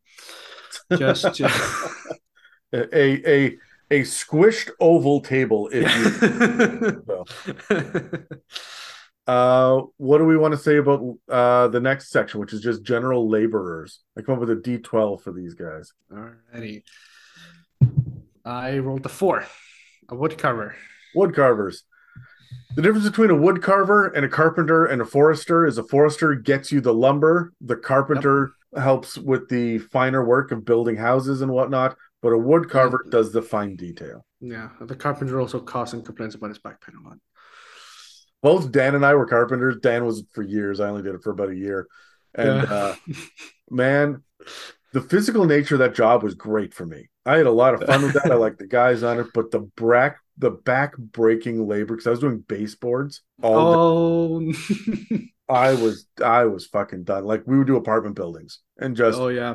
[0.97, 1.91] Just, just...
[2.73, 3.57] a a
[3.93, 5.69] a squished oval table.
[5.71, 7.03] If you
[7.67, 9.31] so.
[9.31, 12.83] uh, what do we want to say about uh the next section, which is just
[12.83, 14.01] general laborers?
[14.19, 15.93] I come up with a D twelve for these guys.
[16.11, 16.83] Alrighty.
[18.45, 19.45] I rolled a four,
[20.09, 20.75] a wood carver.
[21.15, 21.85] Wood carvers.
[22.75, 26.35] The difference between a wood carver and a carpenter and a forester is a forester
[26.35, 28.83] gets you the lumber, the carpenter yep.
[28.83, 33.33] helps with the finer work of building houses and whatnot, but a wood carver does
[33.33, 34.25] the fine detail.
[34.41, 37.19] Yeah, the carpenter also coughs and complains about his back pain a lot.
[38.43, 39.77] Both Dan and I were carpenters.
[39.81, 40.81] Dan was for years.
[40.81, 41.87] I only did it for about a year,
[42.35, 42.75] and yeah.
[42.75, 42.95] uh,
[43.71, 44.23] man,
[44.93, 47.09] the physical nature of that job was great for me.
[47.25, 48.33] I had a lot of fun with that.
[48.33, 52.11] I like the guys on it, but the back the back breaking labor because I
[52.11, 54.53] was doing baseboards all oh.
[55.49, 57.25] I was I was fucking done.
[57.25, 59.55] Like we would do apartment buildings and just oh yeah.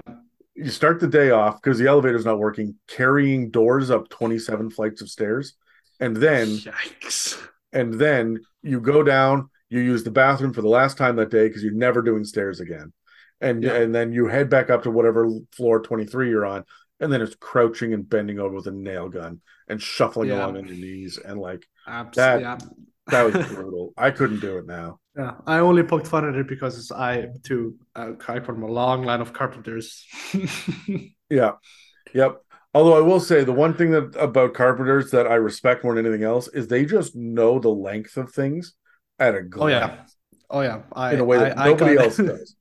[0.57, 5.01] You start the day off because the elevator's not working, carrying doors up 27 flights
[5.01, 5.53] of stairs.
[5.99, 7.41] And then Yikes.
[7.71, 11.47] And then you go down, you use the bathroom for the last time that day
[11.47, 12.91] because you're never doing stairs again.
[13.39, 13.75] And yeah.
[13.75, 16.65] and then you head back up to whatever floor 23 you're on
[16.99, 20.37] and then it's crouching and bending over with a nail gun and shuffling yeah.
[20.37, 22.43] along on your knees and like Absolutely.
[22.43, 22.61] that.
[22.61, 22.67] Yeah.
[23.07, 23.93] that was brutal.
[23.97, 24.99] I couldn't do it now.
[25.17, 29.03] Yeah, I only poked fun at it because I too uh, I from a long
[29.03, 30.05] line of carpenters.
[31.29, 31.53] yeah,
[32.13, 32.43] yep.
[32.75, 36.05] Although I will say the one thing that about carpenters that I respect more than
[36.05, 38.73] anything else is they just know the length of things
[39.17, 40.11] at a glance.
[40.51, 40.81] Oh yeah, oh yeah.
[40.93, 42.55] I, in a way that I, nobody I got, else does.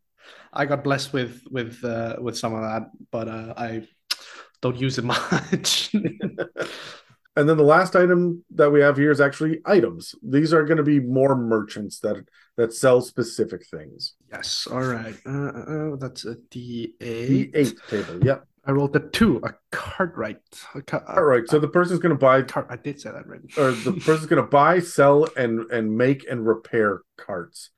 [0.50, 3.86] I got blessed with with uh, with some of that, but uh, I
[4.62, 5.92] don't use it much.
[5.92, 10.14] and then the last item that we have here is actually items.
[10.22, 12.24] These are going to be more merchants that
[12.56, 14.14] that sell specific things.
[14.30, 14.66] Yes.
[14.70, 15.14] All right.
[15.26, 17.28] Uh, uh, uh that's a D eight.
[17.28, 18.24] D eight table.
[18.24, 18.46] Yep.
[18.68, 20.38] I rolled a two, a Cartwright.
[20.74, 21.46] A car, All right.
[21.46, 22.42] So the person's going to buy.
[22.42, 23.40] Cart, I did say that right.
[23.56, 27.70] or the person's going to buy, sell, and and make and repair carts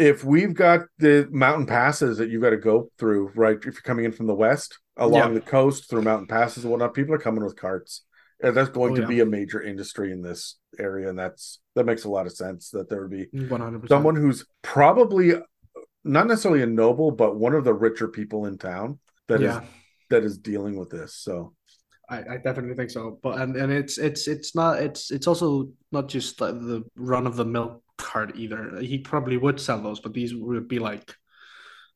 [0.00, 3.56] if we've got the mountain passes that you've got to go through, right?
[3.56, 5.34] If you're coming in from the west along yeah.
[5.34, 8.02] the coast through mountain passes and whatnot, people are coming with carts.
[8.42, 9.08] And that's going oh, to yeah.
[9.08, 12.70] be a major industry in this area, and that's that makes a lot of sense.
[12.70, 13.88] That there would be 100%.
[13.88, 15.34] someone who's probably
[16.04, 18.98] not necessarily a noble, but one of the richer people in town
[19.28, 19.60] that yeah.
[19.60, 19.68] is
[20.10, 21.14] that is dealing with this.
[21.16, 21.54] So
[22.08, 23.18] I, I, definitely think so.
[23.22, 27.36] But and, and it's it's it's not it's it's also not just the run of
[27.36, 28.80] the mill card either.
[28.80, 31.14] He probably would sell those, but these would be like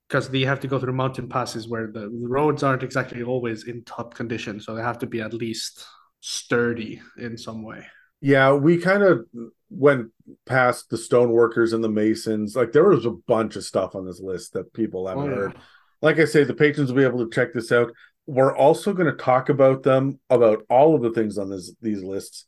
[0.08, 3.82] because they have to go through mountain passes where the roads aren't exactly always in
[3.84, 5.84] top condition, so they have to be at least
[6.24, 7.86] sturdy in some way.
[8.20, 9.26] Yeah, we kind of
[9.70, 10.10] went
[10.46, 12.56] past the stoneworkers and the masons.
[12.56, 15.36] Like there was a bunch of stuff on this list that people haven't oh, yeah.
[15.36, 15.56] heard.
[16.00, 17.92] Like I say, the patrons will be able to check this out.
[18.26, 22.02] We're also going to talk about them about all of the things on this these
[22.02, 22.46] lists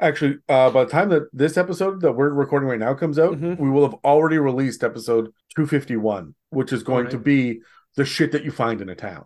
[0.00, 3.34] Actually, uh, by the time that this episode that we're recording right now comes out,
[3.34, 3.62] mm-hmm.
[3.62, 7.10] we will have already released episode 251, which is going right.
[7.12, 7.60] to be
[7.94, 9.24] the shit that you find in a town.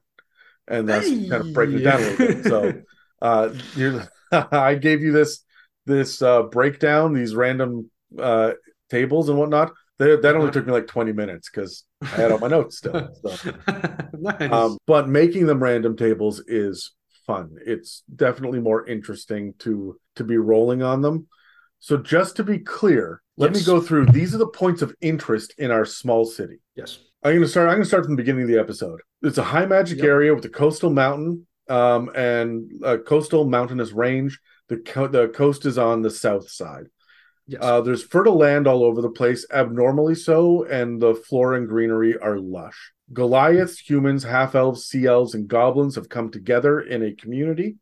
[0.66, 1.26] And that's hey.
[1.26, 2.44] kind of breaking it down a little bit.
[2.44, 2.82] So
[3.20, 3.50] uh,
[4.32, 5.44] I gave you this
[5.86, 8.52] this uh, breakdown, these random uh,
[8.90, 9.72] tables and whatnot.
[9.98, 13.10] They, that only took me like 20 minutes because I had all my notes still.
[13.24, 13.52] So.
[14.12, 14.52] nice.
[14.52, 16.92] um, but making them random tables is
[17.26, 17.56] fun.
[17.66, 21.26] It's definitely more interesting to to be rolling on them.
[21.80, 23.60] So just to be clear, let yes.
[23.60, 24.06] me go through.
[24.06, 26.60] These are the points of interest in our small city.
[26.76, 26.98] Yes.
[27.24, 27.68] I'm going to start.
[27.68, 29.00] I'm going to start from the beginning of the episode.
[29.22, 30.06] It's a high magic yep.
[30.06, 34.38] area with a coastal mountain um, and a coastal mountainous range.
[34.68, 36.86] The co- the coast is on the south side.
[37.46, 37.60] Yes.
[37.62, 42.18] Uh, there's fertile land all over the place, abnormally so, and the flora and greenery
[42.18, 42.92] are lush.
[43.12, 47.76] Goliaths, humans, half elves, sea elves, and goblins have come together in a community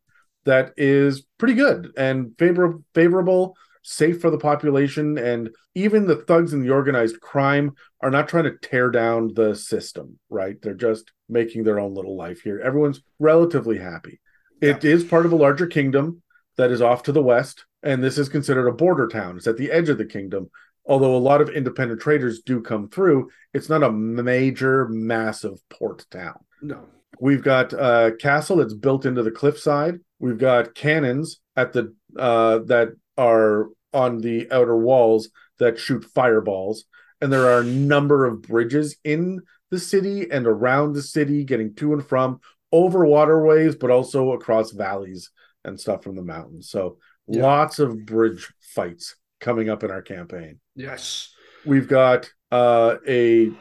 [0.45, 3.57] that is pretty good and favor- favorable,
[3.87, 5.17] safe for the population.
[5.17, 9.55] And even the thugs and the organized crime are not trying to tear down the
[9.55, 10.61] system, right?
[10.61, 12.59] They're just making their own little life here.
[12.59, 14.19] Everyone's relatively happy.
[14.61, 14.91] It yeah.
[14.91, 16.21] is part of a larger kingdom
[16.57, 19.37] that is off to the west, and this is considered a border town.
[19.37, 20.49] It's at the edge of the kingdom,
[20.85, 26.05] although a lot of independent traders do come through, it's not a major, massive port
[26.11, 26.39] town.
[26.61, 26.83] No.
[27.21, 29.99] We've got a castle that's built into the cliffside.
[30.19, 36.85] We've got cannons at the uh, that are on the outer walls that shoot fireballs,
[37.21, 41.73] and there are a number of bridges in the city and around the city, getting
[41.75, 42.39] to and from
[42.71, 45.31] over waterways, but also across valleys
[45.63, 46.69] and stuff from the mountains.
[46.69, 46.97] So
[47.27, 47.41] yeah.
[47.41, 50.59] lots of bridge fights coming up in our campaign.
[50.75, 51.33] Yes.
[51.65, 53.51] We've got uh, a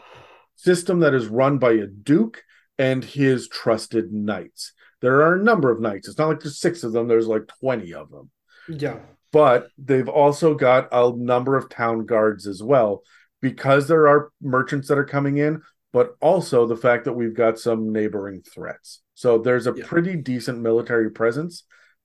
[0.56, 2.42] system that is run by a duke
[2.78, 4.72] and his trusted knights.
[5.00, 6.08] There are a number of knights.
[6.08, 8.30] It's not like there's six of them, there's like 20 of them.
[8.68, 8.98] Yeah.
[9.32, 13.02] But they've also got a number of town guards as well
[13.42, 15.62] because there are merchants that are coming in,
[15.92, 19.02] but also the fact that we've got some neighboring threats.
[19.14, 19.86] So there's a Yeah.
[19.86, 21.64] pretty decent military presence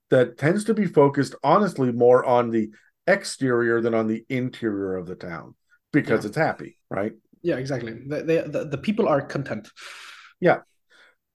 [0.09, 2.71] that tends to be focused, honestly, more on the
[3.07, 5.55] exterior than on the interior of the town
[5.93, 6.27] because Yeah.
[6.29, 7.13] it's happy, right?
[7.41, 7.93] Yeah, exactly.
[7.93, 9.69] The, the, the, people are content.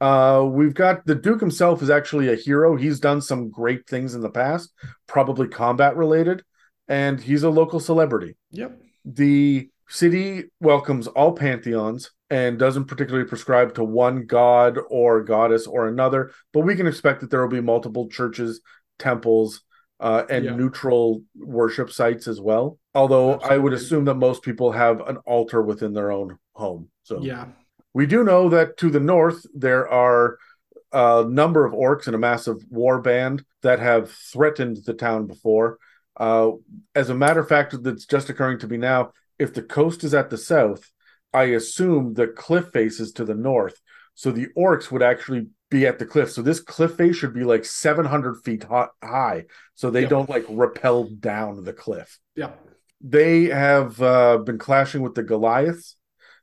[0.00, 2.76] Uh, we've got the Duke himself is actually a hero.
[2.76, 4.72] He's done some great things in the past,
[5.06, 6.42] probably combat related,
[6.88, 8.36] and he's a local celebrity.
[8.50, 8.78] Yep.
[9.04, 15.86] The city welcomes all pantheons and doesn't particularly prescribe to one god or goddess or
[15.86, 18.60] another, but we can expect that there will be multiple churches,
[18.98, 19.62] temples,
[20.00, 20.56] uh, and Yeah.
[20.56, 22.78] neutral worship sites as well.
[22.94, 26.90] Although I would assume that most people have an altar within their own home.
[27.04, 27.46] So Yeah.
[27.96, 30.36] We do know that to the north there are
[30.92, 35.78] a number of orcs and a massive war band that have threatened the town before.
[36.26, 36.50] Uh,
[36.94, 39.12] as a matter of fact, that's just occurring to me now.
[39.38, 40.82] If the coast is at the south,
[41.32, 43.80] I assume the cliff faces to the north.
[44.14, 46.30] So the orcs would actually be at the cliff.
[46.30, 48.64] So this cliff face should be like 700 feet
[49.02, 49.44] high.
[49.74, 50.10] So they Yep.
[50.10, 52.52] don't like rappel down the cliff Yeah.
[53.00, 55.96] they have uh, been clashing with the Goliaths.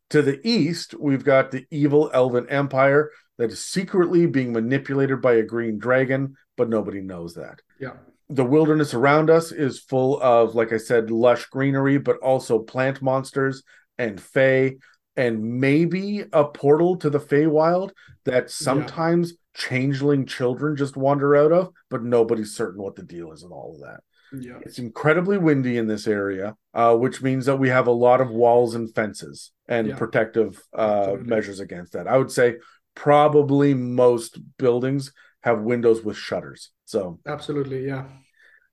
[0.10, 5.34] To the east, we've got the evil Elven Empire that is secretly being manipulated by
[5.34, 7.62] a green dragon, but nobody knows that.
[7.80, 7.94] Yeah.
[8.30, 13.02] The wilderness around us is full of, like I said, lush greenery, but also plant
[13.02, 13.64] monsters
[13.98, 14.76] and fae,
[15.16, 17.92] and maybe a portal to the Feywild
[18.26, 23.44] that sometimes changeling children just wander out of, but nobody's certain what the deal is
[23.44, 24.02] with all of that.
[24.40, 24.60] Yeah.
[24.62, 28.30] It's incredibly windy in this area, uh, which means that we have a lot of
[28.30, 29.95] walls and fences and Yeah.
[29.98, 32.07] protective uh, measures against that.
[32.07, 32.57] I would say
[32.95, 36.72] probably most buildings have windows with shutters.
[36.85, 37.88] So Absolutely.
[37.88, 38.06] Yeah.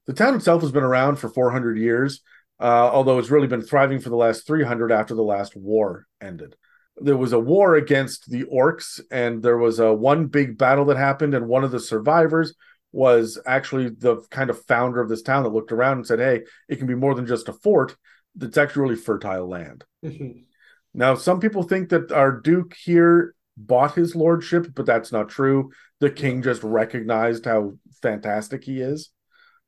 [0.06, 2.20] the town itself has been around for 400 years,
[2.60, 6.56] uh, although it's really been thriving for the last 300 after the last war ended.
[7.02, 10.98] There was a war against the orcs, and there was a one big battle that
[10.98, 12.54] happened, and one of the survivors
[12.92, 16.42] was actually the kind of founder of this town that looked around and said, "Hey,
[16.68, 17.96] it can be more than just a fort.
[18.40, 19.84] It's actually really fertile land."
[20.94, 25.70] Now, some people think that our duke here bought his lordship, but that's not true.
[26.00, 29.10] The king just recognized how fantastic he is.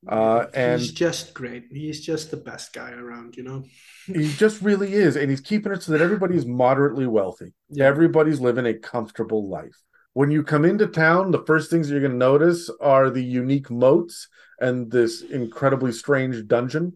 [0.08, 1.66] Uh, and he's just great.
[1.70, 3.64] He's just the best guy around, you know?
[4.06, 7.86] he just really is and he's keeping it so that everybody's moderately wealthy Yeah.
[7.86, 9.76] everybody's living a comfortable life
[10.12, 13.70] when you come into town the first things you're going to notice are the unique
[13.70, 14.26] moats
[14.60, 16.94] and this incredibly strange dungeon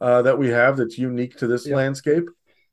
[0.00, 1.76] uh, that we have that's unique to this Yeah.
[1.76, 2.24] landscape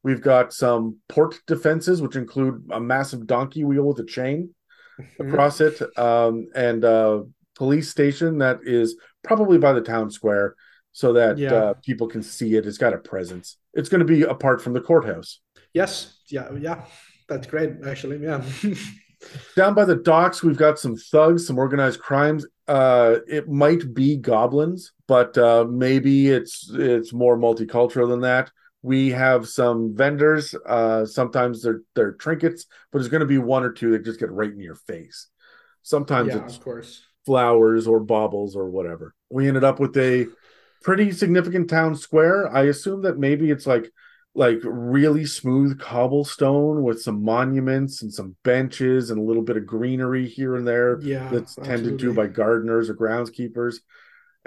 [0.08, 4.40] we've got some port defenses which include a massive donkey wheel with a chain
[5.00, 5.28] Mhm.
[5.28, 5.78] across it
[6.08, 7.24] um, and a
[7.62, 8.88] police station that is
[9.28, 10.48] probably by the town square
[11.02, 11.54] so that Yeah.
[11.54, 13.48] uh, people can see it it's got a presence
[13.78, 15.32] it's going to be apart from the courthouse
[15.74, 15.92] Yes.
[16.36, 16.48] Yeah.
[16.68, 16.80] Yeah.
[17.30, 18.18] That's great, actually.
[18.28, 18.42] Yeah.
[19.56, 24.10] down by the docks we've got some thugs some organized crimes uh it might be
[24.32, 28.46] goblins but uh maybe it's it's more multicultural than that
[28.88, 33.64] we have some vendors uh sometimes they're they're trinkets but there's going to be one
[33.64, 35.28] or two that just get right in your face
[35.84, 37.02] sometimes yeah, it's of course.
[37.26, 39.14] flowers or baubles or whatever.
[39.30, 40.28] We ended up with a
[40.84, 42.54] pretty significant town square.
[42.54, 43.90] I assume that maybe it's like
[44.36, 49.66] like really smooth cobblestone with some monuments and some benches and a little bit of
[49.66, 51.30] greenery here and there Yeah.
[51.32, 53.78] that's tended to by gardeners or groundskeepers.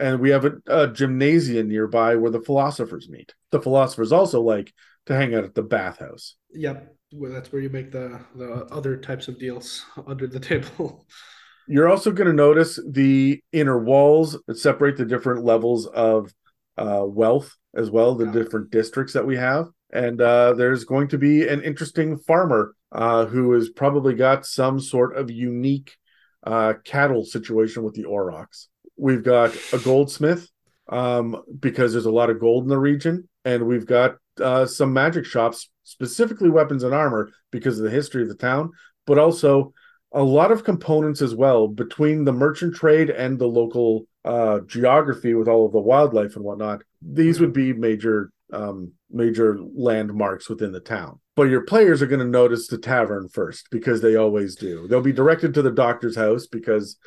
[0.01, 3.35] And we have a, a gymnasium nearby where the philosophers meet.
[3.51, 4.73] The philosophers also like
[5.07, 6.37] to hang out at the bathhouse.
[6.53, 6.95] Yep.
[7.13, 11.07] Well, that's where you make the the other types of deals under the table.
[11.69, 16.33] You're also going to notice the inner walls that separate the different levels of
[16.77, 18.33] uh, wealth as well, the Yeah.
[18.33, 19.69] different districts that we have.
[19.93, 24.81] And uh, there's going to be an interesting farmer uh, who has probably got some
[24.81, 25.97] sort of unique
[26.45, 28.67] uh, cattle situation with the Aurochs.
[29.01, 30.47] We've got a goldsmith
[30.91, 34.93] um, because there's a lot of gold in the region, and we've got uh, some
[34.93, 38.71] magic shops, specifically weapons and armor, because of the history of the town,
[39.07, 39.73] but also
[40.13, 45.33] a lot of components as well between the merchant trade and the local uh, geography
[45.33, 46.83] with all of the wildlife and whatnot.
[47.01, 51.21] These would be major um, major landmarks within the town.
[51.37, 54.89] But your players are going to notice the tavern first because they always do.
[54.89, 56.99] They'll be directed to the doctor's house because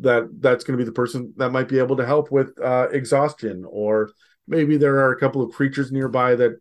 [0.00, 2.88] that that's going to be the person that might be able to help with uh,
[2.92, 4.10] exhaustion or
[4.48, 6.58] maybe there are a couple of creatures nearby that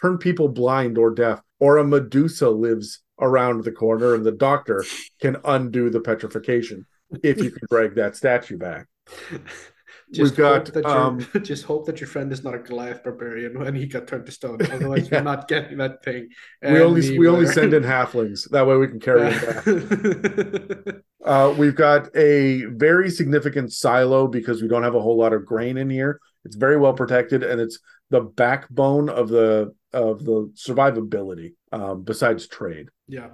[0.00, 4.84] turn people blind or deaf, or a Medusa lives around the corner and the doctor
[5.20, 6.86] can undo the petrification
[7.22, 8.86] if you can drag that statue back.
[10.10, 12.58] Just We've got hope that um, your, just hope that your friend is not a
[12.58, 14.58] Goliath barbarian when he got turned to stone.
[14.72, 15.18] Otherwise, Yeah.
[15.18, 16.28] you're not getting that thing.
[16.62, 18.48] we only we only send in halflings.
[18.50, 20.94] That way we can carry it back.
[21.24, 25.44] Uh, we've got a very significant silo because we don't have a whole lot of
[25.44, 26.20] grain in here.
[26.44, 31.54] It's very well protected, and it's the backbone of the of the survivability.
[31.70, 33.28] Um, besides trade, yeah.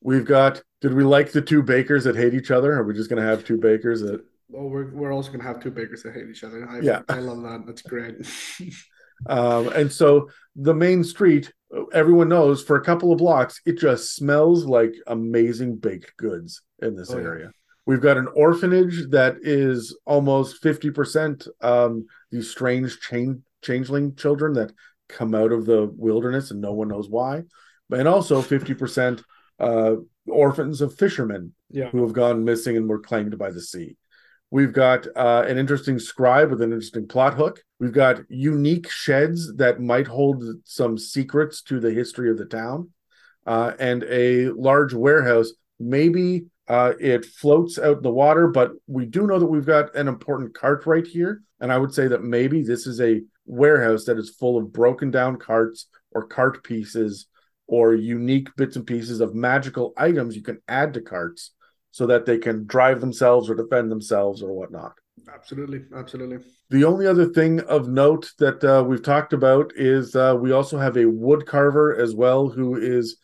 [0.00, 0.62] we've got.
[0.82, 2.74] Did we like the two bakers that hate each other?
[2.74, 4.22] Are we just going to have two bakers that?
[4.54, 6.68] Oh, we're, we're also gonna have two bakers that hate each other.
[6.68, 7.02] I, Yeah.
[7.08, 7.66] I love that.
[7.66, 8.16] That's great.
[9.26, 11.52] Um, and so the main street,
[11.92, 16.96] everyone knows for a couple of blocks, it just smells like amazing baked goods in
[16.96, 17.24] this Oh, yeah.
[17.24, 17.50] area.
[17.86, 24.72] We've got an orphanage that is almost 50% um, these strange chain, changeling children that
[25.08, 27.42] come out of the wilderness and no one knows why.
[27.90, 29.22] And also 50%
[29.58, 29.94] uh,
[30.26, 31.90] orphans of fishermen yeah.
[31.90, 33.96] who have gone missing and were claimed by the sea.
[34.52, 37.64] We've got uh, an interesting scribe with an interesting plot hook.
[37.80, 42.90] We've got unique sheds that might hold some secrets to the history of the town,
[43.46, 45.52] uh, and a large warehouse.
[45.80, 49.96] Maybe uh, it floats out in the water, but we do know that we've got
[49.96, 51.40] an important cart right here.
[51.58, 55.10] And I would say that maybe this is a warehouse that is full of broken
[55.10, 57.26] down carts or cart pieces
[57.66, 61.52] or unique bits and pieces of magical items you can add to carts
[61.92, 64.92] so that they can drive themselves or defend themselves or whatnot.
[65.32, 65.84] Absolutely.
[65.94, 66.38] Absolutely.
[66.70, 70.78] The only other thing of note that uh, we've talked about is uh, we also
[70.78, 73.18] have a wood carver as well who is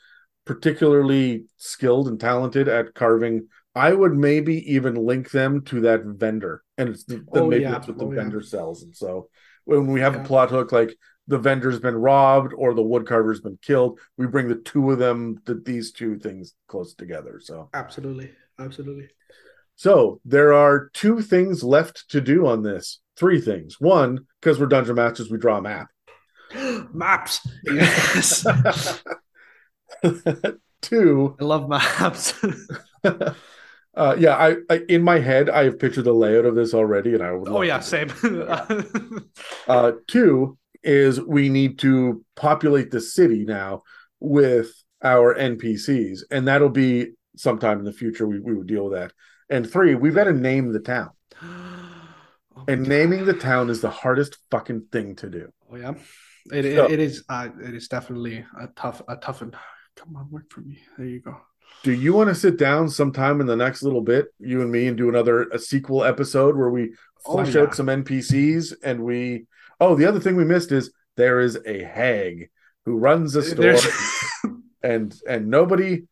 [0.44, 3.48] particularly skilled and talented at carving.
[3.74, 7.64] I would maybe even link them to that vendor, and it's the, the Oh, maybe
[7.64, 7.72] yeah.
[7.72, 8.20] that's what the Oh, yeah.
[8.20, 8.82] vendor sells.
[8.82, 9.28] And so
[9.64, 10.20] when we have Yeah.
[10.22, 10.96] a plot hook like
[11.26, 14.98] the vendor's been robbed or the wood carver's been killed, we bring the two of
[14.98, 17.40] them, the, these two things close together.
[17.40, 18.32] So Absolutely.
[18.58, 19.08] Absolutely.
[19.76, 23.00] so there are two things left to do on this.
[23.16, 23.80] Three things.
[23.80, 25.88] One, because we're dungeon masters, we draw a map.
[26.92, 27.46] Maps.
[27.64, 28.46] Yes.
[30.80, 32.34] Two, I love maps.
[33.04, 37.14] uh, yeah, I, I in my head I have pictured the layout of this already,
[37.14, 37.48] and I would.
[37.48, 38.12] oh yeah, same.
[39.66, 43.82] Uh, two is we need to populate the city now
[44.20, 44.72] with
[45.02, 47.08] our NPCs, and that'll be
[47.38, 48.26] sometime in the future.
[48.26, 49.12] We, we would deal with that.
[49.50, 51.10] And three, we've got to name the town,
[51.42, 52.88] Oh and God.
[52.88, 55.48] naming the town is the hardest fucking thing to do.
[55.70, 55.94] Oh yeah,
[56.52, 57.24] it, it, it is.
[57.28, 59.52] Uh, it is definitely a tough, a tough one.
[59.96, 60.78] Come on, work for me.
[60.96, 61.36] There you go.
[61.84, 64.86] Do you want to sit down sometime in the next little bit, you and me,
[64.88, 66.94] and do another a sequel episode where we
[67.26, 67.62] Oh, flesh yeah.
[67.62, 69.46] out some NPCs and we?
[69.80, 72.50] Oh, the other thing we missed is there is a hag
[72.84, 73.76] who runs a store,
[74.82, 76.04] and and nobody,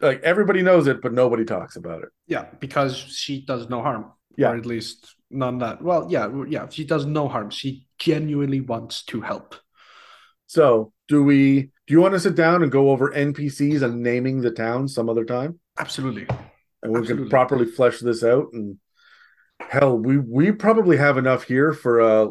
[0.00, 2.08] like everybody knows it, but nobody talks about it.
[2.26, 4.12] yeah, because she does no harm.
[4.36, 4.50] Yeah.
[4.52, 5.82] or at least none that.
[5.82, 6.68] Well, yeah, yeah.
[6.68, 7.50] She does no harm.
[7.50, 9.56] She genuinely wants to help.
[10.46, 11.72] So, do we?
[11.86, 15.08] Do you want to sit down and go over NPCs and naming the town some
[15.08, 16.26] other time, Absolutely.
[16.82, 17.24] and we Absolutely.
[17.24, 18.46] can properly flesh this out?
[18.52, 18.78] And
[19.60, 22.30] hell, we we probably have enough here for a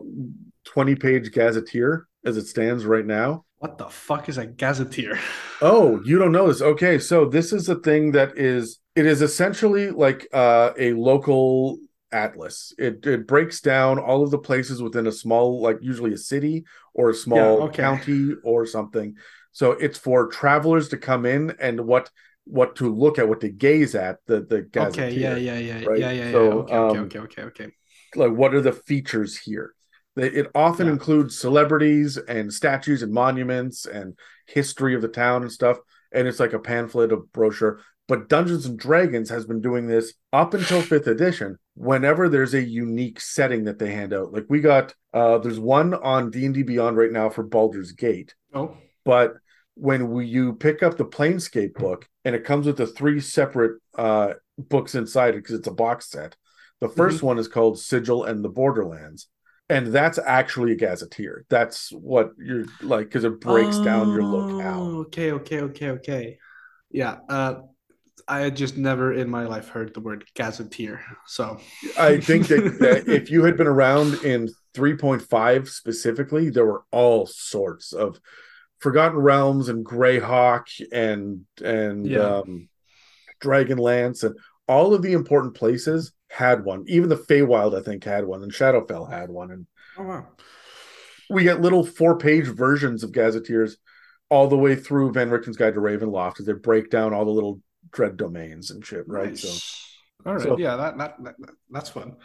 [0.64, 3.44] twenty-page gazetteer as it stands right now.
[3.60, 5.20] What the fuck is a gazetteer?
[5.60, 6.62] Oh, you don't know this?
[6.62, 11.80] Okay, so this is a thing that is it is essentially like uh, a local
[12.12, 12.74] atlas.
[12.78, 16.66] It it breaks down all of the places within a small, like usually a city
[16.94, 17.82] or a small Yeah, okay.
[17.82, 19.16] county or something.
[19.52, 22.12] So it's for travelers to come in and what
[22.46, 24.18] what to look at, what to gaze at.
[24.28, 25.08] The the gazetteer.
[25.08, 26.00] Okay, yeah, yeah, yeah, right?
[26.00, 26.30] yeah, yeah, yeah.
[26.34, 27.72] So, okay, okay, um, okay, okay, okay.
[28.16, 29.74] like what are the features here
[30.18, 30.94] it often Yeah.
[30.94, 34.18] includes celebrities and statues and monuments and
[34.48, 35.78] history of the town and stuff
[36.12, 37.80] and it's like a pamphlet of brochure.
[38.08, 42.64] But dungeons and dragons has been doing this up until fifth edition whenever there's a
[42.64, 44.32] unique setting that they hand out.
[44.32, 48.34] Like we got uh there's one on d&d beyond right now for baldur's gate.
[48.54, 49.36] Oh, but
[49.76, 53.80] when we, you pick up the planescape book and it comes with the three separate
[53.96, 56.36] uh, books inside it because it's a box set
[56.80, 59.28] the 1st one is called sigil and the borderlands
[59.70, 64.54] and that's actually a gazetteer that's what you're like because it breaks down your look
[64.64, 66.38] Oh, Okay, okay, okay, okay.
[66.92, 67.62] Yeah, uh,
[68.28, 71.02] I had just never in my life heard the word gazetteer.
[71.28, 71.58] So
[71.98, 77.26] i think that, that if you had been around in 3.5 specifically there were all
[77.26, 78.20] sorts of
[78.80, 82.20] forgotten realms and greyhawk and and Yeah.
[82.42, 82.70] um
[83.42, 84.36] dragonlance and
[84.68, 88.52] all of the important places had one even the Feywild i think had one and
[88.52, 89.66] shadowfell had one and
[89.98, 90.28] Oh wow.
[91.30, 93.78] we get little four page versions of gazetteers
[94.30, 97.32] all the way through Van Richten's Guide to Ravenloft as they break down all the
[97.32, 99.30] little dread domains and shit, right?
[99.30, 99.42] Nice.
[99.42, 101.36] So all right, so- yeah, that, that that
[101.72, 102.18] that's fun.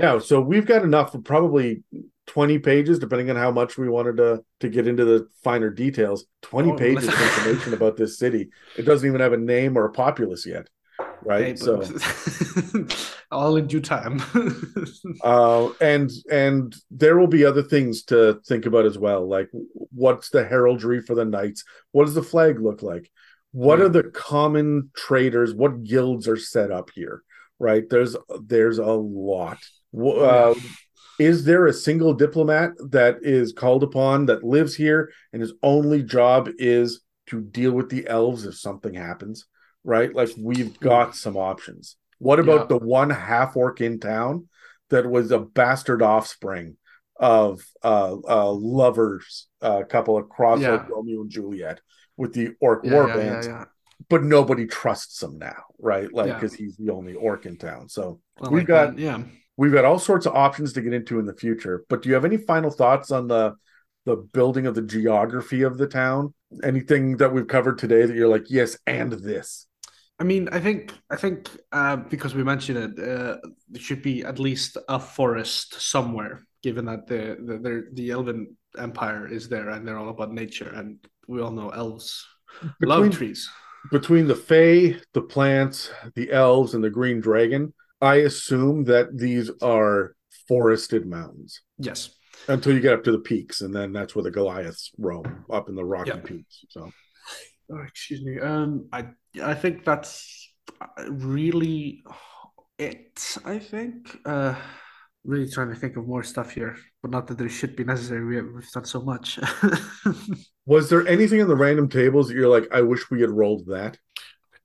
[0.00, 1.82] yeah, so we've got enough for probably
[2.28, 6.24] 20 pages, depending on how much we wanted to to get into the finer details.
[6.42, 8.48] 20 Oh, pages of information about this city.
[8.78, 10.68] It doesn't even have a name or a populace yet.
[11.24, 11.58] Right.
[11.58, 11.82] So
[13.30, 14.22] all in due time.
[15.22, 19.50] uh and and there will be other things to think about as well like
[19.92, 21.64] what's the heraldry for the knights?
[21.92, 23.10] What does the flag look like?
[23.52, 23.86] What Yeah.
[23.86, 25.54] are the common traders?
[25.54, 27.22] What guilds are set up here
[27.58, 27.88] right?
[27.88, 29.58] There's there's a lot.
[29.96, 30.54] Uh,
[31.18, 36.02] is there a single diplomat that is called upon that lives here and his only
[36.02, 39.46] job is to deal with the elves if something happens
[39.84, 42.78] right like we've got some options what about Yeah.
[42.78, 44.48] the one half orc in town
[44.90, 46.76] that was a bastard offspring
[47.18, 50.72] of uh uh lovers uh couple across Yeah.
[50.72, 51.80] like Romeo and Juliet
[52.16, 53.64] with the orc yeah, war yeah, bands yeah, yeah.
[54.08, 58.20] but nobody trusts him now right like because he's the only orc in town so
[58.42, 59.22] I We've like got- that, yeah.
[59.56, 62.14] we've got all sorts of options to get into in the future but do you
[62.14, 63.54] have any final thoughts on the
[64.06, 66.32] the building of the geography of the town
[66.64, 69.66] anything that we've covered today that you're like yes and this
[70.20, 73.36] I mean, I think I think uh, because we mentioned it, uh,
[73.70, 79.26] there should be at least a forest somewhere, given that the the the, Elven Empire
[79.26, 82.26] is there and they're all about nature, and we all know elves
[82.80, 83.48] Between- love trees.
[83.90, 87.72] between the Fae, the plants, the elves, and the green dragon,
[88.02, 90.14] I assume that these are
[90.48, 92.10] forested mountains Yes.
[92.48, 95.68] until you get up to the peaks, and then that's where the Goliaths roam up
[95.70, 96.16] in the rocky Yeah.
[96.30, 96.64] peaks.
[96.68, 96.92] So
[97.72, 98.40] Oh, excuse me.
[98.40, 99.06] Um, I
[99.42, 100.52] I think that's
[101.08, 102.02] really
[102.78, 103.36] it.
[103.44, 104.16] I think.
[104.24, 104.54] Uh,
[105.24, 108.24] really trying to think of more stuff here, but not that there should be necessary.
[108.24, 109.38] We have, we've done so much.
[110.66, 113.66] was there anything in the random tables that you're like, I wish we had rolled
[113.66, 113.98] that?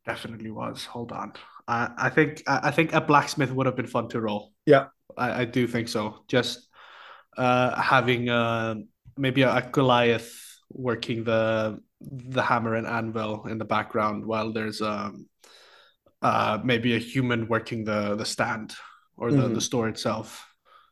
[0.06, 0.86] Definitely was.
[0.86, 1.34] Hold on.
[1.68, 4.52] I I think I I think a blacksmith would have been fun to roll.
[4.65, 4.88] Yeah.
[5.18, 6.23] I, I do think so.
[6.27, 6.68] Just
[7.38, 8.76] uh having uh
[9.18, 10.32] maybe a, a Goliath
[10.69, 15.27] working the the hammer and anvil in the background while there's um
[16.22, 18.73] uh maybe a human working the the stand
[19.17, 19.55] or the, Mhm.
[19.55, 20.45] the store itself.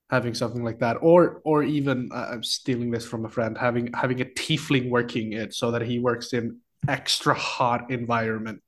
[0.09, 3.57] Having something like that, or or even uh, I'm stealing this from a friend.
[3.57, 8.61] Having having a tiefling working it so that he works in extra hot environment.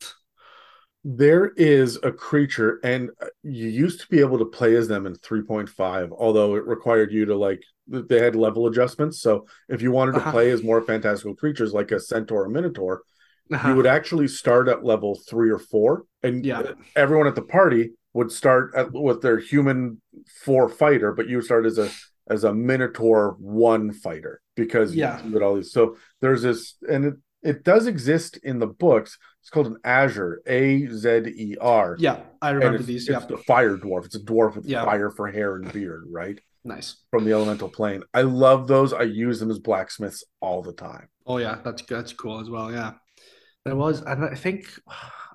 [1.03, 5.05] There is a creature, and uh, you used to be able to play as them
[5.05, 9.21] in 3.5, although it required you to like they had level adjustments.
[9.21, 10.31] So if you wanted to Uh-huh.
[10.31, 13.03] play as more fantastical creatures like a centaur or minotaur,
[13.51, 13.69] Uh-huh.
[13.69, 16.73] you would actually start at level three or four, and Yeah.
[16.95, 20.01] everyone at the party would start at, with their human
[20.43, 21.89] four fighter, but you would start as a
[22.27, 25.23] as a minotaur one fighter because Yeah.
[25.23, 25.71] you all these.
[25.71, 27.13] So there's this, and it
[27.43, 29.19] it does exist in the books.
[29.41, 31.95] It's called an Azer, A Z E R.
[31.99, 33.07] Yeah, I remember it's, these.
[33.07, 34.05] it's Yeah, the fire dwarf.
[34.05, 34.83] It's a dwarf with Yeah.
[34.83, 36.39] fire for hair and beard, right?
[36.65, 36.97] Nice.
[37.11, 38.03] From the elemental plane.
[38.13, 38.93] I love those.
[38.93, 41.07] I use them as blacksmiths all the time.
[41.25, 42.71] Oh yeah, that's that's cool as well.
[42.71, 42.93] Yeah,
[43.65, 44.67] there was, and I think,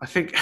[0.01, 0.36] I think,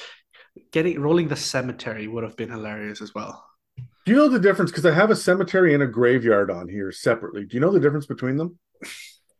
[0.72, 3.44] getting rolling the cemetery would have been hilarious as well.
[3.76, 4.70] Do you know the difference?
[4.70, 7.46] Because I have a cemetery and a graveyard on here separately.
[7.46, 8.58] Do you know the difference between them?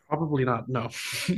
[0.08, 0.68] Probably not.
[0.68, 0.88] No.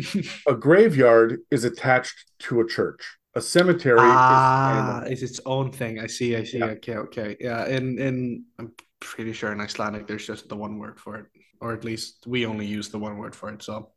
[0.48, 3.16] A graveyard is attached to a church.
[3.34, 6.00] A cemetery ah, is it's its own thing.
[6.00, 6.36] I see.
[6.36, 6.58] I see.
[6.58, 6.66] Yeah.
[6.66, 6.96] Okay.
[6.96, 7.36] Okay.
[7.40, 7.66] Yeah.
[7.66, 11.26] In in I'm pretty sure in Icelandic there's just the one word for it,
[11.60, 13.62] or at least we only use the one word for it.
[13.62, 13.90] So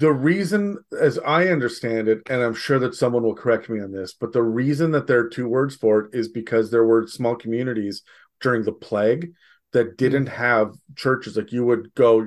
[0.00, 3.92] the reason, as I understand it, and I'm sure that someone will correct me on
[3.92, 7.06] this, but the reason that there are two words for it is because there were
[7.06, 8.02] small communities
[8.40, 9.32] during the plague
[9.72, 11.36] that didn't have churches.
[11.36, 12.26] Like you would go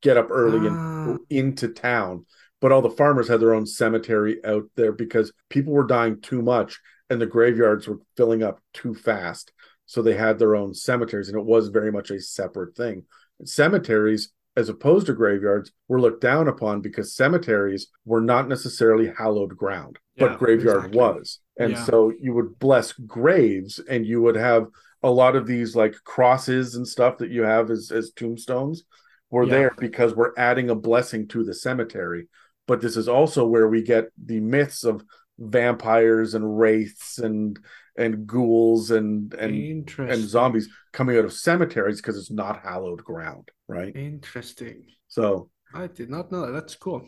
[0.00, 1.16] get up early and Ah.
[1.28, 2.24] into town,
[2.60, 6.40] but all the farmers had their own cemetery out there because people were dying too
[6.42, 6.80] much
[7.10, 9.52] and the graveyards were filling up too fast.
[9.86, 13.04] So they had their own cemeteries, and it was very much a separate thing.
[13.44, 19.56] Cemeteries, as opposed to graveyards, were looked down upon because cemeteries were not necessarily hallowed
[19.56, 20.98] ground, but graveyard exactly.
[20.98, 21.38] was.
[21.58, 21.84] And Yeah.
[21.84, 24.66] so you would bless graves, and you would have
[25.02, 28.84] a lot of these like crosses and stuff that you have as, as tombstones
[29.30, 29.50] were Yeah.
[29.50, 32.28] there because we're adding a blessing to the cemetery.
[32.66, 35.04] But this is also where we get the myths of
[35.38, 37.58] vampires and wraiths and
[37.96, 43.50] and ghouls and and and zombies coming out of cemeteries because it's not hallowed ground,
[43.68, 43.94] right?
[43.94, 44.84] Interesting.
[45.08, 46.52] So I did not know that.
[46.52, 47.06] That's cool.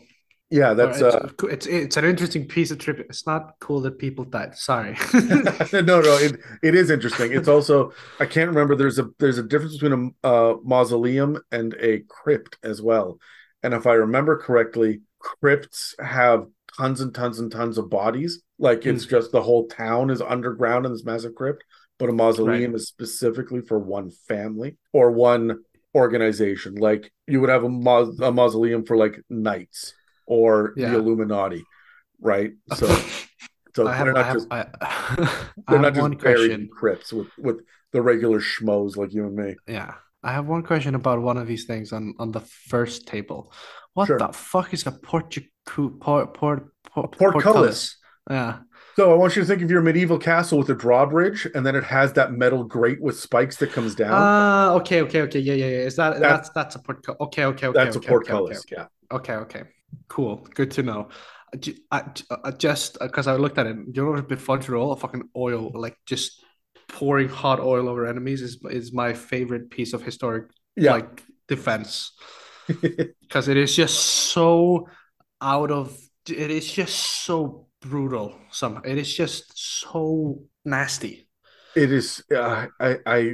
[0.51, 3.05] Yeah, that's it's, uh, it's it's an interesting piece of trivia.
[3.07, 4.55] It's not cool that people died.
[4.55, 4.97] Sorry.
[5.13, 7.33] no, no, it, it is interesting.
[7.33, 8.75] It's also I can't remember.
[8.75, 13.19] There's a there's a difference between a uh, mausoleum and a crypt as well.
[13.61, 16.47] And if I remember correctly, crypts have
[16.79, 18.41] tons and tons and tons of bodies.
[18.57, 19.09] Like it's mm.
[19.09, 21.63] just the whole town is underground in this massive crypt.
[21.97, 22.75] But a mausoleum right.
[22.75, 25.59] is specifically for one family or one
[25.93, 26.75] organization.
[26.75, 29.93] Like you would have a, ma- a mausoleum for like knights
[30.25, 30.91] or yeah.
[30.91, 31.65] the Illuminati,
[32.21, 32.51] right?
[32.75, 32.87] So,
[33.75, 37.61] so I they're have, not I just I, they're not just buried crypts with with
[37.91, 39.55] the regular schmoes like you and me.
[39.67, 43.51] Yeah, I have one question about one of these things on on the first table.
[43.93, 44.19] What sure.
[44.19, 45.47] the fuck is a portico
[45.99, 47.97] port port port portcullis?
[48.29, 48.59] Yeah.
[48.95, 51.75] So I want you to think of your medieval castle with a drawbridge, and then
[51.75, 54.11] it has that metal grate with spikes that comes down.
[54.11, 55.77] Ah, uh, okay, okay, okay, yeah, yeah, yeah.
[55.77, 57.21] Is that that's that's, that's a portcullis?
[57.21, 57.83] Okay, okay, okay.
[57.83, 58.59] That's okay, a portcullis.
[58.59, 58.89] Okay, okay.
[59.11, 59.17] yeah.
[59.17, 59.63] Okay, okay.
[60.09, 60.45] Cool.
[60.53, 61.09] Good to know.
[61.91, 62.03] I,
[62.43, 65.29] I just because I looked at it, you know, a bit fun to roll fucking
[65.35, 66.43] oil, like just
[66.89, 70.93] pouring hot oil over enemies is is my favorite piece of historic yeah.
[70.93, 72.11] like defense
[73.21, 74.87] because it is just so
[75.41, 75.97] out of
[76.27, 76.95] it is just
[77.25, 78.35] so brutal.
[78.51, 81.27] Some it is just so nasty.
[81.75, 82.23] It is.
[82.33, 83.33] Uh, I I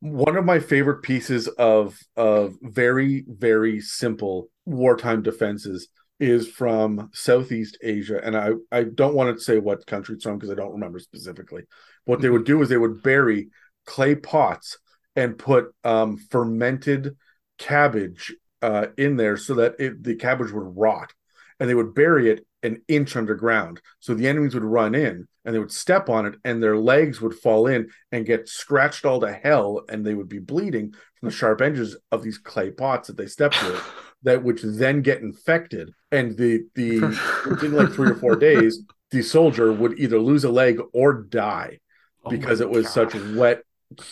[0.00, 5.88] one of my favorite pieces of of very very simple wartime defenses
[6.18, 10.38] is from Southeast Asia, and I I don't want to say what country it's from
[10.38, 11.62] because I don't remember specifically.
[12.04, 13.48] What they would do is they would bury
[13.86, 14.78] clay pots
[15.16, 17.16] and put um, fermented
[17.58, 21.12] cabbage uh, in there so that it, the cabbage would rot,
[21.60, 23.80] and they would bury it an inch underground.
[24.00, 27.20] So the enemies would run in and they would step on it and their legs
[27.20, 31.28] would fall in and get scratched all to hell and they would be bleeding from
[31.28, 33.82] the sharp edges of these clay pots that they stepped with
[34.22, 37.00] that which then get infected and the the
[37.48, 41.78] within like three or four days the soldier would either lose a leg or die
[42.24, 42.92] oh because oh it was God.
[42.92, 43.62] such wet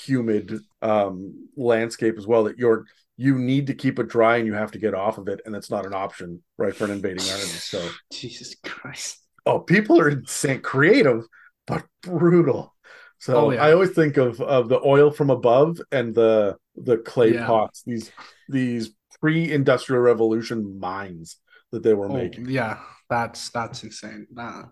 [0.06, 2.86] humid um landscape as well that you're
[3.18, 5.52] you need to keep it dry and you have to get off of it, and
[5.52, 7.42] that's not an option, right, for an invading army.
[7.42, 9.18] So Jesus Christ.
[9.44, 11.24] Oh, people are insane creative,
[11.66, 12.74] but brutal.
[13.18, 13.64] So oh, yeah.
[13.64, 17.46] I always think of of the oil from above and the the clay yeah.
[17.46, 18.12] pots, these
[18.48, 18.90] these
[19.20, 21.38] pre-industrial revolution mines
[21.72, 22.48] that they were oh, making.
[22.48, 22.78] Yeah,
[23.10, 24.28] that's that's insane.
[24.30, 24.66] Nah,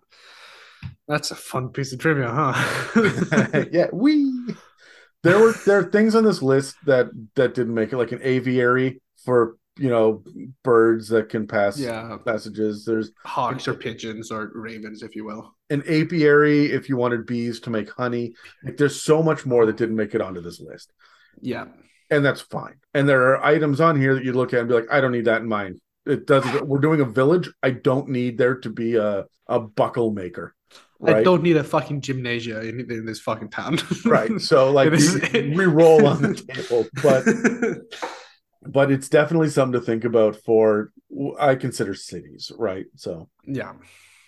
[1.08, 3.64] that's a fun piece of trivia, huh?
[3.72, 4.32] yeah, we
[5.22, 8.20] there were there are things on this list that that didn't make it, like an
[8.22, 10.24] aviary for you know
[10.62, 12.84] birds that can pass yeah messages.
[12.84, 15.54] There's hawks or pigeons or ravens, if you will.
[15.70, 18.34] An apiary if you wanted bees to make honey.
[18.64, 20.92] Like there's so much more that didn't make it onto this list.
[21.40, 21.66] Yeah,
[22.10, 22.76] and that's fine.
[22.94, 25.12] And there are items on here that you look at and be like, I don't
[25.12, 25.80] need that in mine.
[26.06, 26.66] It doesn't.
[26.66, 27.50] We're doing a village.
[27.62, 30.54] I don't need there to be a a buckle maker.
[30.98, 31.16] Right?
[31.16, 33.78] I don't need a fucking gymnasia in, in this fucking town.
[34.04, 34.40] right.
[34.40, 40.36] So like we, roll on the table, but but it's definitely something to think about
[40.36, 40.92] for
[41.38, 42.86] I consider cities, right?
[42.96, 43.72] So yeah.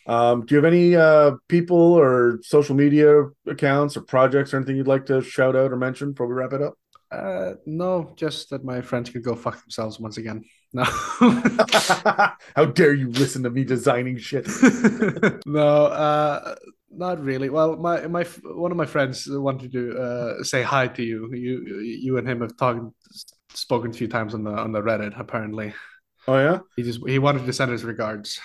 [0.07, 4.77] Um, do you have any uh, people or social media accounts or projects or anything
[4.77, 6.75] you'd like to shout out or mention before we wrap it up?
[7.11, 10.45] Uh, no, just that my friends could go fuck themselves once again.
[10.73, 10.85] No.
[10.85, 14.47] How dare you listen to me designing shit?
[15.47, 16.55] no, uh,
[16.91, 17.49] not really.
[17.49, 21.33] Well, my my one of my friends wanted to uh, say hi to you.
[21.35, 22.93] You you and him have talked
[23.55, 25.75] spoken a few times on the on the Reddit apparently.
[26.27, 26.59] Oh yeah.
[26.77, 28.41] He just he wanted to send his regards.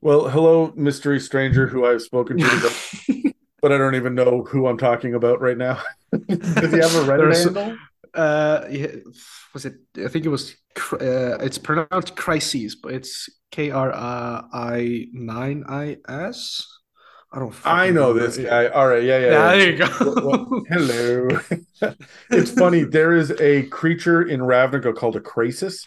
[0.00, 2.72] Well, hello, mystery stranger who I've spoken to,
[3.62, 5.80] but I don't even know who I'm talking about right now.
[6.12, 7.76] Does he have a Reddit handle?
[8.16, 8.66] Uh,
[9.52, 9.74] was it?
[9.96, 10.56] I think it was.
[10.92, 16.66] Uh, it's pronounced crises, but it's K R I nine I S.
[17.32, 17.54] I don't.
[17.64, 18.68] I know this guy.
[18.68, 19.26] All right, yeah, yeah.
[19.26, 19.56] yeah, yeah.
[19.56, 20.14] There you go.
[20.14, 21.28] well, well, hello.
[22.30, 22.84] it's funny.
[22.84, 25.86] There is a creature in Ravnica called a krasis,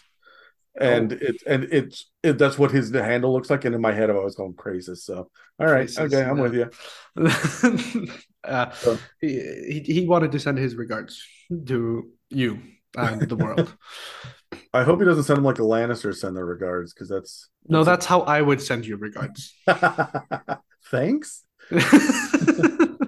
[0.78, 1.18] and oh.
[1.20, 3.64] it's and it's it, that's what his handle looks like.
[3.64, 4.98] And in my head, I always call him Krasis.
[4.98, 6.42] So, all right, Krasis, okay, I'm yeah.
[6.42, 8.08] with you.
[8.44, 8.98] uh, so.
[9.20, 11.20] he, he wanted to send his regards
[11.66, 12.60] to you
[12.96, 13.76] and the world.
[14.72, 17.84] I hope he doesn't send them like a Lannister send their regards because that's, no,
[17.84, 19.54] that's how I would send you regards.
[20.86, 21.44] Thanks.
[21.70, 23.02] so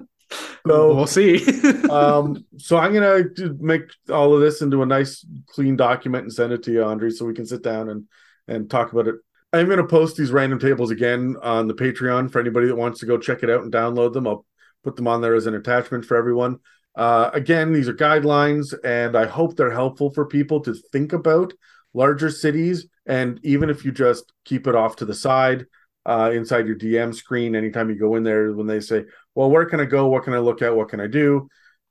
[0.65, 1.43] we'll see.
[1.89, 3.23] um, so I'm gonna
[3.59, 7.11] make all of this into a nice, clean document and send it to you, Andri,
[7.11, 8.05] so we can sit down and
[8.47, 9.15] and talk about it.
[9.51, 13.05] I'm gonna post these random tables again on the Patreon for anybody that wants to
[13.05, 14.27] go check it out and download them.
[14.27, 14.45] I'll
[14.83, 16.59] put them on there as an attachment for everyone.
[16.95, 21.53] Uh, again, these are guidelines, and I hope they're helpful for people to think about
[21.93, 25.65] larger cities, and even if you just keep it off to the side
[26.05, 29.05] uh, inside your DM screen, anytime you go in there, when they say,
[29.35, 30.07] "Well, where can I go?
[30.07, 30.75] What can I look at?
[30.75, 31.47] What can I do?"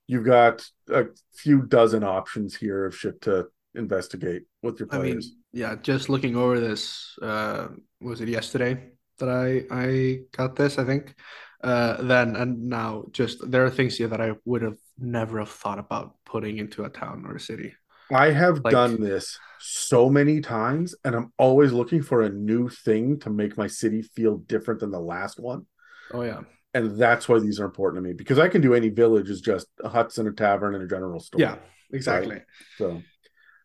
[0.06, 5.04] You've got a few dozen options here of shit to investigate with your players.
[5.04, 5.22] I mean,
[5.52, 7.68] yeah, just looking over this, uh,
[8.00, 10.78] was it yesterday that I I got this?
[10.78, 11.14] I think.
[11.62, 15.50] Uh, then and now, just there are things here that I would have never have
[15.50, 17.74] thought about putting into a town or a city.
[18.12, 22.68] I have like, done this so many times, and I'm always looking for a new
[22.68, 25.66] thing to make my city feel different than the last one.
[26.12, 26.40] Oh yeah,
[26.74, 29.40] and that's why these are important to me because I can do any village is
[29.40, 31.40] just a huts and a tavern and a general store.
[31.40, 31.56] Yeah,
[31.92, 32.36] exactly.
[32.36, 32.44] Right?
[32.78, 33.02] So,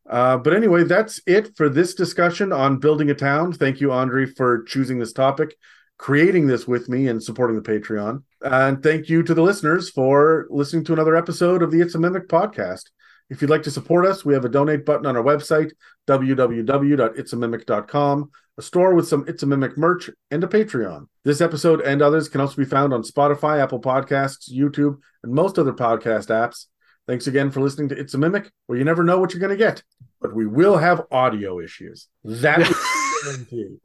[0.10, 3.54] uh, but anyway, that's it for this discussion on building a town.
[3.54, 5.56] Thank you, Andri, for choosing this topic,
[5.98, 8.24] creating this with me, and supporting the Patreon.
[8.42, 12.00] And thank you to the listeners for listening to another episode of the It's a
[12.00, 12.84] Mimic podcast.
[13.30, 15.72] If you'd like to support us, we have a donate button on our website,
[16.08, 21.08] www.itsamimic.com, a store with some It's a Mimic merch, and a Patreon.
[21.24, 25.60] This episode and others can also be found on Spotify, Apple Podcasts, YouTube, and most
[25.60, 26.66] other podcast apps.
[27.06, 29.50] Thanks again for listening to It's a Mimic, where you never know what you're going
[29.50, 29.84] to get,
[30.22, 32.08] but we will have audio issues.
[32.24, 32.78] That is
[33.24, 33.80] guarantee.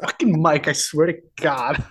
[0.00, 1.84] Fucking mic, I swear to God.